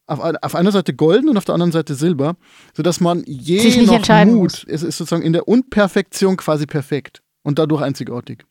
auf, 0.07 0.21
auf 0.21 0.55
einer 0.55 0.73
Seite 0.73 0.95
golden 0.95 1.29
und 1.29 1.37
auf 1.37 1.45
der 1.45 1.55
anderen 1.55 1.73
Seite 1.73 1.95
silber, 1.95 2.37
sodass 2.75 3.01
man 3.01 3.23
je 3.27 3.87
nach 3.87 4.27
Mut, 4.27 4.65
es 4.69 4.83
ist 4.83 4.99
sozusagen 4.99 5.23
in 5.23 5.33
der 5.33 5.49
Unperfektion 5.49 6.37
quasi 6.37 6.67
perfekt 6.67 7.23
und 7.43 7.59
dadurch 7.59 7.83
einzigartig. 7.83 8.45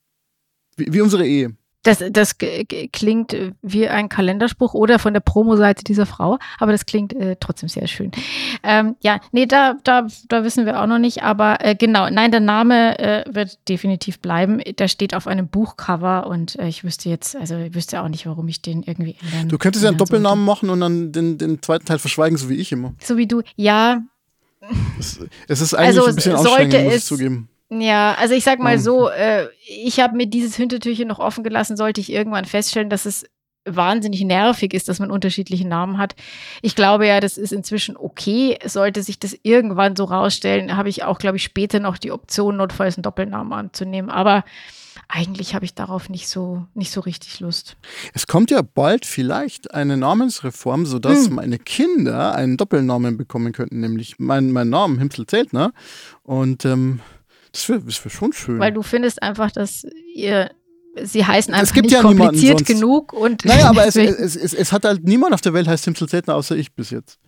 Wie, 0.78 0.92
wie 0.92 1.02
unsere 1.02 1.28
Ehe. 1.28 1.56
Das, 1.84 2.02
das 2.12 2.38
klingt 2.38 3.36
wie 3.62 3.88
ein 3.90 4.08
Kalenderspruch 4.08 4.74
oder 4.74 5.00
von 5.00 5.14
der 5.14 5.20
Promo-Seite 5.20 5.84
dieser 5.84 6.06
Frau, 6.06 6.40
aber 6.58 6.72
das 6.72 6.86
klingt 6.86 7.14
äh, 7.14 7.36
trotzdem 7.38 7.68
sehr 7.68 7.88
schön. 7.88 8.12
Ähm, 8.64 8.96
ja, 9.02 9.20
nee, 9.34 9.46
da, 9.46 9.76
da, 9.84 10.08
da 10.30 10.44
wissen 10.46 10.66
wir 10.66 10.82
auch 10.82 10.88
noch 10.88 10.98
nicht, 10.98 11.24
aber 11.24 11.58
äh, 11.60 11.76
genau, 11.76 12.10
nein, 12.10 12.32
der 12.32 12.40
Name 12.40 12.98
äh, 13.00 13.26
wird 13.28 13.68
definitiv 13.68 14.20
bleiben. 14.20 14.62
Der 14.78 14.88
steht 14.88 15.14
auf 15.14 15.28
einem 15.28 15.50
Buchcover 15.50 16.28
und 16.28 16.58
äh, 16.58 16.68
ich 16.68 16.86
wüsste 16.86 17.10
jetzt, 17.10 17.36
also 17.36 17.58
ich 17.58 17.76
wüsste 17.76 18.02
auch 18.02 18.08
nicht, 18.08 18.26
warum 18.26 18.48
ich 18.48 18.62
den 18.62 18.84
irgendwie 18.84 19.18
ändern 19.22 19.50
Du 19.50 19.58
könntest 19.58 19.84
ja 19.84 19.90
einen 19.90 19.98
Doppelnamen 19.98 20.46
sollte. 20.46 20.66
machen 20.66 20.70
und 20.70 20.80
dann 20.80 21.12
den, 21.12 21.38
den 21.38 21.62
zweiten 21.62 21.86
Teil 21.86 22.00
verschweigen, 22.00 22.38
so 22.38 22.48
wie 22.50 22.56
ich 22.56 22.72
immer. 22.72 22.94
So 23.04 23.18
wie 23.18 23.28
du, 23.28 23.42
ja. 23.58 24.02
Es, 24.98 25.20
es 25.50 25.60
ist 25.60 25.74
eigentlich 25.74 26.00
also, 26.00 26.06
ein 26.06 26.16
bisschen 26.16 26.36
anstrengend, 26.36 26.84
muss 26.86 26.96
ich 26.96 27.04
zugeben 27.04 27.50
ja, 27.70 28.16
also 28.16 28.34
ich 28.34 28.44
sag 28.44 28.60
mal 28.60 28.78
so, 28.80 29.10
äh, 29.10 29.48
ich 29.68 30.00
habe 30.00 30.16
mir 30.16 30.28
dieses 30.28 30.56
Hintertürchen 30.56 31.08
noch 31.08 31.20
offen 31.20 31.44
gelassen, 31.44 31.78
sollte 31.78 32.02
ich 32.02 32.12
irgendwann 32.12 32.46
feststellen, 32.46 32.90
dass 32.90 33.06
es 33.06 33.26
wahnsinnig 33.66 34.24
nervig 34.24 34.74
ist, 34.74 34.90
dass 34.90 35.00
man 35.00 35.12
unterschiedliche 35.12 35.68
Namen 35.68 35.98
hat. 35.98 36.16
Ich 36.62 36.76
glaube 36.76 37.08
ja, 37.08 37.20
das 37.20 37.38
ist 37.38 37.54
inzwischen 37.54 37.96
okay. 37.96 38.58
Sollte 38.66 39.04
sich 39.04 39.20
das 39.20 39.38
irgendwann 39.44 39.96
so 39.96 40.06
rausstellen, 40.06 40.76
habe 40.76 40.90
ich 40.90 41.04
auch, 41.04 41.18
glaube 41.18 41.38
ich, 41.38 41.44
später 41.44 41.80
noch 41.80 41.98
die 41.98 42.12
Option, 42.12 42.58
notfalls 42.58 42.98
einen 42.98 43.04
Doppelnamen 43.04 43.54
anzunehmen. 43.54 44.12
Aber 44.12 44.44
eigentlich 45.08 45.56
habe 45.56 45.66
ich 45.66 45.74
darauf 45.74 46.10
nicht 46.10 46.28
so, 46.28 46.66
nicht 46.74 46.92
so 46.92 47.02
richtig 47.02 47.40
Lust. 47.40 47.78
Es 48.14 48.28
kommt 48.28 48.52
ja 48.52 48.62
bald 48.62 49.06
vielleicht 49.06 49.74
eine 49.74 49.98
Namensreform, 49.98 50.86
sodass 50.86 51.28
hm. 51.28 51.36
meine 51.36 51.60
Kinder 51.60 52.36
einen 52.36 52.58
Doppelnamen 52.58 53.18
bekommen 53.18 53.54
könnten, 53.54 53.80
nämlich 53.80 54.20
mein, 54.20 54.52
mein 54.52 54.70
Name 54.70 55.00
Himsel 55.00 55.26
Zeltner. 55.26 55.72
Und 56.24 56.66
ähm, 56.66 57.00
das 57.54 57.70
wäre 57.70 57.86
wär 57.86 57.92
schon 57.92 58.34
schön. 58.34 58.60
Weil 58.60 58.74
du 58.74 58.82
findest 58.82 59.24
einfach, 59.24 59.52
dass 59.52 59.86
ihr 60.14 60.52
sie 61.02 61.26
heißen 61.26 61.54
einfach 61.54 61.68
es 61.68 61.74
gibt 61.74 61.86
nicht 61.86 61.94
ja 61.96 62.02
kompliziert 62.02 62.66
genug 62.66 63.14
und 63.14 63.46
naja, 63.46 63.70
aber 63.70 63.88
es, 63.88 63.96
es, 63.96 64.36
es, 64.36 64.54
es, 64.54 64.72
hat 64.72 64.86
halt 64.86 65.04
niemand 65.06 65.34
auf 65.34 65.42
der 65.42 65.54
Welt 65.54 65.68
heißt 65.68 65.86
Simsel 65.86 66.08
Zeltner 66.08 66.36
außer 66.36 66.56
ich 66.56 66.74
bis 66.74 66.90
jetzt. 66.92 67.20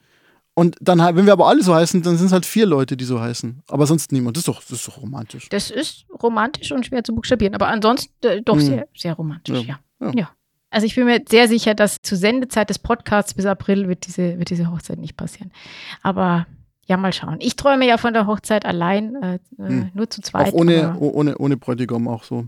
Und 0.57 0.77
dann, 0.79 0.99
wenn 0.99 1.25
wir 1.25 1.33
aber 1.33 1.47
alle 1.47 1.61
so 1.61 1.75
heißen, 1.75 2.01
dann 2.01 2.17
sind 2.17 2.27
es 2.27 2.31
halt 2.31 2.45
vier 2.45 2.65
Leute, 2.65 2.95
die 2.95 3.03
so 3.03 3.19
heißen. 3.19 3.61
Aber 3.67 3.85
sonst 3.88 4.13
niemand. 4.13 4.38
Das 4.38 4.41
ist 4.41 4.47
doch, 4.47 4.61
das 4.61 4.71
ist 4.71 4.88
doch 4.88 5.01
romantisch. 5.01 5.49
Das 5.49 5.69
ist 5.69 6.05
romantisch 6.23 6.71
und 6.71 6.85
schwer 6.85 7.03
zu 7.03 7.13
buchstabieren. 7.13 7.53
Aber 7.55 7.67
ansonsten 7.67 8.25
äh, 8.25 8.41
doch 8.41 8.55
hm. 8.55 8.61
sehr, 8.61 8.88
sehr 8.95 9.13
romantisch, 9.15 9.63
ja. 9.63 9.79
Ja. 9.99 10.07
ja. 10.07 10.11
ja. 10.15 10.29
Also 10.69 10.88
ich 10.88 10.95
bin 10.95 11.05
mir 11.05 11.21
sehr 11.27 11.49
sicher, 11.49 11.73
dass 11.73 12.01
zur 12.01 12.17
Sendezeit 12.17 12.69
des 12.69 12.79
Podcasts 12.79 13.33
bis 13.33 13.45
April 13.45 13.89
wird 13.89 14.07
diese, 14.07 14.39
wird 14.39 14.49
diese 14.49 14.71
Hochzeit 14.71 14.97
nicht 14.97 15.17
passieren. 15.17 15.51
Aber 16.01 16.47
ja, 16.86 16.98
mal 16.98 17.13
schauen. 17.13 17.38
Ich 17.39 17.56
träume 17.56 17.88
ja 17.88 17.98
von 17.98 18.13
der 18.13 18.28
Hochzeit 18.28 18.65
allein, 18.65 19.15
äh, 19.15 19.36
äh 19.36 19.39
hm. 19.58 19.91
nur 19.93 20.10
zu 20.10 20.21
zweit. 20.21 20.48
Auch 20.48 20.54
ohne, 20.54 20.98
ohne, 21.00 21.38
ohne 21.38 21.58
Bräutigam 21.58 22.08
auch 22.08 22.24
so. 22.24 22.48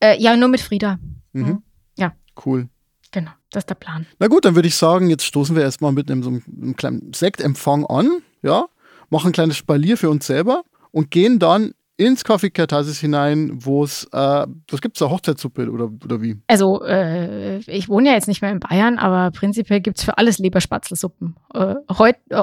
Äh, 0.00 0.20
ja, 0.20 0.36
nur 0.36 0.48
mit 0.48 0.60
Frieda. 0.60 0.98
Mhm. 1.32 1.42
mhm. 1.42 1.62
Ja. 1.96 2.12
Cool. 2.44 2.68
Genau, 3.10 3.30
das 3.50 3.62
ist 3.62 3.70
der 3.70 3.74
Plan. 3.76 4.06
Na 4.18 4.26
gut, 4.26 4.44
dann 4.44 4.54
würde 4.54 4.68
ich 4.68 4.74
sagen, 4.74 5.08
jetzt 5.08 5.24
stoßen 5.24 5.56
wir 5.56 5.62
erstmal 5.62 5.92
mit 5.92 6.10
einem, 6.10 6.22
so 6.22 6.28
einem 6.28 6.76
kleinen 6.76 7.12
Sektempfang 7.12 7.86
an, 7.86 8.22
ja, 8.42 8.66
machen 9.08 9.28
ein 9.28 9.32
kleines 9.32 9.56
Spalier 9.56 9.96
für 9.96 10.10
uns 10.10 10.26
selber 10.26 10.62
und 10.90 11.10
gehen 11.10 11.38
dann 11.38 11.72
ins 11.98 12.24
Café 12.24 12.48
Kertasis 12.48 13.00
hinein, 13.00 13.50
wo 13.52 13.82
es, 13.82 14.04
äh, 14.12 14.46
was 14.70 14.80
gibt 14.80 14.96
es 14.96 15.00
da, 15.00 15.10
Hochzeitssuppe 15.10 15.68
oder, 15.68 15.90
oder 16.04 16.22
wie? 16.22 16.36
Also, 16.46 16.82
äh, 16.84 17.58
ich 17.58 17.88
wohne 17.88 18.10
ja 18.10 18.14
jetzt 18.14 18.28
nicht 18.28 18.40
mehr 18.40 18.52
in 18.52 18.60
Bayern, 18.60 18.98
aber 18.98 19.32
prinzipiell 19.32 19.80
gibt 19.80 19.98
es 19.98 20.04
für 20.04 20.16
alles 20.16 20.38
Leberspatzelsuppen. 20.38 21.34
Äh, 21.54 21.74
Heut, 21.98 22.14
äh, 22.30 22.36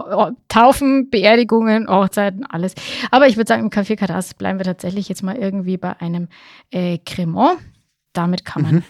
Taufen, 0.50 1.10
Beerdigungen, 1.10 1.88
Hochzeiten, 1.88 2.46
alles. 2.46 2.76
Aber 3.12 3.28
ich 3.28 3.38
würde 3.38 3.48
sagen, 3.48 3.64
im 3.64 3.70
Café 3.70 3.96
Kertasis 3.96 4.34
bleiben 4.34 4.60
wir 4.60 4.66
tatsächlich 4.66 5.08
jetzt 5.08 5.24
mal 5.24 5.38
irgendwie 5.38 5.78
bei 5.78 6.00
einem 6.02 6.28
äh, 6.72 6.98
Cremant. 7.06 7.58
Damit 8.12 8.44
kann 8.44 8.62
man. 8.62 8.76
Mhm. 8.76 8.84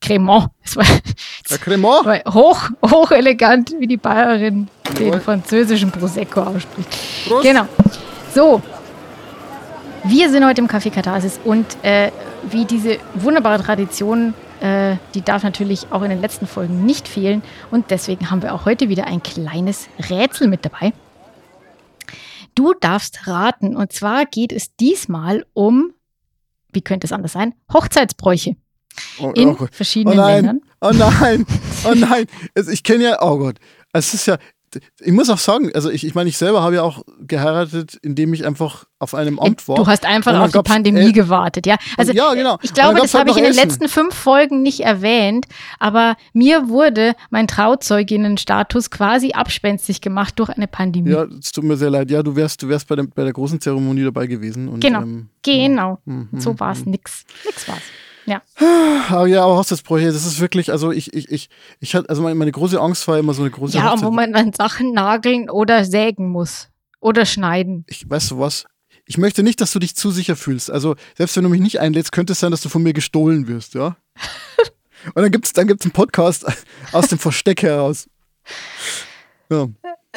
Cremant. 0.00 0.48
Das 0.62 0.76
war, 0.76 0.86
ja, 0.86 1.58
Cremant? 1.58 2.04
War 2.06 2.34
hoch, 2.34 2.70
hoch 2.82 3.10
elegant, 3.10 3.74
wie 3.78 3.86
die 3.86 3.96
Bayerin 3.98 4.68
den 4.98 5.20
französischen 5.20 5.90
Prosecco 5.90 6.40
ausspricht. 6.40 6.88
Prost. 7.28 7.42
Genau. 7.42 7.66
So, 8.34 8.62
wir 10.08 10.30
sind 10.30 10.44
heute 10.44 10.60
im 10.60 10.68
Café 10.68 10.90
Katharsis 10.90 11.40
und 11.44 11.66
äh, 11.82 12.12
wie 12.50 12.64
diese 12.64 12.98
wunderbare 13.14 13.62
Tradition, 13.62 14.34
äh, 14.60 14.96
die 15.14 15.22
darf 15.22 15.42
natürlich 15.42 15.86
auch 15.90 16.02
in 16.02 16.10
den 16.10 16.20
letzten 16.20 16.46
Folgen 16.46 16.84
nicht 16.84 17.08
fehlen. 17.08 17.42
Und 17.70 17.90
deswegen 17.90 18.30
haben 18.30 18.42
wir 18.42 18.54
auch 18.54 18.64
heute 18.64 18.88
wieder 18.88 19.06
ein 19.06 19.22
kleines 19.22 19.88
Rätsel 20.10 20.48
mit 20.48 20.64
dabei. 20.64 20.92
Du 22.54 22.72
darfst 22.72 23.26
raten. 23.26 23.76
Und 23.76 23.92
zwar 23.92 24.26
geht 24.26 24.52
es 24.52 24.76
diesmal 24.76 25.44
um, 25.54 25.92
wie 26.72 26.82
könnte 26.82 27.06
es 27.06 27.12
anders 27.12 27.32
sein, 27.32 27.54
Hochzeitsbräuche. 27.72 28.56
Oh, 29.18 29.30
in 29.32 29.50
oh 29.50 29.66
verschiedenen 29.70 30.18
oh 30.18 30.22
nein, 30.22 30.34
Ländern. 30.36 30.60
Oh 30.80 30.90
nein, 30.92 31.46
oh 31.84 31.94
nein. 31.94 32.26
Ich 32.70 32.82
kenne 32.82 33.04
ja, 33.04 33.22
oh 33.22 33.38
Gott. 33.38 33.58
Es 33.92 34.14
ist 34.14 34.26
ja, 34.26 34.38
ich 35.00 35.12
muss 35.12 35.30
auch 35.30 35.38
sagen, 35.38 35.70
also 35.74 35.90
ich, 35.90 36.06
ich 36.06 36.14
meine, 36.14 36.28
ich 36.28 36.38
selber 36.38 36.62
habe 36.62 36.76
ja 36.76 36.82
auch 36.82 37.02
geheiratet, 37.20 37.98
indem 38.02 38.32
ich 38.34 38.46
einfach 38.46 38.84
auf 38.98 39.14
einem 39.14 39.38
Amt 39.38 39.68
war. 39.68 39.76
Du 39.76 39.86
hast 39.86 40.06
einfach 40.06 40.38
auf 40.40 40.52
die 40.52 40.62
Pandemie 40.62 41.10
äh, 41.10 41.12
gewartet, 41.12 41.66
ja. 41.66 41.76
Also 41.96 42.12
ja, 42.12 42.32
genau. 42.34 42.58
ich 42.62 42.72
glaube, 42.72 43.00
das 43.00 43.14
halt 43.14 43.28
habe 43.28 43.30
ich 43.30 43.36
in 43.36 43.44
den 43.44 43.52
Essen. 43.52 43.68
letzten 43.68 43.88
fünf 43.88 44.14
Folgen 44.14 44.62
nicht 44.62 44.80
erwähnt, 44.80 45.46
aber 45.78 46.16
mir 46.32 46.68
wurde 46.68 47.14
mein 47.30 47.46
Trauzeuginnenstatus 47.46 48.90
quasi 48.90 49.32
abspenstig 49.32 50.00
gemacht 50.00 50.38
durch 50.38 50.50
eine 50.50 50.66
Pandemie. 50.66 51.10
Ja, 51.10 51.24
es 51.24 51.52
tut 51.52 51.64
mir 51.64 51.76
sehr 51.76 51.90
leid. 51.90 52.10
Ja, 52.10 52.22
du 52.22 52.36
wärst, 52.36 52.62
du 52.62 52.68
wärst 52.68 52.88
bei, 52.88 52.96
der, 52.96 53.04
bei 53.04 53.24
der 53.24 53.32
großen 53.32 53.60
Zeremonie 53.60 54.04
dabei 54.04 54.26
gewesen. 54.26 54.68
Und, 54.68 54.80
genau, 54.80 55.02
ähm, 55.02 55.28
genau. 55.42 55.98
Mh, 56.04 56.28
mh, 56.30 56.40
so 56.40 56.58
war 56.58 56.72
es, 56.72 56.86
nix. 56.86 57.24
Nix 57.44 57.68
war 57.68 57.76
es. 57.76 57.82
Ja. 58.26 58.42
Aber 59.08 59.26
ja, 59.26 59.44
aber 59.44 59.56
Hochzeitsbräuche, 59.56 60.06
das 60.06 60.26
ist 60.26 60.40
wirklich, 60.40 60.72
also 60.72 60.90
ich, 60.92 61.14
ich, 61.14 61.30
ich, 61.30 61.48
ich 61.80 61.94
hatte, 61.94 62.08
also 62.08 62.22
meine, 62.22 62.52
große 62.52 62.80
Angst 62.80 63.06
war 63.08 63.18
immer 63.18 63.34
so 63.34 63.42
eine 63.42 63.50
große 63.50 63.76
Ja, 63.76 63.92
Hochzeit. 63.92 64.04
wo 64.06 64.10
man 64.10 64.32
dann 64.32 64.52
Sachen 64.52 64.92
nageln 64.92 65.48
oder 65.48 65.84
sägen 65.84 66.28
muss. 66.28 66.68
Oder 67.00 67.24
schneiden. 67.24 67.84
Ich, 67.88 68.08
weißt 68.08 68.32
du 68.32 68.40
was? 68.40 68.66
Ich 69.04 69.16
möchte 69.18 69.44
nicht, 69.44 69.60
dass 69.60 69.70
du 69.70 69.78
dich 69.78 69.94
zu 69.94 70.10
sicher 70.10 70.34
fühlst. 70.34 70.70
Also, 70.70 70.96
selbst 71.16 71.36
wenn 71.36 71.44
du 71.44 71.50
mich 71.50 71.60
nicht 71.60 71.78
einlädst, 71.78 72.10
könnte 72.10 72.32
es 72.32 72.40
sein, 72.40 72.50
dass 72.50 72.62
du 72.62 72.68
von 72.68 72.82
mir 72.82 72.92
gestohlen 72.92 73.46
wirst, 73.46 73.74
ja? 73.74 73.96
Und 75.14 75.22
dann 75.22 75.30
gibt's, 75.30 75.52
dann 75.52 75.68
gibt's 75.68 75.84
einen 75.84 75.92
Podcast 75.92 76.44
aus 76.92 77.06
dem 77.06 77.20
Versteck 77.20 77.62
heraus. 77.62 78.08
Ja. 79.48 79.68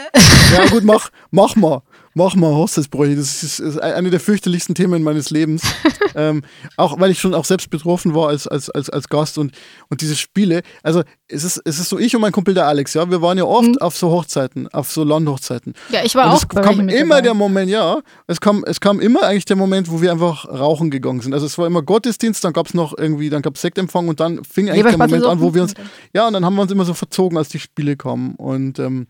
ja, 0.53 0.65
gut, 0.71 0.83
mach, 0.83 1.11
mach 1.29 1.55
mal 1.55 1.83
mach 2.13 2.35
mal 2.35 2.53
Hochzeitsbräuche. 2.53 3.15
Das 3.15 3.43
ist, 3.43 3.59
ist 3.59 3.77
eine 3.79 4.09
der 4.09 4.19
fürchterlichsten 4.19 4.75
Themen 4.75 5.03
meines 5.03 5.29
Lebens. 5.29 5.63
ähm, 6.15 6.43
auch 6.77 6.99
weil 6.99 7.11
ich 7.11 7.19
schon 7.19 7.33
auch 7.33 7.45
selbst 7.45 7.69
betroffen 7.69 8.15
war 8.15 8.29
als, 8.29 8.47
als, 8.47 8.69
als, 8.69 8.89
als 8.89 9.09
Gast 9.09 9.37
und, 9.37 9.53
und 9.89 10.01
diese 10.01 10.15
Spiele. 10.15 10.61
Also 10.83 11.03
es 11.27 11.43
ist, 11.43 11.61
es 11.65 11.79
ist 11.79 11.89
so 11.89 11.99
ich 11.99 12.15
und 12.15 12.21
mein 12.21 12.31
Kumpel 12.31 12.53
der 12.53 12.67
Alex, 12.67 12.93
ja. 12.93 13.09
Wir 13.09 13.21
waren 13.21 13.37
ja 13.37 13.43
oft 13.43 13.67
mhm. 13.67 13.77
auf 13.79 13.95
so 13.95 14.09
Hochzeiten, 14.09 14.67
auf 14.69 14.91
so 14.91 15.03
Landhochzeiten. 15.03 15.73
Ja, 15.89 16.01
ich 16.03 16.15
war 16.15 16.25
und 16.25 16.31
auch. 16.31 16.43
Es 16.43 16.47
kam 16.49 16.89
immer 16.89 17.21
der 17.21 17.33
Moment, 17.33 17.69
ja. 17.69 17.99
Es 18.27 18.41
kam, 18.41 18.63
es 18.65 18.79
kam 18.79 18.99
immer 18.99 19.23
eigentlich 19.23 19.45
der 19.45 19.55
Moment, 19.55 19.89
wo 19.91 20.01
wir 20.01 20.11
einfach 20.11 20.47
rauchen 20.47 20.89
gegangen 20.89 21.21
sind. 21.21 21.33
Also 21.33 21.45
es 21.45 21.57
war 21.57 21.67
immer 21.67 21.81
Gottesdienst, 21.81 22.43
dann 22.43 22.53
gab 22.53 22.67
es 22.67 22.73
noch 22.73 22.97
irgendwie, 22.97 23.29
dann 23.29 23.41
gab 23.41 23.55
es 23.55 23.61
Sektempfang 23.61 24.07
und 24.07 24.19
dann 24.19 24.43
fing 24.43 24.69
eigentlich 24.69 24.85
der 24.85 24.97
Moment 24.97 25.25
an, 25.25 25.39
wo 25.39 25.53
wir 25.53 25.63
uns. 25.63 25.73
Ja, 26.13 26.27
und 26.27 26.33
dann 26.33 26.45
haben 26.45 26.55
wir 26.55 26.63
uns 26.63 26.71
immer 26.71 26.85
so 26.85 26.93
verzogen, 26.93 27.37
als 27.37 27.49
die 27.49 27.59
Spiele 27.59 27.95
kamen. 27.95 28.35
Und 28.35 28.79
ähm, 28.79 29.07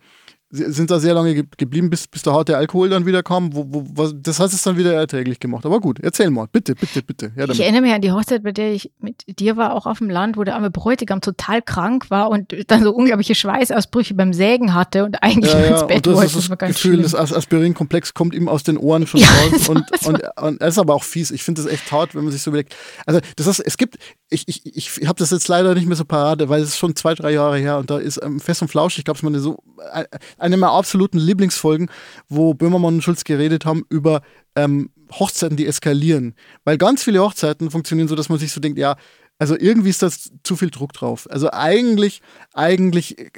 sind 0.51 0.89
da 0.89 0.99
sehr 0.99 1.13
lange 1.13 1.43
geblieben, 1.57 1.89
bis, 1.89 2.07
bis 2.07 2.23
der 2.23 2.33
harte 2.33 2.57
Alkohol 2.57 2.89
dann 2.89 3.05
wieder 3.05 3.21
kam. 3.21 3.53
Wo, 3.53 3.65
wo, 3.69 3.85
was, 3.93 4.15
das 4.15 4.39
hat 4.39 4.51
es 4.51 4.63
dann 4.63 4.77
wieder 4.77 4.93
erträglich 4.93 5.39
gemacht. 5.39 5.65
Aber 5.65 5.79
gut, 5.79 5.99
erzähl 5.99 6.31
mal, 6.31 6.47
bitte, 6.51 6.73
bitte, 6.73 7.03
bitte. 7.03 7.31
Ja, 7.35 7.47
ich 7.47 7.59
erinnere 7.59 7.81
mich 7.81 7.93
an 7.93 8.01
die 8.01 8.11
Hochzeit, 8.11 8.43
bei 8.43 8.51
der 8.51 8.73
ich 8.73 8.91
mit 8.99 9.39
dir 9.39 9.57
war, 9.57 9.75
auch 9.75 9.85
auf 9.85 9.99
dem 9.99 10.09
Land, 10.09 10.37
wo 10.37 10.43
der 10.43 10.55
arme 10.55 10.71
Bräutigam 10.71 11.21
total 11.21 11.61
krank 11.61 12.09
war 12.09 12.29
und 12.31 12.55
dann 12.67 12.83
so 12.83 12.91
unglaubliche 12.91 13.35
Schweißausbrüche 13.35 14.15
beim 14.15 14.33
Sägen 14.33 14.73
hatte 14.73 15.05
und 15.05 15.21
eigentlich 15.21 15.53
ja, 15.53 15.59
ins 15.59 15.87
Bett 15.87 16.07
und 16.07 16.13
das 16.13 16.15
wollte. 16.15 16.39
Ist 16.39 16.49
das, 16.49 16.57
das 16.57 16.69
Gefühl, 16.69 16.93
schlimm. 16.93 17.11
das 17.11 17.33
Aspirinkomplex 17.33 18.15
kommt 18.15 18.33
ihm 18.33 18.47
aus 18.47 18.63
den 18.63 18.77
Ohren 18.77 19.05
schon 19.05 19.19
ja, 19.21 19.27
raus. 19.27 19.69
Und, 19.69 19.85
und, 20.07 20.21
und, 20.41 20.61
er 20.61 20.67
ist 20.67 20.79
aber 20.79 20.95
auch 20.95 21.03
fies. 21.03 21.29
Ich 21.31 21.43
finde 21.43 21.61
das 21.61 21.71
echt 21.71 21.91
hart, 21.91 22.15
wenn 22.15 22.23
man 22.23 22.31
sich 22.31 22.41
so 22.41 22.49
überlegt. 22.49 22.75
Also, 23.05 23.19
das 23.35 23.45
ist, 23.45 23.59
es 23.59 23.77
gibt, 23.77 23.99
ich, 24.29 24.47
ich, 24.47 24.97
ich 24.97 25.07
habe 25.07 25.17
das 25.17 25.31
jetzt 25.31 25.47
leider 25.47 25.73
nicht 25.73 25.87
mehr 25.87 25.95
so 25.95 26.05
parade, 26.05 26.49
weil 26.49 26.61
es 26.61 26.69
ist 26.69 26.77
schon 26.77 26.95
zwei, 26.95 27.15
drei 27.15 27.31
Jahre 27.31 27.57
her 27.57 27.77
und 27.77 27.89
da 27.89 27.97
ist 27.97 28.19
ähm, 28.21 28.39
Fest 28.39 28.61
und 28.61 28.67
Flausch, 28.67 28.97
ich 28.97 29.05
glaube, 29.05 29.17
es 29.17 29.21
ist 29.21 29.23
meine 29.23 29.39
so, 29.39 29.63
äh, 29.91 30.05
eine 30.37 30.57
meiner 30.57 30.73
absoluten 30.73 31.17
Lieblingsfolgen, 31.17 31.89
wo 32.27 32.53
Böhmermann 32.53 32.95
und 32.95 33.03
Schulz 33.03 33.23
geredet 33.23 33.65
haben 33.65 33.85
über 33.89 34.21
ähm, 34.55 34.91
Hochzeiten, 35.11 35.57
die 35.57 35.65
eskalieren. 35.65 36.35
Weil 36.63 36.77
ganz 36.77 37.03
viele 37.03 37.21
Hochzeiten 37.21 37.71
funktionieren 37.71 38.07
so, 38.07 38.15
dass 38.15 38.29
man 38.29 38.37
sich 38.37 38.51
so 38.51 38.61
denkt, 38.61 38.77
ja, 38.77 38.95
also 39.39 39.55
irgendwie 39.57 39.89
ist 39.89 40.01
das 40.01 40.31
zu 40.43 40.55
viel 40.57 40.69
Druck 40.69 40.93
drauf. 40.93 41.27
Also 41.31 41.49
eigentlich, 41.51 42.21
eigentlich 42.53 43.17
äh, 43.17 43.29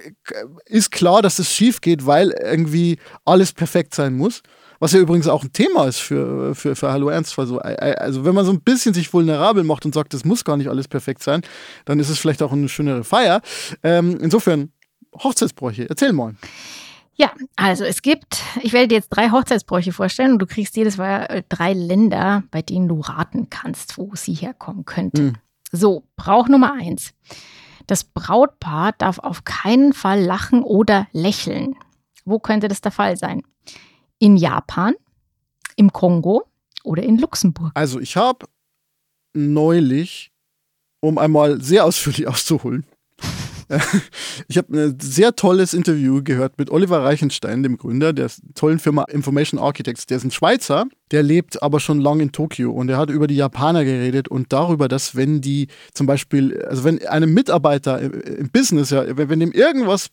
ist 0.66 0.92
klar, 0.92 1.22
dass 1.22 1.40
es 1.40 1.54
schief 1.54 1.80
geht, 1.80 2.06
weil 2.06 2.32
irgendwie 2.32 2.98
alles 3.24 3.54
perfekt 3.54 3.94
sein 3.94 4.16
muss. 4.16 4.42
Was 4.82 4.94
ja 4.94 5.00
übrigens 5.00 5.28
auch 5.28 5.44
ein 5.44 5.54
Thema 5.54 5.86
ist 5.86 6.00
für, 6.00 6.56
für, 6.56 6.76
für 6.76 6.92
Hallo 6.92 7.10
Ernstfall. 7.10 7.46
So, 7.46 7.60
also 7.60 8.26
wenn 8.26 8.34
man 8.34 8.46
so 8.46 8.52
ein 8.52 8.62
bisschen 8.62 8.96
sich 8.96 9.14
vulnerabel 9.14 9.64
macht 9.64 9.86
und 9.86 9.94
sagt, 9.94 10.16
es 10.16 10.26
muss 10.26 10.44
gar 10.44 10.58
nicht 10.58 10.70
alles 10.70 10.88
perfekt 10.88 11.22
sein, 11.22 11.44
dann 11.86 12.00
ist 12.00 12.10
es 12.10 12.18
vielleicht 12.18 12.42
auch 12.42 12.52
eine 12.52 12.68
schönere 12.68 13.04
Feier. 13.04 13.42
Ähm, 13.84 14.18
insofern, 14.20 14.72
Hochzeitsbräuche, 15.24 15.88
erzähl 15.88 16.14
mal. 16.14 16.34
Ja, 17.14 17.32
also 17.56 17.84
es 17.84 18.02
gibt, 18.02 18.42
ich 18.64 18.74
werde 18.74 18.88
dir 18.88 18.96
jetzt 18.96 19.10
drei 19.10 19.30
Hochzeitsbräuche 19.30 19.92
vorstellen 19.92 20.32
und 20.32 20.40
du 20.40 20.48
kriegst 20.48 20.76
jedes 20.76 20.98
Mal 20.98 21.26
äh, 21.26 21.44
drei 21.48 21.74
Länder, 21.74 22.42
bei 22.50 22.64
denen 22.64 22.88
du 22.88 23.02
raten 23.02 23.52
kannst, 23.52 24.00
wo 24.00 24.16
sie 24.16 24.34
herkommen 24.34 24.86
könnte. 24.86 25.22
Mhm. 25.22 25.34
So, 25.72 26.08
Brauch 26.16 26.48
Nummer 26.48 26.74
eins. 26.74 27.14
Das 27.86 28.04
Brautpaar 28.04 28.94
darf 28.98 29.20
auf 29.20 29.44
keinen 29.44 29.94
Fall 29.94 30.24
lachen 30.24 30.64
oder 30.64 31.08
lächeln. 31.12 31.76
Wo 32.26 32.40
könnte 32.40 32.68
das 32.68 32.82
der 32.82 32.92
Fall 32.92 33.16
sein? 33.16 33.44
In 34.22 34.38
Japan, 34.38 34.94
im 35.78 35.92
Kongo 35.92 36.44
oder 36.84 37.02
in 37.02 37.18
Luxemburg? 37.18 37.72
Also 37.74 38.00
ich 38.00 38.16
habe 38.18 38.46
neulich, 39.34 40.32
um 41.00 41.18
einmal 41.18 41.60
sehr 41.60 41.86
ausführlich 41.86 42.28
auszuholen, 42.28 42.86
ich 44.48 44.58
habe 44.58 44.78
ein 44.78 45.00
sehr 45.00 45.36
tolles 45.36 45.74
Interview 45.74 46.22
gehört 46.24 46.60
mit 46.60 46.70
Oliver 46.70 47.04
Reichenstein, 47.04 47.64
dem 47.64 47.78
Gründer 47.78 48.14
der 48.14 48.30
tollen 48.54 48.80
Firma 48.80 49.06
Information 49.06 49.60
Architects. 49.60 50.06
Der 50.06 50.18
ist 50.18 50.24
ein 50.24 50.32
Schweizer, 50.32 50.86
der 51.12 51.24
lebt 51.24 51.64
aber 51.64 51.80
schon 51.80 52.00
lange 52.00 52.24
in 52.24 52.32
Tokio 52.32 52.72
und 52.72 52.90
er 52.90 52.98
hat 52.98 53.10
über 53.10 53.26
die 53.28 53.38
Japaner 53.38 53.84
geredet 53.86 54.28
und 54.28 54.54
darüber, 54.54 54.88
dass 54.88 55.16
wenn 55.16 55.42
die 55.42 55.68
zum 55.94 56.06
Beispiel, 56.06 56.64
also 56.66 56.84
wenn 56.84 57.04
einem 57.08 57.34
Mitarbeiter 57.34 58.00
im 58.02 58.50
Business, 58.52 58.90
ja, 58.90 59.06
wenn 59.18 59.40
dem 59.40 59.52
irgendwas 59.52 60.10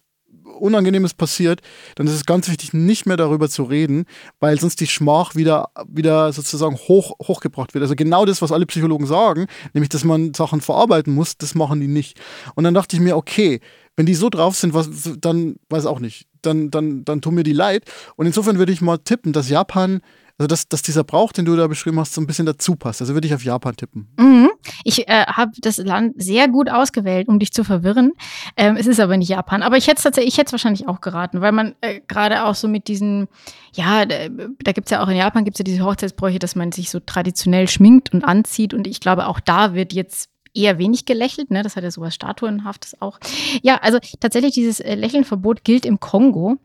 Unangenehmes 0.58 1.14
passiert, 1.14 1.60
dann 1.94 2.06
ist 2.06 2.14
es 2.14 2.26
ganz 2.26 2.48
wichtig, 2.48 2.72
nicht 2.72 3.06
mehr 3.06 3.16
darüber 3.16 3.48
zu 3.48 3.62
reden, 3.62 4.06
weil 4.40 4.58
sonst 4.58 4.80
die 4.80 4.86
Schmach 4.86 5.34
wieder, 5.34 5.70
wieder 5.88 6.32
sozusagen 6.32 6.76
hoch, 6.76 7.16
hochgebracht 7.22 7.74
wird. 7.74 7.82
Also 7.82 7.94
genau 7.94 8.24
das, 8.24 8.42
was 8.42 8.52
alle 8.52 8.66
Psychologen 8.66 9.06
sagen, 9.06 9.46
nämlich, 9.72 9.88
dass 9.88 10.04
man 10.04 10.34
Sachen 10.34 10.60
verarbeiten 10.60 11.14
muss, 11.14 11.36
das 11.36 11.54
machen 11.54 11.80
die 11.80 11.88
nicht. 11.88 12.18
Und 12.54 12.64
dann 12.64 12.74
dachte 12.74 12.96
ich 12.96 13.02
mir, 13.02 13.16
okay, 13.16 13.60
wenn 13.96 14.06
die 14.06 14.14
so 14.14 14.30
drauf 14.30 14.56
sind, 14.56 14.74
was, 14.74 14.90
dann 15.20 15.56
weiß 15.70 15.86
auch 15.86 16.00
nicht. 16.00 16.26
Dann, 16.42 16.70
dann, 16.70 17.04
dann 17.04 17.20
tun 17.20 17.34
mir 17.34 17.42
die 17.42 17.52
leid. 17.52 17.84
Und 18.16 18.26
insofern 18.26 18.58
würde 18.58 18.72
ich 18.72 18.80
mal 18.80 18.98
tippen, 18.98 19.32
dass 19.32 19.48
Japan 19.48 20.00
also 20.38 20.46
dass, 20.46 20.68
dass 20.68 20.82
dieser 20.82 21.02
Brauch, 21.02 21.32
den 21.32 21.44
du 21.44 21.56
da 21.56 21.66
beschrieben 21.66 21.98
hast, 21.98 22.14
so 22.14 22.20
ein 22.20 22.26
bisschen 22.26 22.46
dazu 22.46 22.76
passt. 22.76 23.00
Also 23.00 23.14
würde 23.14 23.26
ich 23.26 23.34
auf 23.34 23.42
Japan 23.42 23.76
tippen. 23.76 24.08
Mhm. 24.18 24.50
Ich 24.84 25.08
äh, 25.08 25.26
habe 25.26 25.50
das 25.58 25.78
Land 25.78 26.22
sehr 26.22 26.46
gut 26.48 26.70
ausgewählt, 26.70 27.26
um 27.28 27.40
dich 27.40 27.52
zu 27.52 27.64
verwirren. 27.64 28.12
Ähm, 28.56 28.76
es 28.76 28.86
ist 28.86 29.00
aber 29.00 29.16
nicht 29.16 29.28
Japan. 29.28 29.62
Aber 29.62 29.76
ich 29.76 29.88
hätte 29.88 30.08
es 30.08 30.16
ich 30.16 30.38
wahrscheinlich 30.38 30.86
auch 30.86 31.00
geraten, 31.00 31.40
weil 31.40 31.52
man 31.52 31.74
äh, 31.80 32.00
gerade 32.06 32.44
auch 32.44 32.54
so 32.54 32.68
mit 32.68 32.86
diesen, 32.86 33.26
ja, 33.74 34.06
da, 34.06 34.28
da 34.28 34.72
gibt 34.72 34.86
es 34.86 34.90
ja 34.92 35.02
auch 35.02 35.08
in 35.08 35.16
Japan 35.16 35.44
gibt 35.44 35.56
es 35.56 35.58
ja 35.58 35.64
diese 35.64 35.84
Hochzeitsbräuche, 35.84 36.38
dass 36.38 36.54
man 36.54 36.70
sich 36.70 36.90
so 36.90 37.00
traditionell 37.00 37.68
schminkt 37.68 38.14
und 38.14 38.24
anzieht. 38.24 38.74
Und 38.74 38.86
ich 38.86 39.00
glaube, 39.00 39.26
auch 39.26 39.40
da 39.40 39.74
wird 39.74 39.92
jetzt 39.92 40.30
eher 40.54 40.78
wenig 40.78 41.04
gelächelt, 41.04 41.50
ne? 41.50 41.62
Das 41.62 41.76
hat 41.76 41.84
ja 41.84 41.90
sowas 41.90 42.14
Statuenhaftes 42.14 43.00
auch. 43.00 43.18
Ja, 43.62 43.76
also 43.76 43.98
tatsächlich 44.20 44.54
dieses 44.54 44.80
äh, 44.80 44.94
Lächelnverbot 44.94 45.64
gilt 45.64 45.84
im 45.84 46.00
Kongo. 46.00 46.58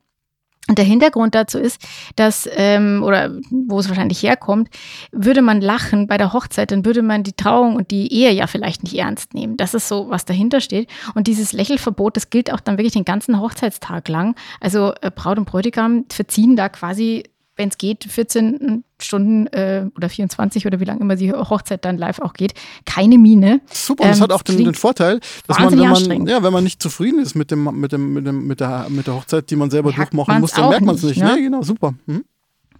Und 0.69 0.77
der 0.77 0.85
Hintergrund 0.85 1.35
dazu 1.35 1.59
ist, 1.59 1.81
dass, 2.15 2.47
ähm, 2.55 3.03
oder 3.03 3.31
wo 3.51 3.79
es 3.79 3.89
wahrscheinlich 3.89 4.23
herkommt, 4.23 4.69
würde 5.11 5.41
man 5.41 5.59
lachen 5.59 6.07
bei 6.07 6.17
der 6.17 6.31
Hochzeit, 6.31 6.71
dann 6.71 6.85
würde 6.85 7.01
man 7.01 7.23
die 7.23 7.33
Trauung 7.33 7.75
und 7.75 7.91
die 7.91 8.13
Ehe 8.13 8.31
ja 8.31 8.47
vielleicht 8.47 8.83
nicht 8.83 8.97
ernst 8.97 9.33
nehmen. 9.33 9.57
Das 9.57 9.73
ist 9.73 9.89
so, 9.89 10.09
was 10.09 10.23
dahinter 10.23 10.61
steht. 10.61 10.89
Und 11.15 11.27
dieses 11.27 11.51
Lächelverbot, 11.51 12.15
das 12.15 12.29
gilt 12.29 12.51
auch 12.51 12.61
dann 12.61 12.77
wirklich 12.77 12.93
den 12.93 13.03
ganzen 13.03 13.41
Hochzeitstag 13.41 14.07
lang. 14.07 14.35
Also 14.61 14.93
äh, 15.01 15.11
Braut 15.13 15.37
und 15.37 15.45
Bräutigam 15.45 16.05
verziehen 16.09 16.55
da 16.55 16.69
quasi 16.69 17.23
wenn 17.55 17.69
es 17.69 17.77
geht, 17.77 18.03
14 18.03 18.83
Stunden 18.99 19.47
äh, 19.47 19.85
oder 19.95 20.09
24 20.09 20.65
oder 20.65 20.79
wie 20.79 20.85
lange 20.85 21.01
immer 21.01 21.15
die 21.15 21.31
Hochzeit 21.31 21.85
dann 21.85 21.97
live 21.97 22.19
auch 22.19 22.33
geht, 22.33 22.53
keine 22.85 23.17
Miene. 23.17 23.61
Super, 23.71 24.05
ähm, 24.05 24.09
das 24.11 24.21
hat 24.21 24.31
auch 24.31 24.41
den, 24.41 24.63
den 24.63 24.73
Vorteil, 24.73 25.19
dass 25.47 25.59
man, 25.59 25.71
wenn 25.71 25.89
man, 25.89 26.27
ja, 26.27 26.41
wenn 26.41 26.53
man 26.53 26.63
nicht 26.63 26.81
zufrieden 26.81 27.19
ist 27.19 27.35
mit, 27.35 27.51
dem, 27.51 27.63
mit, 27.79 27.91
dem, 27.91 28.13
mit, 28.13 28.25
dem, 28.25 28.47
mit, 28.47 28.59
der, 28.59 28.87
mit 28.89 29.07
der 29.07 29.15
Hochzeit, 29.15 29.49
die 29.49 29.55
man 29.55 29.69
selber 29.69 29.89
merkt 29.89 30.13
durchmachen 30.13 30.41
muss, 30.41 30.51
dann 30.51 30.69
merkt 30.69 30.85
man 30.85 30.95
es 30.95 31.03
nicht. 31.03 31.21
Ne? 31.21 31.35
Nee, 31.35 31.41
genau, 31.43 31.61
super. 31.61 31.93
Hm? 32.07 32.25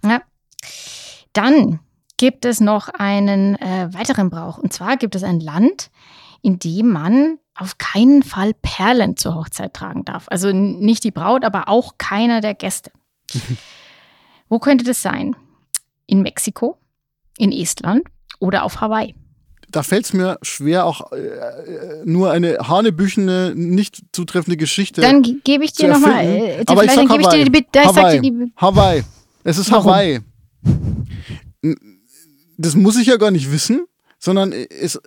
Ja. 0.04 0.22
Dann 1.32 1.80
gibt 2.16 2.44
es 2.44 2.60
noch 2.60 2.88
einen 2.88 3.56
äh, 3.56 3.88
weiteren 3.92 4.30
Brauch. 4.30 4.58
Und 4.58 4.72
zwar 4.72 4.96
gibt 4.96 5.14
es 5.14 5.22
ein 5.22 5.40
Land, 5.40 5.90
in 6.42 6.58
dem 6.58 6.90
man 6.90 7.38
auf 7.54 7.78
keinen 7.78 8.22
Fall 8.22 8.52
Perlen 8.54 9.16
zur 9.16 9.34
Hochzeit 9.34 9.74
tragen 9.74 10.04
darf. 10.04 10.26
Also 10.28 10.52
nicht 10.52 11.04
die 11.04 11.10
Braut, 11.10 11.44
aber 11.44 11.68
auch 11.68 11.94
keiner 11.98 12.40
der 12.40 12.54
Gäste. 12.54 12.90
Wo 14.48 14.58
könnte 14.58 14.84
das 14.84 15.02
sein? 15.02 15.36
In 16.06 16.22
Mexiko, 16.22 16.78
in 17.38 17.52
Estland 17.52 18.04
oder 18.38 18.64
auf 18.64 18.80
Hawaii? 18.80 19.14
Da 19.70 19.82
fällt 19.82 20.04
es 20.04 20.12
mir 20.12 20.38
schwer, 20.42 20.86
auch 20.86 21.10
äh, 21.12 22.02
nur 22.04 22.30
eine 22.30 22.58
hanebüchene, 22.58 23.54
nicht 23.56 24.02
zutreffende 24.12 24.56
Geschichte. 24.56 25.00
Dann 25.00 25.40
gebe 25.42 25.64
ich 25.64 25.72
dir 25.72 25.88
nochmal. 25.88 26.24
Äh, 26.24 26.64
Aber 26.66 26.84
ich 26.84 26.92
sag 26.92 27.08
Hawaii. 27.08 27.42
Ich 27.42 27.50
dir 27.50 27.50
die, 27.50 27.78
Hawaii. 27.80 28.20
Die, 28.20 28.52
Hawaii. 28.56 29.04
Es 29.42 29.58
ist 29.58 29.72
Warum? 29.72 29.86
Hawaii. 29.86 30.20
Das 32.56 32.76
muss 32.76 32.96
ich 32.96 33.08
ja 33.08 33.16
gar 33.16 33.32
nicht 33.32 33.50
wissen, 33.50 33.86
sondern 34.20 34.52
es, 34.52 35.00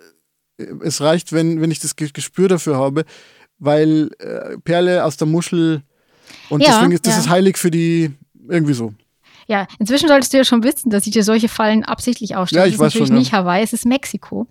es 0.82 1.00
reicht, 1.00 1.32
wenn, 1.32 1.62
wenn 1.62 1.70
ich 1.70 1.80
das 1.80 1.96
Gespür 1.96 2.48
dafür 2.48 2.76
habe, 2.76 3.04
weil 3.58 4.10
äh, 4.18 4.58
Perle 4.58 5.04
aus 5.04 5.16
der 5.16 5.26
Muschel 5.26 5.82
und 6.50 6.60
ja, 6.62 6.74
deswegen 6.74 6.92
ist 6.92 7.06
das 7.06 7.14
ja. 7.14 7.20
ist 7.20 7.28
heilig 7.28 7.56
für 7.56 7.70
die 7.70 8.10
irgendwie 8.48 8.74
so. 8.74 8.92
Ja, 9.48 9.66
inzwischen 9.78 10.08
solltest 10.08 10.34
du 10.34 10.36
ja 10.36 10.44
schon 10.44 10.62
wissen, 10.62 10.90
dass 10.90 11.06
ich 11.06 11.12
dir 11.14 11.24
solche 11.24 11.48
Fallen 11.48 11.82
absichtlich 11.82 12.36
aufstelle. 12.36 12.64
Ja, 12.64 12.66
ich 12.66 12.72
das 12.72 12.74
ist 12.74 12.80
weiß 12.80 12.94
natürlich 12.94 13.08
schon, 13.08 13.16
ja. 13.16 13.20
nicht 13.20 13.32
Hawaii, 13.32 13.64
es 13.64 13.72
ist 13.72 13.86
Mexiko. 13.86 14.46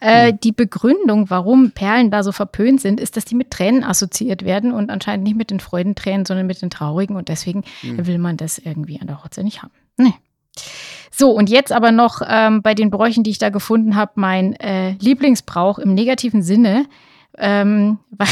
Äh, 0.00 0.26
ja. 0.26 0.32
Die 0.32 0.52
Begründung, 0.52 1.28
warum 1.30 1.72
Perlen 1.72 2.12
da 2.12 2.22
so 2.22 2.30
verpönt 2.30 2.80
sind, 2.80 3.00
ist, 3.00 3.16
dass 3.16 3.24
die 3.24 3.34
mit 3.34 3.50
Tränen 3.50 3.82
assoziiert 3.82 4.44
werden 4.44 4.70
und 4.70 4.88
anscheinend 4.88 5.24
nicht 5.24 5.36
mit 5.36 5.50
den 5.50 5.58
Freudentränen, 5.58 6.24
sondern 6.24 6.46
mit 6.46 6.62
den 6.62 6.70
traurigen. 6.70 7.16
Und 7.16 7.28
deswegen 7.28 7.64
mhm. 7.82 8.06
will 8.06 8.18
man 8.18 8.36
das 8.36 8.58
irgendwie 8.58 9.00
an 9.00 9.08
der 9.08 9.20
Hochzeit 9.20 9.44
nicht 9.44 9.64
haben. 9.64 9.72
Nee. 9.96 10.14
So, 11.10 11.32
und 11.32 11.50
jetzt 11.50 11.72
aber 11.72 11.90
noch 11.90 12.20
ähm, 12.24 12.62
bei 12.62 12.74
den 12.74 12.90
Bräuchen, 12.90 13.24
die 13.24 13.30
ich 13.30 13.38
da 13.38 13.48
gefunden 13.48 13.96
habe, 13.96 14.12
mein 14.14 14.54
äh, 14.60 14.92
Lieblingsbrauch 15.00 15.80
im 15.80 15.92
negativen 15.92 16.42
Sinne, 16.42 16.86
ähm, 17.36 17.98
weil 18.10 18.28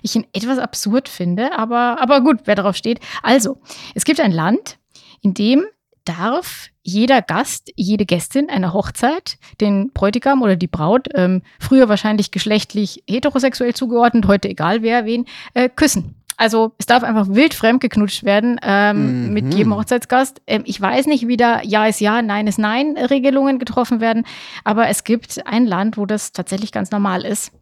ich 0.00 0.16
ihn 0.16 0.26
etwas 0.32 0.58
absurd 0.58 1.06
finde, 1.10 1.58
aber, 1.58 2.00
aber 2.00 2.22
gut, 2.22 2.40
wer 2.44 2.54
darauf 2.54 2.76
steht. 2.76 3.00
Also, 3.22 3.58
es 3.94 4.04
gibt 4.04 4.20
ein 4.20 4.32
Land, 4.32 4.77
in 5.20 5.34
dem 5.34 5.64
darf 6.04 6.68
jeder 6.82 7.20
Gast, 7.20 7.70
jede 7.76 8.06
Gästin 8.06 8.48
einer 8.48 8.72
Hochzeit 8.72 9.36
den 9.60 9.92
Bräutigam 9.92 10.40
oder 10.40 10.56
die 10.56 10.66
Braut, 10.66 11.08
ähm, 11.14 11.42
früher 11.60 11.88
wahrscheinlich 11.88 12.30
geschlechtlich 12.30 13.02
heterosexuell 13.06 13.74
zugeordnet, 13.74 14.26
heute 14.26 14.48
egal 14.48 14.82
wer, 14.82 15.04
wen, 15.04 15.26
äh, 15.52 15.68
küssen. 15.68 16.14
Also 16.38 16.72
es 16.78 16.86
darf 16.86 17.02
einfach 17.02 17.28
wild 17.28 17.52
fremd 17.52 17.80
geknutscht 17.80 18.22
werden 18.22 18.60
ähm, 18.62 19.26
mhm. 19.26 19.32
mit 19.34 19.52
jedem 19.52 19.74
Hochzeitsgast. 19.74 20.40
Ähm, 20.46 20.62
ich 20.64 20.80
weiß 20.80 21.06
nicht, 21.06 21.26
wie 21.26 21.36
da 21.36 21.60
Ja 21.62 21.86
ist 21.86 22.00
Ja, 22.00 22.22
Nein 22.22 22.46
ist 22.46 22.60
Nein 22.60 22.96
Regelungen 22.96 23.58
getroffen 23.58 24.00
werden, 24.00 24.24
aber 24.64 24.88
es 24.88 25.04
gibt 25.04 25.46
ein 25.46 25.66
Land, 25.66 25.96
wo 25.98 26.06
das 26.06 26.32
tatsächlich 26.32 26.70
ganz 26.70 26.92
normal 26.92 27.24
ist. 27.24 27.52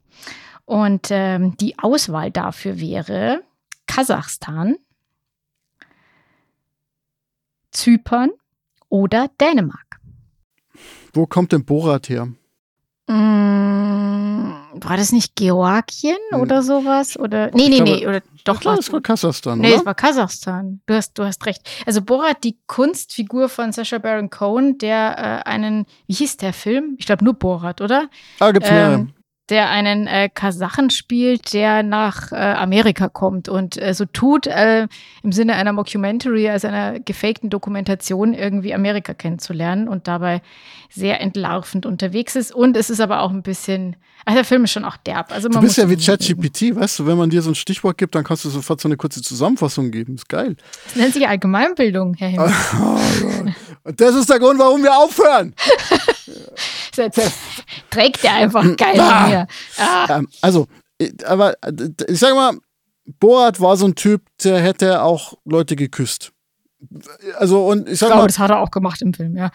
Und 0.66 1.09
ähm, 1.11 1.57
die 1.57 1.78
Auswahl 1.78 2.30
dafür 2.30 2.78
wäre 2.78 3.40
Kasachstan, 3.86 4.76
Zypern 7.77 8.31
oder 8.89 9.29
Dänemark. 9.39 10.01
Wo 11.12 11.27
kommt 11.27 11.53
denn 11.53 11.64
Borat 11.64 12.09
her? 12.09 12.29
Mm, 13.07 14.53
war 14.74 14.97
das 14.97 15.12
nicht 15.12 15.37
Georgien 15.37 16.16
hm. 16.31 16.41
oder 16.41 16.62
sowas? 16.62 17.18
Oder, 17.18 17.51
nee, 17.53 17.68
nee, 17.68 17.81
nee. 17.81 18.07
Oder, 18.07 18.22
doch, 18.45 18.61
klar, 18.61 18.79
es 18.79 18.91
war 18.93 19.01
Kasachstan. 19.01 19.59
Nee, 19.59 19.68
oder? 19.68 19.77
es 19.77 19.87
war 19.87 19.95
Kasachstan. 19.95 20.81
Du 20.87 20.95
hast, 20.95 21.18
du 21.18 21.24
hast 21.24 21.45
recht. 21.47 21.62
Also 21.85 22.01
Borat, 22.01 22.43
die 22.45 22.59
Kunstfigur 22.66 23.49
von 23.49 23.72
Sacha 23.72 23.99
Baron 23.99 24.31
Cohen, 24.31 24.79
der 24.79 25.43
äh, 25.47 25.49
einen, 25.49 25.87
wie 26.07 26.14
hieß 26.14 26.39
der 26.39 26.53
Film? 26.53 26.97
Ich 26.99 27.07
glaube 27.07 27.24
nur 27.24 27.35
Borat, 27.35 27.81
oder? 27.81 28.09
Ah, 28.41 28.53
gibt's 28.53 28.70
mehr. 28.70 29.07
Der 29.49 29.70
einen 29.70 30.09
äh, 30.09 30.28
Kasachen 30.28 30.90
spielt, 30.90 31.53
der 31.53 31.84
nach 31.84 32.32
äh, 32.32 32.34
Amerika 32.34 33.09
kommt 33.09 33.49
und 33.49 33.80
äh, 33.80 33.94
so 33.94 34.05
tut, 34.05 34.49
äh, 34.49 34.88
im 35.22 35.30
Sinne 35.30 35.55
einer 35.55 35.72
Mockumentary, 35.72 36.49
also 36.49 36.66
einer 36.66 36.99
gefakten 36.99 37.49
Dokumentation, 37.49 38.34
irgendwie 38.34 38.74
Amerika 38.74 39.14
kennenzulernen 39.14 39.86
und 39.86 40.09
dabei 40.09 40.42
sehr 40.90 41.20
entlarvend 41.20 41.86
unterwegs 41.86 42.34
ist. 42.34 42.53
Und 42.53 42.76
es 42.76 42.90
ist 42.90 43.01
aber 43.01 43.20
auch 43.20 43.30
ein 43.30 43.42
bisschen, 43.42 43.97
also 44.24 44.36
der 44.36 44.44
Film 44.44 44.64
ist 44.64 44.72
schon 44.72 44.84
auch 44.84 44.97
derb. 44.97 45.32
Also 45.32 45.49
man 45.49 45.61
du 45.61 45.66
bist 45.66 45.78
ja 45.78 45.88
wie 45.88 45.97
ChatGPT, 45.97 46.74
weißt 46.74 47.01
du, 47.01 47.07
wenn 47.07 47.18
man 47.18 47.30
dir 47.30 47.42
so 47.42 47.51
ein 47.51 47.55
Stichwort 47.55 47.99
gibt, 47.99 48.14
dann 48.14 48.24
kannst 48.24 48.44
du 48.44 48.49
sofort 48.49 48.80
so 48.80 48.88
eine 48.88 48.97
kurze 48.97 49.22
Zusammenfassung 49.22 49.90
geben. 49.92 50.16
Ist 50.16 50.28
geil. 50.28 50.57
Das 50.86 50.97
nennt 50.97 51.14
sich 51.14 51.28
Allgemeinbildung, 51.28 52.14
Herr 52.14 52.28
Himmel. 52.28 52.53
Oh, 52.78 52.99
und 53.84 54.01
das 54.01 54.14
ist 54.14 54.28
der 54.28 54.38
Grund, 54.38 54.59
warum 54.59 54.82
wir 54.82 54.97
aufhören. 54.97 55.55
trägt 57.90 58.22
der 58.22 58.34
einfach 58.34 58.76
geil 58.76 59.01
ah. 59.01 59.26
mir. 59.28 59.47
Ah. 59.78 60.22
Also, 60.40 60.66
aber 61.24 61.55
ich 62.09 62.18
sag 62.18 62.34
mal, 62.34 62.59
Borat 63.20 63.61
war 63.61 63.76
so 63.76 63.86
ein 63.86 63.94
Typ, 63.94 64.22
der 64.42 64.61
hätte 64.61 65.03
auch 65.03 65.34
Leute 65.44 65.76
geküsst. 65.76 66.32
Also, 67.38 67.66
und 67.66 67.88
ich 67.88 67.99
sag 67.99 68.09
ich 68.09 68.11
glaube, 68.11 68.22
mal, 68.22 68.26
das 68.26 68.38
hat 68.38 68.51
er 68.51 68.61
auch 68.61 68.70
gemacht 68.70 69.01
im 69.03 69.14
Film, 69.14 69.36
ja. 69.36 69.51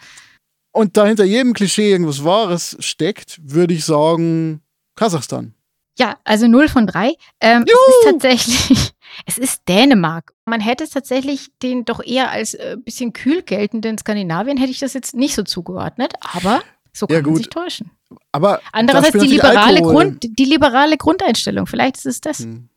Und 0.72 0.96
da 0.96 1.06
hinter 1.06 1.24
jedem 1.24 1.52
Klischee 1.52 1.90
irgendwas 1.90 2.24
Wahres 2.24 2.76
steckt, 2.80 3.38
würde 3.42 3.74
ich 3.74 3.84
sagen, 3.84 4.62
Kasachstan. 4.96 5.54
Ja, 5.98 6.16
also 6.24 6.46
0 6.48 6.68
von 6.68 6.86
3. 6.86 7.14
Ähm, 7.40 7.64
es 7.66 7.72
ist 7.72 8.04
tatsächlich, 8.04 8.92
es 9.26 9.36
ist 9.36 9.68
Dänemark. 9.68 10.32
Man 10.46 10.60
hätte 10.60 10.84
es 10.84 10.90
tatsächlich 10.90 11.50
den 11.62 11.84
doch 11.84 12.02
eher 12.02 12.30
als 12.30 12.54
äh, 12.54 12.78
bisschen 12.82 13.12
kühl 13.12 13.42
geltenden 13.42 13.98
Skandinavien, 13.98 14.56
hätte 14.56 14.70
ich 14.70 14.78
das 14.78 14.94
jetzt 14.94 15.14
nicht 15.14 15.34
so 15.34 15.42
zugeordnet, 15.42 16.14
aber 16.20 16.62
so 16.92 17.06
kann 17.06 17.16
ja, 17.16 17.22
man 17.22 17.36
sich 17.36 17.48
täuschen. 17.48 17.90
Aber 18.32 18.60
Andererseits 18.72 19.18
die 19.18 19.26
liberale, 19.26 19.80
Grund, 19.80 20.22
die 20.22 20.44
liberale 20.44 20.96
Grundeinstellung. 20.96 21.66
Vielleicht 21.66 21.96
ist 21.96 22.06
es 22.06 22.20
das. 22.20 22.40
Hm. 22.40 22.68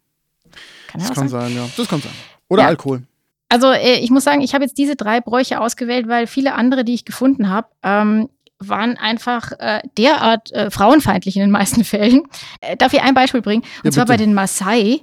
Kann 0.88 1.02
das 1.02 1.14
kann 1.14 1.28
sein, 1.28 1.54
ja. 1.54 1.68
Das 1.76 1.88
kann 1.88 2.02
sein. 2.02 2.12
Oder 2.48 2.64
ja. 2.64 2.68
Alkohol. 2.70 3.04
Also 3.50 3.72
äh, 3.72 4.00
ich 4.00 4.10
muss 4.12 4.24
sagen, 4.24 4.42
ich 4.42 4.54
habe 4.54 4.64
jetzt 4.64 4.78
diese 4.78 4.96
drei 4.96 5.22
Bräuche 5.22 5.60
ausgewählt, 5.60 6.08
weil 6.08 6.28
viele 6.28 6.54
andere, 6.54 6.84
die 6.86 6.94
ich 6.94 7.06
gefunden 7.06 7.50
habe, 7.50 7.68
ähm, 7.84 8.30
waren 8.60 8.98
einfach 8.98 9.52
äh, 9.60 9.82
derart 9.98 10.52
äh, 10.54 10.72
frauenfeindlich 10.72 11.36
in 11.36 11.42
den 11.42 11.52
meisten 11.52 11.84
Fällen. 11.86 12.24
Äh, 12.62 12.78
darf 12.78 12.94
ich 12.94 13.02
ein 13.02 13.14
Beispiel 13.14 13.42
bringen? 13.42 13.64
Und 13.84 13.86
ja, 13.86 13.92
zwar 13.92 14.06
bei 14.06 14.18
den 14.18 14.34
Maasai 14.34 15.02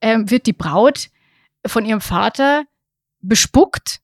ähm, 0.00 0.30
wird 0.30 0.46
die 0.46 0.52
Braut 0.52 1.08
von 1.66 1.84
ihrem 1.84 2.00
Vater 2.00 2.64
bespuckt 3.20 4.00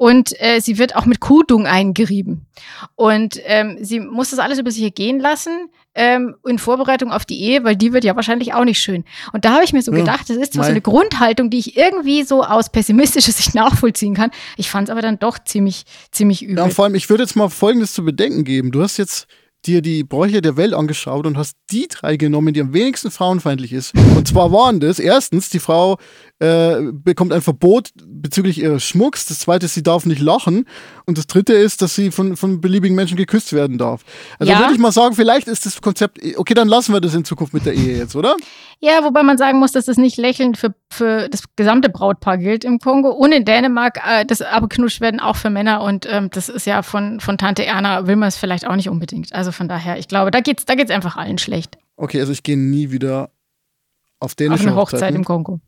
und 0.00 0.32
äh, 0.40 0.60
sie 0.60 0.78
wird 0.78 0.96
auch 0.96 1.04
mit 1.04 1.20
Kudung 1.20 1.66
eingerieben. 1.66 2.46
Und 2.94 3.38
ähm, 3.44 3.76
sie 3.82 4.00
muss 4.00 4.30
das 4.30 4.38
alles 4.38 4.58
über 4.58 4.70
sich 4.70 4.82
ergehen 4.82 5.20
lassen 5.20 5.68
ähm, 5.94 6.36
in 6.46 6.58
Vorbereitung 6.58 7.12
auf 7.12 7.26
die 7.26 7.38
Ehe, 7.38 7.64
weil 7.64 7.76
die 7.76 7.92
wird 7.92 8.04
ja 8.04 8.16
wahrscheinlich 8.16 8.54
auch 8.54 8.64
nicht 8.64 8.80
schön. 8.80 9.04
Und 9.34 9.44
da 9.44 9.52
habe 9.52 9.62
ich 9.62 9.74
mir 9.74 9.82
so 9.82 9.92
gedacht, 9.92 10.30
das 10.30 10.38
ist 10.38 10.54
so 10.54 10.62
eine 10.62 10.80
Grundhaltung, 10.80 11.50
die 11.50 11.58
ich 11.58 11.76
irgendwie 11.76 12.22
so 12.22 12.42
aus 12.42 12.72
pessimistischer 12.72 13.32
Sicht 13.32 13.54
nachvollziehen 13.54 14.14
kann. 14.14 14.30
Ich 14.56 14.70
fand 14.70 14.88
es 14.88 14.90
aber 14.90 15.02
dann 15.02 15.18
doch 15.18 15.38
ziemlich, 15.38 15.84
ziemlich 16.12 16.44
übel. 16.44 16.56
Ja, 16.56 16.64
und 16.64 16.72
vor 16.72 16.86
allem, 16.86 16.94
ich 16.94 17.10
würde 17.10 17.24
jetzt 17.24 17.36
mal 17.36 17.50
Folgendes 17.50 17.92
zu 17.92 18.02
bedenken 18.02 18.44
geben. 18.44 18.70
Du 18.70 18.82
hast 18.82 18.96
jetzt 18.96 19.26
dir 19.66 19.82
die 19.82 20.02
Bräuche 20.02 20.40
der 20.40 20.56
Welt 20.56 20.72
angeschaut 20.72 21.26
und 21.26 21.36
hast 21.36 21.56
die 21.70 21.88
drei 21.88 22.16
genommen, 22.16 22.54
die 22.54 22.62
am 22.62 22.72
wenigsten 22.72 23.10
frauenfeindlich 23.10 23.74
ist. 23.74 23.94
Und 24.16 24.26
zwar 24.26 24.50
waren 24.50 24.80
das 24.80 24.98
erstens, 24.98 25.50
die 25.50 25.58
Frau 25.58 25.98
äh, 26.40 26.92
bekommt 26.92 27.34
ein 27.34 27.42
Verbot 27.42 27.90
bezüglich 28.06 28.60
ihres 28.60 28.82
Schmucks. 28.82 29.26
Das 29.26 29.40
zweite 29.40 29.66
ist, 29.66 29.74
sie 29.74 29.82
darf 29.82 30.06
nicht 30.06 30.22
lachen. 30.22 30.66
Und 31.04 31.18
das 31.18 31.26
dritte 31.26 31.52
ist, 31.52 31.82
dass 31.82 31.94
sie 31.94 32.10
von, 32.10 32.34
von 32.34 32.62
beliebigen 32.62 32.96
Menschen 32.96 33.18
geküsst 33.18 33.52
werden 33.52 33.76
darf. 33.76 34.02
Also 34.38 34.50
ja. 34.50 34.58
würde 34.58 34.72
ich 34.72 34.78
mal 34.78 34.90
sagen, 34.90 35.14
vielleicht 35.14 35.48
ist 35.48 35.66
das 35.66 35.82
Konzept, 35.82 36.18
okay, 36.36 36.54
dann 36.54 36.66
lassen 36.66 36.94
wir 36.94 37.00
das 37.02 37.14
in 37.14 37.26
Zukunft 37.26 37.52
mit 37.52 37.66
der 37.66 37.74
Ehe 37.74 37.98
jetzt, 37.98 38.16
oder? 38.16 38.36
Ja, 38.78 39.04
wobei 39.04 39.22
man 39.22 39.36
sagen 39.36 39.58
muss, 39.58 39.72
dass 39.72 39.84
das 39.84 39.98
nicht 39.98 40.16
lächelnd 40.16 40.56
für, 40.56 40.74
für 40.90 41.28
das 41.28 41.42
gesamte 41.56 41.90
Brautpaar 41.90 42.38
gilt 42.38 42.64
im 42.64 42.78
Kongo. 42.78 43.10
Und 43.10 43.32
in 43.32 43.44
Dänemark, 43.44 44.00
äh, 44.08 44.24
das 44.24 44.40
abgeknutscht 44.40 45.02
werden 45.02 45.20
auch 45.20 45.36
für 45.36 45.50
Männer. 45.50 45.82
Und 45.82 46.06
ähm, 46.10 46.30
das 46.30 46.48
ist 46.48 46.66
ja 46.66 46.82
von, 46.82 47.20
von 47.20 47.36
Tante 47.36 47.66
Erna, 47.66 48.06
will 48.06 48.16
man 48.16 48.28
es 48.28 48.36
vielleicht 48.36 48.66
auch 48.66 48.76
nicht 48.76 48.88
unbedingt. 48.88 49.34
Also 49.34 49.52
von 49.52 49.68
daher, 49.68 49.98
ich 49.98 50.08
glaube, 50.08 50.30
da 50.30 50.40
geht 50.40 50.60
es 50.60 50.64
da 50.64 50.74
geht's 50.74 50.90
einfach 50.90 51.16
allen 51.16 51.36
schlecht. 51.36 51.76
Okay, 51.96 52.18
also 52.18 52.32
ich 52.32 52.42
gehe 52.42 52.56
nie 52.56 52.90
wieder 52.90 53.30
auf 54.20 54.34
dänische 54.34 54.62
Auf 54.62 54.66
eine 54.68 54.76
Hochzeit 54.76 55.14
im 55.14 55.24
Kongo. 55.24 55.60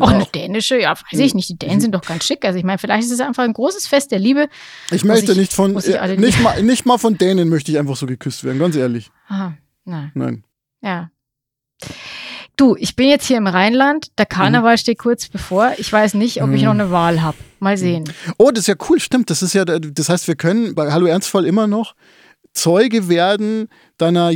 Auch 0.00 0.10
eine 0.10 0.26
dänische, 0.26 0.80
ja, 0.80 0.94
weiß 0.94 1.20
ich 1.20 1.34
nicht. 1.34 1.48
Die 1.48 1.58
Dänen 1.58 1.80
sind 1.80 1.94
doch 1.94 2.02
ganz 2.02 2.24
schick. 2.24 2.44
Also 2.44 2.58
ich 2.58 2.64
meine, 2.64 2.78
vielleicht 2.78 3.04
ist 3.04 3.12
es 3.12 3.20
einfach 3.20 3.44
ein 3.44 3.52
großes 3.52 3.86
Fest 3.86 4.10
der 4.10 4.18
Liebe. 4.18 4.48
Ich 4.90 5.04
möchte 5.04 5.32
ich, 5.32 5.38
nicht 5.38 5.52
von, 5.52 5.76
äh, 5.76 6.16
nicht, 6.16 6.40
mal, 6.40 6.62
nicht 6.62 6.86
mal 6.86 6.98
von 6.98 7.16
Dänen 7.18 7.48
möchte 7.48 7.70
ich 7.70 7.78
einfach 7.78 7.96
so 7.96 8.06
geküsst 8.06 8.44
werden, 8.44 8.58
ganz 8.58 8.76
ehrlich. 8.76 9.10
Aha, 9.28 9.54
nein. 9.84 10.10
Nein. 10.14 10.44
Ja. 10.82 11.10
Du, 12.56 12.76
ich 12.78 12.94
bin 12.94 13.08
jetzt 13.08 13.26
hier 13.26 13.36
im 13.36 13.46
Rheinland. 13.46 14.12
Der 14.18 14.26
Karneval 14.26 14.74
mhm. 14.74 14.78
steht 14.78 14.98
kurz 14.98 15.28
bevor. 15.28 15.72
Ich 15.78 15.92
weiß 15.92 16.14
nicht, 16.14 16.42
ob 16.42 16.50
ich 16.52 16.62
noch 16.62 16.74
mhm. 16.74 16.80
eine 16.80 16.90
Wahl 16.90 17.22
habe. 17.22 17.36
Mal 17.58 17.76
sehen. 17.76 18.04
Oh, 18.38 18.50
das 18.50 18.60
ist 18.60 18.66
ja 18.68 18.74
cool, 18.88 19.00
stimmt. 19.00 19.30
Das 19.30 19.42
ist 19.42 19.54
ja, 19.54 19.64
das 19.64 20.08
heißt, 20.08 20.28
wir 20.28 20.36
können 20.36 20.74
bei 20.74 20.92
Hallo 20.92 21.06
Ernstfall 21.06 21.46
immer 21.46 21.66
noch 21.66 21.94
Zeuge 22.54 23.08
werden 23.08 23.68
deiner 23.98 24.30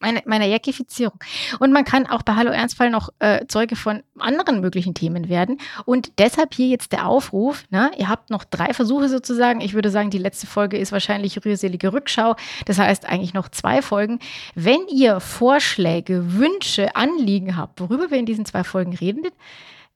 Jekifizierung 0.00 0.22
meiner 0.26 0.40
meine 0.40 0.48
Jäckifizierung. 0.48 1.18
Und 1.58 1.72
man 1.72 1.84
kann 1.84 2.06
auch 2.06 2.22
bei 2.22 2.34
Hallo 2.34 2.50
Ernstfall 2.50 2.90
noch 2.90 3.10
äh, 3.18 3.46
Zeuge 3.46 3.76
von 3.76 4.02
anderen 4.18 4.60
möglichen 4.60 4.94
Themen 4.94 5.28
werden. 5.28 5.58
Und 5.84 6.12
deshalb 6.18 6.54
hier 6.54 6.68
jetzt 6.68 6.92
der 6.92 7.06
Aufruf. 7.06 7.64
Ne? 7.70 7.90
Ihr 7.98 8.08
habt 8.08 8.30
noch 8.30 8.44
drei 8.44 8.72
Versuche 8.72 9.08
sozusagen. 9.08 9.60
Ich 9.60 9.74
würde 9.74 9.90
sagen, 9.90 10.10
die 10.10 10.18
letzte 10.18 10.46
Folge 10.46 10.78
ist 10.78 10.92
wahrscheinlich 10.92 11.44
rührselige 11.44 11.92
Rückschau. 11.92 12.36
Das 12.64 12.78
heißt 12.78 13.06
eigentlich 13.06 13.34
noch 13.34 13.48
zwei 13.48 13.82
Folgen. 13.82 14.18
Wenn 14.54 14.86
ihr 14.88 15.20
Vorschläge, 15.20 16.34
Wünsche, 16.34 16.96
Anliegen 16.96 17.56
habt, 17.56 17.80
worüber 17.80 18.10
wir 18.10 18.18
in 18.18 18.26
diesen 18.26 18.46
zwei 18.46 18.64
Folgen 18.64 18.94
reden, 18.94 19.26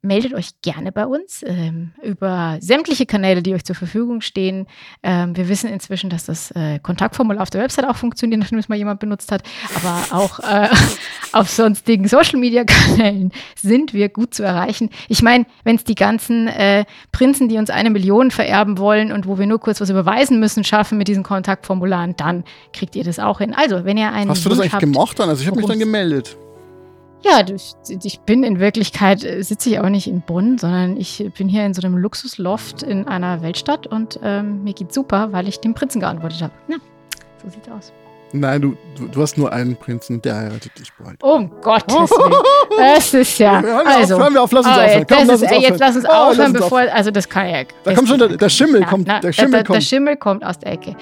meldet 0.05 0.35
euch 0.35 0.51
gerne 0.63 0.93
bei 0.93 1.07
uns 1.07 1.43
ähm, 1.47 1.93
über 2.03 2.59
sämtliche 2.61 3.07
Kanäle, 3.07 3.43
die 3.43 3.55
euch 3.55 3.65
zur 3.65 3.75
Verfügung 3.75 4.21
stehen. 4.21 4.67
Ähm, 5.03 5.37
wir 5.37 5.49
wissen 5.49 5.69
inzwischen, 5.71 6.11
dass 6.11 6.27
das 6.27 6.51
äh, 6.53 6.79
Kontaktformular 6.79 7.43
auf 7.43 7.51
der 7.51 7.63
Website 7.63 7.89
auch 7.89 7.97
funktioniert, 7.97 8.41
nachdem 8.41 8.59
es 8.59 8.69
mal 8.69 8.77
jemand 8.77 9.01
benutzt 9.01 9.33
hat. 9.33 9.43
Aber 9.75 10.17
auch 10.17 10.39
äh, 10.41 10.69
auf 11.33 11.49
sonstigen 11.49 12.07
Social-Media-Kanälen 12.07 13.33
sind 13.57 13.95
wir 13.95 14.09
gut 14.11 14.35
zu 14.35 14.43
erreichen. 14.43 14.91
Ich 15.09 15.23
meine, 15.23 15.47
wenn 15.65 15.77
es 15.77 15.85
die 15.85 15.95
ganzen 15.95 16.49
äh, 16.49 16.85
Prinzen, 17.11 17.49
die 17.49 17.57
uns 17.57 17.71
eine 17.71 17.91
Million 17.91 18.31
vererben 18.31 18.79
wollen 18.79 19.11
und 19.11 19.27
wo 19.27 19.39
wir 19.39 19.47
nur 19.47 19.59
kurz 19.59 19.81
was 19.81 19.91
überweisen 19.91 20.39
müssen, 20.39 20.65
schaffen 20.65 20.99
mit 20.99 21.09
diesen 21.09 21.23
Kontaktformularen, 21.23 22.15
dann 22.17 22.45
kriegt 22.73 22.95
ihr 22.95 23.05
das 23.05 23.19
auch 23.19 23.39
hin. 23.39 23.55
Also, 23.55 23.85
wenn 23.85 23.97
ihr 23.97 24.13
einen 24.13 24.31
Hast 24.31 24.45
du 24.45 24.51
das 24.51 24.61
eigentlich 24.61 24.73
habt, 24.73 24.81
gemacht 24.81 25.19
dann? 25.19 25.29
Also 25.29 25.43
ich 25.43 25.49
habe 25.49 25.57
mich 25.57 25.67
dann 25.67 25.79
gemeldet. 25.79 26.37
Ja, 27.25 27.43
ich 27.89 28.21
bin 28.21 28.43
in 28.43 28.61
Wirklichkeit, 28.61 29.25
äh, 29.25 29.43
sitze 29.43 29.71
ich 29.71 29.81
auch 29.81 29.89
nicht 29.89 30.07
in 30.07 30.21
Bonn, 30.21 30.59
sondern 30.59 30.99
ich 30.99 31.31
bin 31.39 31.49
hier 31.49 31.65
in 31.65 31.73
so 31.73 31.81
einem 31.81 31.97
Luxusloft 31.97 32.83
in 32.83 33.09
einer 33.09 33.41
Weltstadt 33.41 33.87
und 33.87 34.21
ähm, 34.23 34.63
mir 34.63 34.75
geht's 34.75 34.95
super, 34.95 35.33
weil 35.33 35.49
ich 35.49 35.59
dem 35.59 35.73
Prinzen 35.73 36.01
geantwortet 36.01 36.43
habe. 36.43 36.53
Ja, 36.69 36.77
so 37.43 37.49
sieht's 37.49 37.69
aus. 37.71 37.93
Nein, 38.37 38.61
du, 38.63 38.77
du, 39.13 39.23
hast 39.23 39.39
nur 39.39 39.53
einen 39.53 39.77
Prinzen, 39.77 40.21
der 40.21 40.35
heiratet 40.35 40.77
dich 40.77 40.93
bald. 40.99 41.23
Um 41.23 41.53
Gottes 41.61 42.11
Willen. 42.11 42.43
Das 42.77 43.15
ist 43.15 43.39
ja. 43.39 43.63
Also, 43.85 44.19
hören 44.19 44.35
wir 44.35 44.43
auf, 44.43 44.51
lass 44.51 44.67
uns 44.67 44.77
aufhören. 44.77 45.07
Komm, 45.09 45.19
lass 45.19 45.43
uns 45.43 45.43
aufhören. 45.45 45.63
Jetzt 45.63 45.79
lass 45.79 45.97
uns 45.97 46.05
aufhören, 46.05 46.39
oh, 46.41 46.45
uns 46.47 46.53
bevor. 46.53 46.81
Also, 46.81 47.11
das 47.13 47.29
kann 47.29 47.49
ja. 47.49 47.63
Da 47.85 47.95
kommt 47.95 48.09
schon 48.09 48.19
der, 48.19 48.29
der 48.37 48.49
Schimmel. 48.49 48.81
Na, 48.81 48.87
kommt, 48.89 49.07
na, 49.07 49.21
der, 49.21 49.33
Schimmel 49.33 49.51
der, 49.53 49.65
kommt. 49.65 49.77
der 49.77 49.81
Schimmel 49.83 50.17
kommt 50.17 50.45
aus 50.45 50.59
der 50.59 50.73
Ecke. 50.73 50.97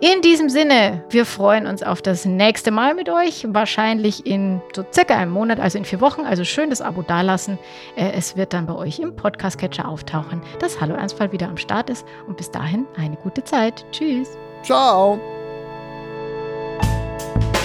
In 0.00 0.22
diesem 0.22 0.48
Sinne, 0.48 1.04
wir 1.10 1.26
freuen 1.26 1.66
uns 1.66 1.82
auf 1.82 2.00
das 2.00 2.24
nächste 2.24 2.70
Mal 2.70 2.94
mit 2.94 3.10
euch. 3.10 3.46
Wahrscheinlich 3.50 4.24
in 4.24 4.62
so 4.74 4.82
circa 4.94 5.14
einem 5.14 5.32
Monat, 5.32 5.60
also 5.60 5.76
in 5.76 5.84
vier 5.84 6.00
Wochen. 6.00 6.22
Also 6.22 6.42
schön 6.44 6.70
das 6.70 6.80
Abo 6.80 7.02
dalassen. 7.02 7.58
Äh, 7.96 8.12
es 8.16 8.34
wird 8.38 8.54
dann 8.54 8.64
bei 8.64 8.74
euch 8.74 8.98
im 8.98 9.14
Podcast-Catcher 9.14 9.86
auftauchen, 9.86 10.40
dass 10.58 10.80
Hallo 10.80 10.94
Ernstfall 10.94 11.32
wieder 11.32 11.48
am 11.48 11.58
Start 11.58 11.90
ist. 11.90 12.06
Und 12.26 12.38
bis 12.38 12.50
dahin 12.50 12.86
eine 12.96 13.16
gute 13.16 13.44
Zeit. 13.44 13.84
Tschüss. 13.92 14.30
Ciao. 14.62 15.20
Bye. 17.18 17.61